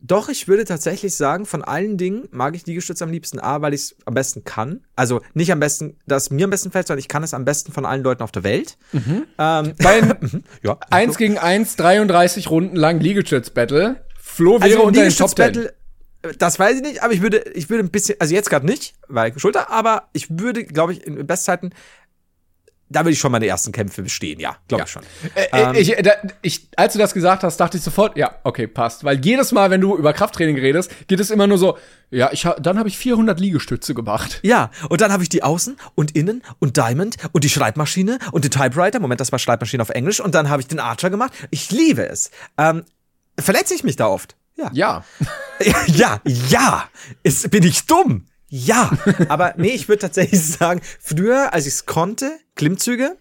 [0.00, 3.40] doch, ich würde tatsächlich sagen, von allen Dingen mag ich Liegestütz am liebsten.
[3.40, 4.84] A, weil ich es am besten kann.
[4.94, 7.72] Also nicht am besten, dass mir am besten fällt, sondern ich kann es am besten
[7.72, 8.76] von allen Leuten auf der Welt.
[8.92, 9.24] Mhm.
[9.38, 9.74] Ähm,
[10.20, 10.44] mhm.
[10.62, 10.78] ja.
[10.90, 14.04] 1 gegen eins, 33 Runden lang Liegestütz-Battle.
[14.20, 15.68] Flo wäre also unter den Top 10.
[16.38, 18.94] Das weiß ich nicht, aber ich würde, ich würde ein bisschen, also jetzt gerade nicht,
[19.08, 21.72] weil Schulter, aber ich würde, glaube ich, in Bestzeiten,
[22.88, 25.02] da würde ich schon meine ersten Kämpfe bestehen, ja, glaube ich schon.
[25.34, 26.12] Äh, Ähm, ich, da,
[26.42, 29.02] ich, als du das gesagt hast, dachte ich sofort, ja, okay, passt.
[29.02, 31.78] Weil jedes Mal, wenn du über Krafttraining redest, geht es immer nur so,
[32.10, 34.38] ja, ich, dann habe ich 400 Liegestütze gemacht.
[34.42, 38.44] Ja, und dann habe ich die Außen und Innen und Diamond und die Schreibmaschine und
[38.44, 39.00] den Typewriter.
[39.00, 40.20] Moment, das war Schreibmaschine auf Englisch.
[40.20, 41.32] Und dann habe ich den Archer gemacht.
[41.50, 42.30] Ich liebe es.
[42.56, 42.84] Ähm,
[43.36, 44.36] verletze ich mich da oft?
[44.56, 44.70] Ja.
[44.72, 45.04] Ja.
[45.86, 46.84] Ja, ja.
[47.22, 48.26] Ist, bin ich dumm?
[48.48, 48.90] Ja.
[49.30, 53.16] Aber nee, ich würde tatsächlich sagen, früher, als ich es konnte, Klimmzüge,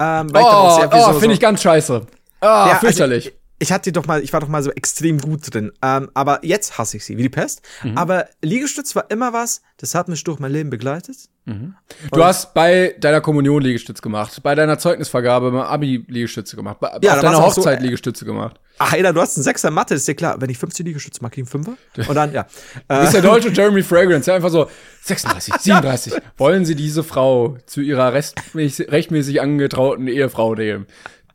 [0.00, 2.06] ähm, weil ich dann auch Oh, sehr viel oh so, so finde ich ganz scheiße.
[2.40, 3.26] Ah, ja, fürchterlich.
[3.26, 5.72] Also, ich hatte doch mal, ich war doch mal so extrem gut drin.
[5.82, 7.62] Ähm, aber jetzt hasse ich sie, wie die Pest.
[7.82, 7.98] Mhm.
[7.98, 11.16] Aber Liegestütz war immer was, das hat mich durch mein Leben begleitet.
[11.44, 16.90] du hast bei deiner Kommunion Liegestütze gemacht, bei deiner Zeugnisvergabe beim Abi Liegestütze gemacht, bei,
[17.02, 18.60] Ja, deiner auch so, Hochzeit äh, Liegestütze gemacht.
[18.78, 20.40] Ach, Alter, du hast einen Sechser Mathe, ist dir klar.
[20.40, 22.08] Wenn ich 15 Liegestütze mache, krieg ich einen Fünfer.
[22.08, 22.46] Und dann, ja.
[22.88, 24.70] Du Äh, bist der deutsche Jeremy Fragrance, der einfach so
[25.02, 26.12] 36, 37.
[26.36, 30.86] Wollen Sie diese Frau zu ihrer rechtmäßig, rechtmäßig angetrauten Ehefrau nehmen?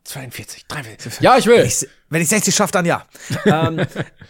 [0.04, 1.20] 42, 43.
[1.20, 1.64] Ja, ich will.
[1.64, 3.06] ich, wenn ich 60 schaffe, dann ja.
[3.46, 3.86] ähm,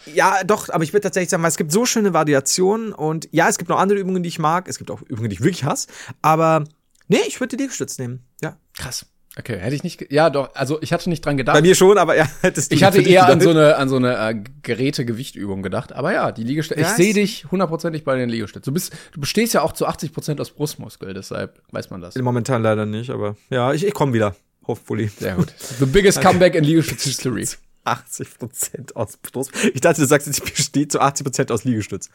[0.06, 3.48] ja, doch, aber ich würde tatsächlich sagen, weil es gibt so schöne Variationen und ja,
[3.48, 4.68] es gibt noch andere Übungen, die ich mag.
[4.68, 5.88] Es gibt auch Übungen, die ich wirklich hasse.
[6.22, 6.64] Aber
[7.08, 8.24] nee, ich würde die Liegestütze nehmen.
[8.40, 8.56] Ja.
[8.76, 9.06] Krass.
[9.36, 10.12] Okay, hätte ich nicht.
[10.12, 10.54] Ja, doch.
[10.54, 11.56] Also ich hatte nicht dran gedacht.
[11.56, 13.96] Bei mir schon, aber ja, hättest du ich hatte eher an so eine an so
[13.96, 15.92] eine äh, Geräte-Gewichtübung gedacht.
[15.92, 16.80] Aber ja, die Liegestütze.
[16.80, 18.70] Ich sehe dich hundertprozentig bei den Liegestützen.
[18.70, 22.14] Du bist, du bestehst ja auch zu 80 Prozent aus Brustmuskel, deshalb weiß man das.
[22.14, 24.36] Momentan leider nicht, aber ja, ich, ich komme wieder.
[24.66, 25.12] Hoffentlich.
[25.12, 25.52] Sehr gut.
[25.78, 27.46] The biggest comeback in Liegestütz History.
[27.84, 29.50] 80% aus Brust.
[29.74, 32.08] Ich dachte, du sagst, ich bestehe zu 80% aus Liegestütz.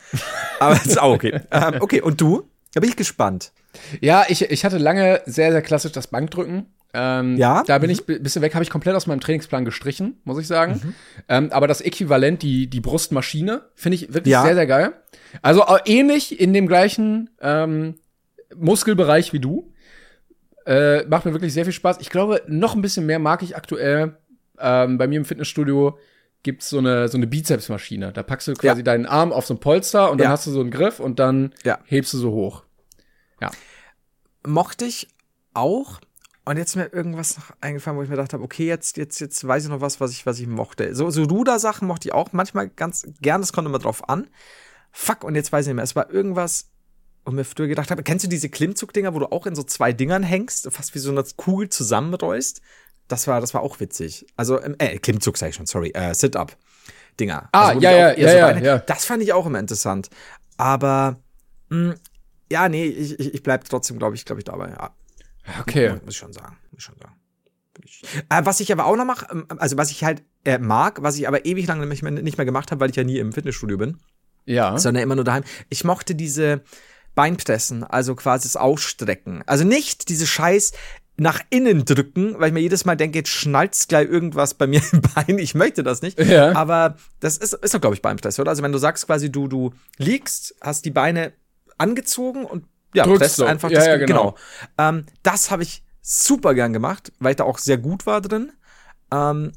[0.59, 1.41] Aber das ist auch okay.
[1.51, 2.49] ähm, okay, und du?
[2.73, 3.51] Da bin ich gespannt.
[4.01, 6.65] Ja, ich, ich hatte lange sehr, sehr klassisch das Bankdrücken.
[6.93, 7.63] Ähm, Ja?
[7.67, 10.47] Da bin ich ein bisschen weg, habe ich komplett aus meinem Trainingsplan gestrichen, muss ich
[10.47, 10.95] sagen.
[11.27, 14.41] Ähm, aber das Äquivalent, die, die Brustmaschine, finde ich wirklich Ja.
[14.43, 14.93] sehr, sehr geil.
[15.43, 17.95] Also auch ähnlich in dem gleichen ähm,
[18.55, 19.71] Muskelbereich wie du.
[20.69, 21.97] Äh, macht mir wirklich sehr viel Spaß.
[21.99, 24.17] Ich glaube, noch ein bisschen mehr mag ich aktuell.
[24.59, 25.97] Ähm, bei mir im Fitnessstudio
[26.43, 28.13] gibt's so eine, so eine Bizepsmaschine.
[28.13, 28.83] Da packst du quasi Ja.
[28.83, 30.31] deinen Arm auf so ein Polster und dann Ja.
[30.31, 31.79] hast du so einen Griff und dann Ja.
[31.85, 32.63] hebst du so hoch.
[34.47, 35.07] Mochte ich
[35.53, 35.99] auch.
[36.45, 39.19] Und jetzt ist mir irgendwas noch eingefallen, wo ich mir gedacht habe, okay, jetzt, jetzt,
[39.19, 40.95] jetzt weiß ich noch was, was ich, was ich mochte.
[40.95, 44.27] So, so Ruder-Sachen mochte ich auch manchmal ganz gern, das kommt immer drauf an.
[44.91, 45.83] Fuck, und jetzt weiß ich nicht mehr.
[45.83, 46.69] Es war irgendwas,
[47.25, 49.93] wo mir früher gedacht habe, kennst du diese Klimmzugdinger, wo du auch in so zwei
[49.93, 52.61] Dingern hängst, fast wie so eine Kugel zusammenrollst?
[53.07, 54.25] Das war, das war auch witzig.
[54.35, 57.49] Also, ähm, äh, Klimmzug sag ich schon, sorry, äh, Sit-Up-Dinger.
[57.51, 58.77] Ah, also, ja, ja, auch eher ja, ja, ja.
[58.79, 60.09] Das fand ich auch immer interessant.
[60.57, 61.17] Aber,
[61.69, 61.95] mh,
[62.51, 64.91] ja, nee, ich, ich, ich bleib trotzdem, glaube ich, glaube ich, dabei, ja.
[65.61, 65.93] Okay.
[66.05, 66.57] Muss ich schon sagen.
[66.71, 67.15] Muss ich schon sagen.
[68.29, 71.17] Äh, was ich aber auch noch mache, ähm, also was ich halt äh, mag, was
[71.17, 73.31] ich aber ewig lang nicht mehr, nicht mehr gemacht habe, weil ich ja nie im
[73.31, 73.97] Fitnessstudio bin,
[74.45, 74.77] Ja.
[74.77, 75.43] sondern immer nur daheim.
[75.69, 76.61] Ich mochte diese
[77.19, 79.43] Beinpressen, also quasi das Ausstrecken.
[79.45, 80.71] Also nicht diese Scheiß
[81.17, 84.81] nach innen drücken, weil ich mir jedes Mal denke, jetzt schnallt's gleich irgendwas bei mir
[84.93, 85.37] im Bein.
[85.37, 86.17] Ich möchte das nicht.
[86.17, 86.55] Ja.
[86.55, 88.51] Aber das ist, ist doch, glaube ich, Beinpresse, oder?
[88.51, 91.33] Also wenn du sagst quasi, du, du liegst, hast die Beine
[91.77, 92.63] angezogen und
[92.93, 93.43] ja, Drückst presst so.
[93.43, 94.35] einfach Ja, das ja, genau.
[94.77, 98.53] Ähm, das habe ich super gern gemacht, weil ich da auch sehr gut war drin.
[99.11, 99.51] Ähm,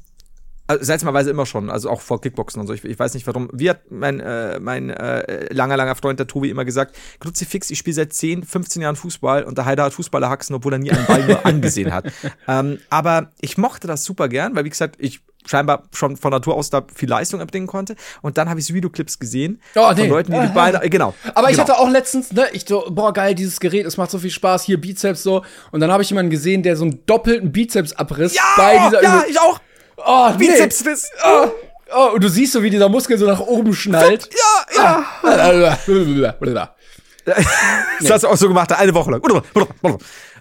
[0.67, 2.73] also seltsamerweise immer schon, also auch vor Kickboxen und so.
[2.73, 3.49] Ich, ich weiß nicht warum.
[3.53, 7.77] Wie hat mein, äh, mein äh, langer, langer Freund, der Tobi, immer gesagt, Kruzifix, ich
[7.79, 10.91] spiele seit 10, 15 Jahren Fußball und der Heider hat Fußballer haxen, obwohl er nie
[10.91, 12.05] einen Ball nur angesehen hat.
[12.47, 16.55] Ähm, aber ich mochte das super gern, weil wie gesagt, ich scheinbar schon von Natur
[16.55, 17.95] aus da viel Leistung erbringen konnte.
[18.21, 20.07] Und dann habe ich so Videoclips gesehen Oh, von nee.
[20.07, 21.13] Leuten, die die Beine, äh, genau.
[21.35, 21.67] Aber ich genau.
[21.67, 24.63] hatte auch letztens, ne, ich so, boah, geil, dieses Gerät, es macht so viel Spaß,
[24.63, 25.43] hier Bizeps so.
[25.71, 29.17] Und dann habe ich jemanden gesehen, der so einen doppelten Bizeps-Abriss ja, bei dieser ja,
[29.17, 29.59] Übung- ich auch.
[29.97, 30.47] Oh, nee.
[30.47, 31.09] Bizepsriss.
[31.25, 31.47] Oh,
[31.95, 34.29] oh, und du siehst so, wie dieser Muskel so nach oben schnallt.
[34.75, 35.77] Ja, ja.
[36.45, 36.69] ja.
[38.01, 39.21] Das hast du auch so gemacht, eine Woche lang.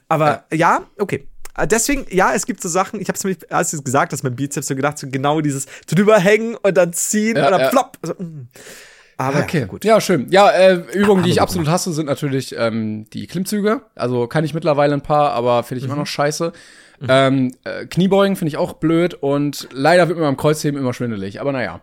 [0.09, 1.29] Aber ja, okay.
[1.57, 4.13] Äh, Deswegen, ja, es gibt so Sachen, ich habe es nämlich, als du es gesagt
[4.13, 7.53] hast, mein Bizeps so gedacht, so genau dieses drüber hängen und dann ziehen Ja, und
[7.53, 7.69] dann ja.
[7.69, 7.99] plopp.
[8.03, 8.49] Also, mm.
[9.19, 9.85] Aber Okay, ja, gut.
[9.85, 10.27] Ja, schön.
[10.31, 13.83] Ja, äh, Übungen, die ich absolut hasse, sind natürlich ähm, die Klimmzüge.
[13.95, 15.93] Also kann ich mittlerweile ein paar, aber finde ich Mhm.
[15.93, 16.53] immer noch scheiße.
[17.09, 21.41] Ähm, äh, Kniebeugen finde ich auch blöd und leider wird mir beim Kreuzheben immer schwindelig.
[21.41, 21.81] Aber naja.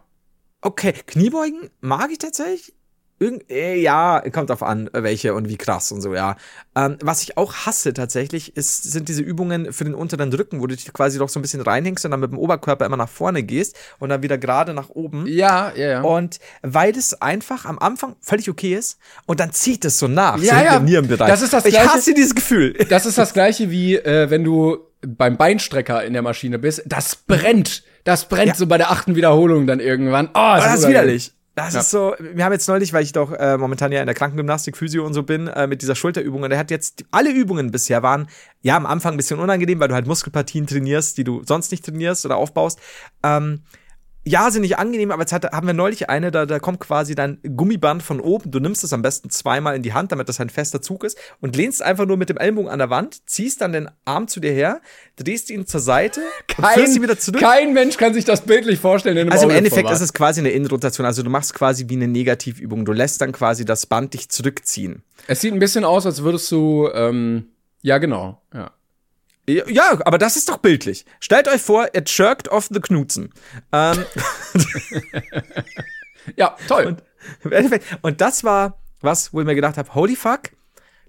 [0.62, 2.74] Okay, Kniebeugen mag ich tatsächlich.
[3.22, 6.38] Irgend, äh, ja, kommt drauf an, welche und wie krass und so, ja.
[6.74, 10.68] Ähm, was ich auch hasse tatsächlich, ist, sind diese Übungen für den unteren Rücken, wo
[10.68, 13.10] du dich quasi doch so ein bisschen reinhängst und dann mit dem Oberkörper immer nach
[13.10, 15.28] vorne gehst und dann wieder gerade nach oben.
[15.28, 16.02] Ja, ja, ja.
[16.02, 20.38] Und weil es einfach am Anfang völlig okay ist und dann zieht es so nach,
[20.42, 20.80] Ja, so ja.
[20.80, 21.28] Nierenbereich.
[21.28, 22.72] Das ist das Ich Gleiche- hasse dieses Gefühl.
[22.88, 27.16] Das ist das gleiche wie, äh, wenn du beim Beinstrecker in der Maschine bist, das
[27.16, 27.84] brennt.
[28.04, 28.56] Das brennt Ja.
[28.56, 30.28] so bei der achten Wiederholung dann irgendwann.
[30.28, 31.34] Oh, Oh, das ist widerlich.
[31.56, 31.82] Das Ja.
[31.82, 34.78] ist so, wir haben jetzt neulich, weil ich doch äh, momentan ja in der Krankengymnastik,
[34.78, 36.43] Physio und so bin, äh, mit dieser Schulterübung.
[36.43, 38.28] Und der hat jetzt, alle Übungen bisher waren,
[38.62, 41.84] ja, am Anfang ein bisschen unangenehm, weil du halt Muskelpartien trainierst, die du sonst nicht
[41.84, 42.80] trainierst oder aufbaust.
[43.24, 43.64] Ähm,
[44.30, 47.16] ja, sind nicht angenehm, aber jetzt hat, haben wir neulich eine, da, da kommt quasi
[47.16, 48.52] dein Gummiband von oben.
[48.52, 51.18] Du nimmst es am besten zweimal in die Hand, damit das ein fester Zug ist
[51.42, 54.40] und lehnst einfach nur mit dem Ellbogen an der Wand, ziehst dann den Arm zu
[54.40, 54.82] dir her,
[55.16, 56.22] drehst ihn zur Seite
[56.58, 57.42] und führst ihn wieder zurück.
[57.42, 59.32] kein Mensch kann sich das bildlich vorstellen.
[59.32, 59.56] Also im.
[59.56, 61.08] Endeffekt ist es quasi eine Innenrotation.
[61.08, 62.86] Also du machst quasi wie eine Negativübung.
[62.86, 65.02] Du lässt dann quasi das Band dich zurückziehen.
[65.26, 67.48] Es sieht ein bisschen aus, als würdest du, ähm,
[67.82, 68.72] ja genau, ja.
[69.50, 71.06] Ja, aber das ist doch bildlich.
[71.20, 73.34] Stellt euch vor, ihr jerkt off the Knutzen.
[73.72, 74.06] Ähm,
[76.36, 76.97] Ja, toll.
[77.43, 77.86] Endeffekt.
[78.02, 80.52] Und das war was, wo ich mir gedacht habe, holy fuck,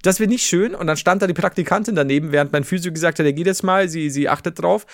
[0.03, 0.75] das wird nicht schön.
[0.75, 3.63] Und dann stand da die Praktikantin daneben, während mein Physio gesagt hat, er geht jetzt
[3.63, 4.87] mal, sie, sie achtet drauf.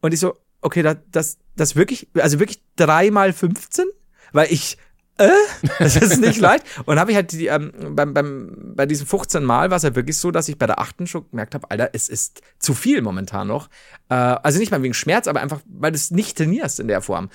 [0.00, 3.86] Und ich so, okay, das, das, das wirklich, also wirklich drei mal 15?
[4.32, 4.76] Weil ich,
[5.20, 5.30] äh,
[5.78, 6.64] das ist nicht leicht.
[6.86, 9.94] Und habe ich halt die, ähm, beim, beim, bei diesen 15 Mal war es ja
[9.94, 13.02] wirklich so, dass ich bei der achten schon gemerkt habe, Alter, es ist zu viel
[13.02, 13.68] momentan noch.
[14.08, 17.00] Äh, also nicht mal wegen Schmerz, aber einfach, weil du es nicht trainierst in der
[17.02, 17.28] Form.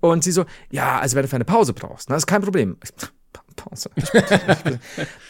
[0.00, 2.76] Und sie so, ja, also wenn du für eine Pause brauchst, ne, ist kein Problem.
[2.84, 3.08] Ich, pa-
[3.56, 3.90] Pause.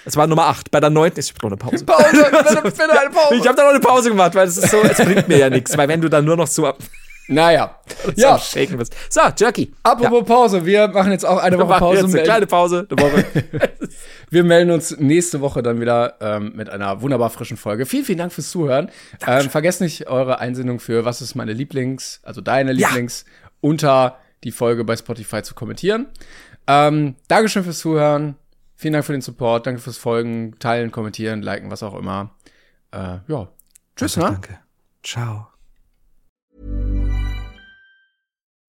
[0.04, 0.70] Es war Nummer 8.
[0.70, 1.12] Bei der 9.
[1.12, 1.84] ist ich eine Pause.
[1.84, 3.34] Pause, bitte, bitte eine Pause.
[3.40, 5.50] Ich habe da noch eine Pause gemacht, weil es ist so, es bringt mir ja
[5.50, 6.78] nichts, weil wenn du dann nur noch so, ab-
[7.28, 7.74] Naja.
[8.16, 8.94] Ja, Shaken bist.
[9.10, 9.72] So, Jerky.
[9.82, 12.00] apropos Pause, wir machen jetzt auch eine Wir Woche Pause.
[12.02, 13.24] jetzt eine kleine Pause, eine Woche.
[14.30, 17.86] Wir melden uns nächste Woche dann wieder ähm, mit einer wunderbar frischen Folge.
[17.86, 18.90] Vielen, vielen Dank fürs Zuhören.
[19.26, 22.88] Ähm, vergesst nicht eure Einsendung für was ist meine Lieblings, also deine Ja.
[22.88, 23.24] Lieblings,
[23.60, 26.06] unter die Folge bei Spotify zu kommentieren.
[26.66, 28.36] Ähm, Dankeschön fürs Zuhören.
[28.76, 29.66] Vielen Dank für den Support.
[29.66, 32.30] Danke fürs Folgen, teilen, kommentieren, liken, was auch immer.
[32.92, 33.48] Äh, ja.
[33.96, 34.24] Tschüss, ne?
[34.24, 34.58] Danke.
[35.02, 35.47] Ciao.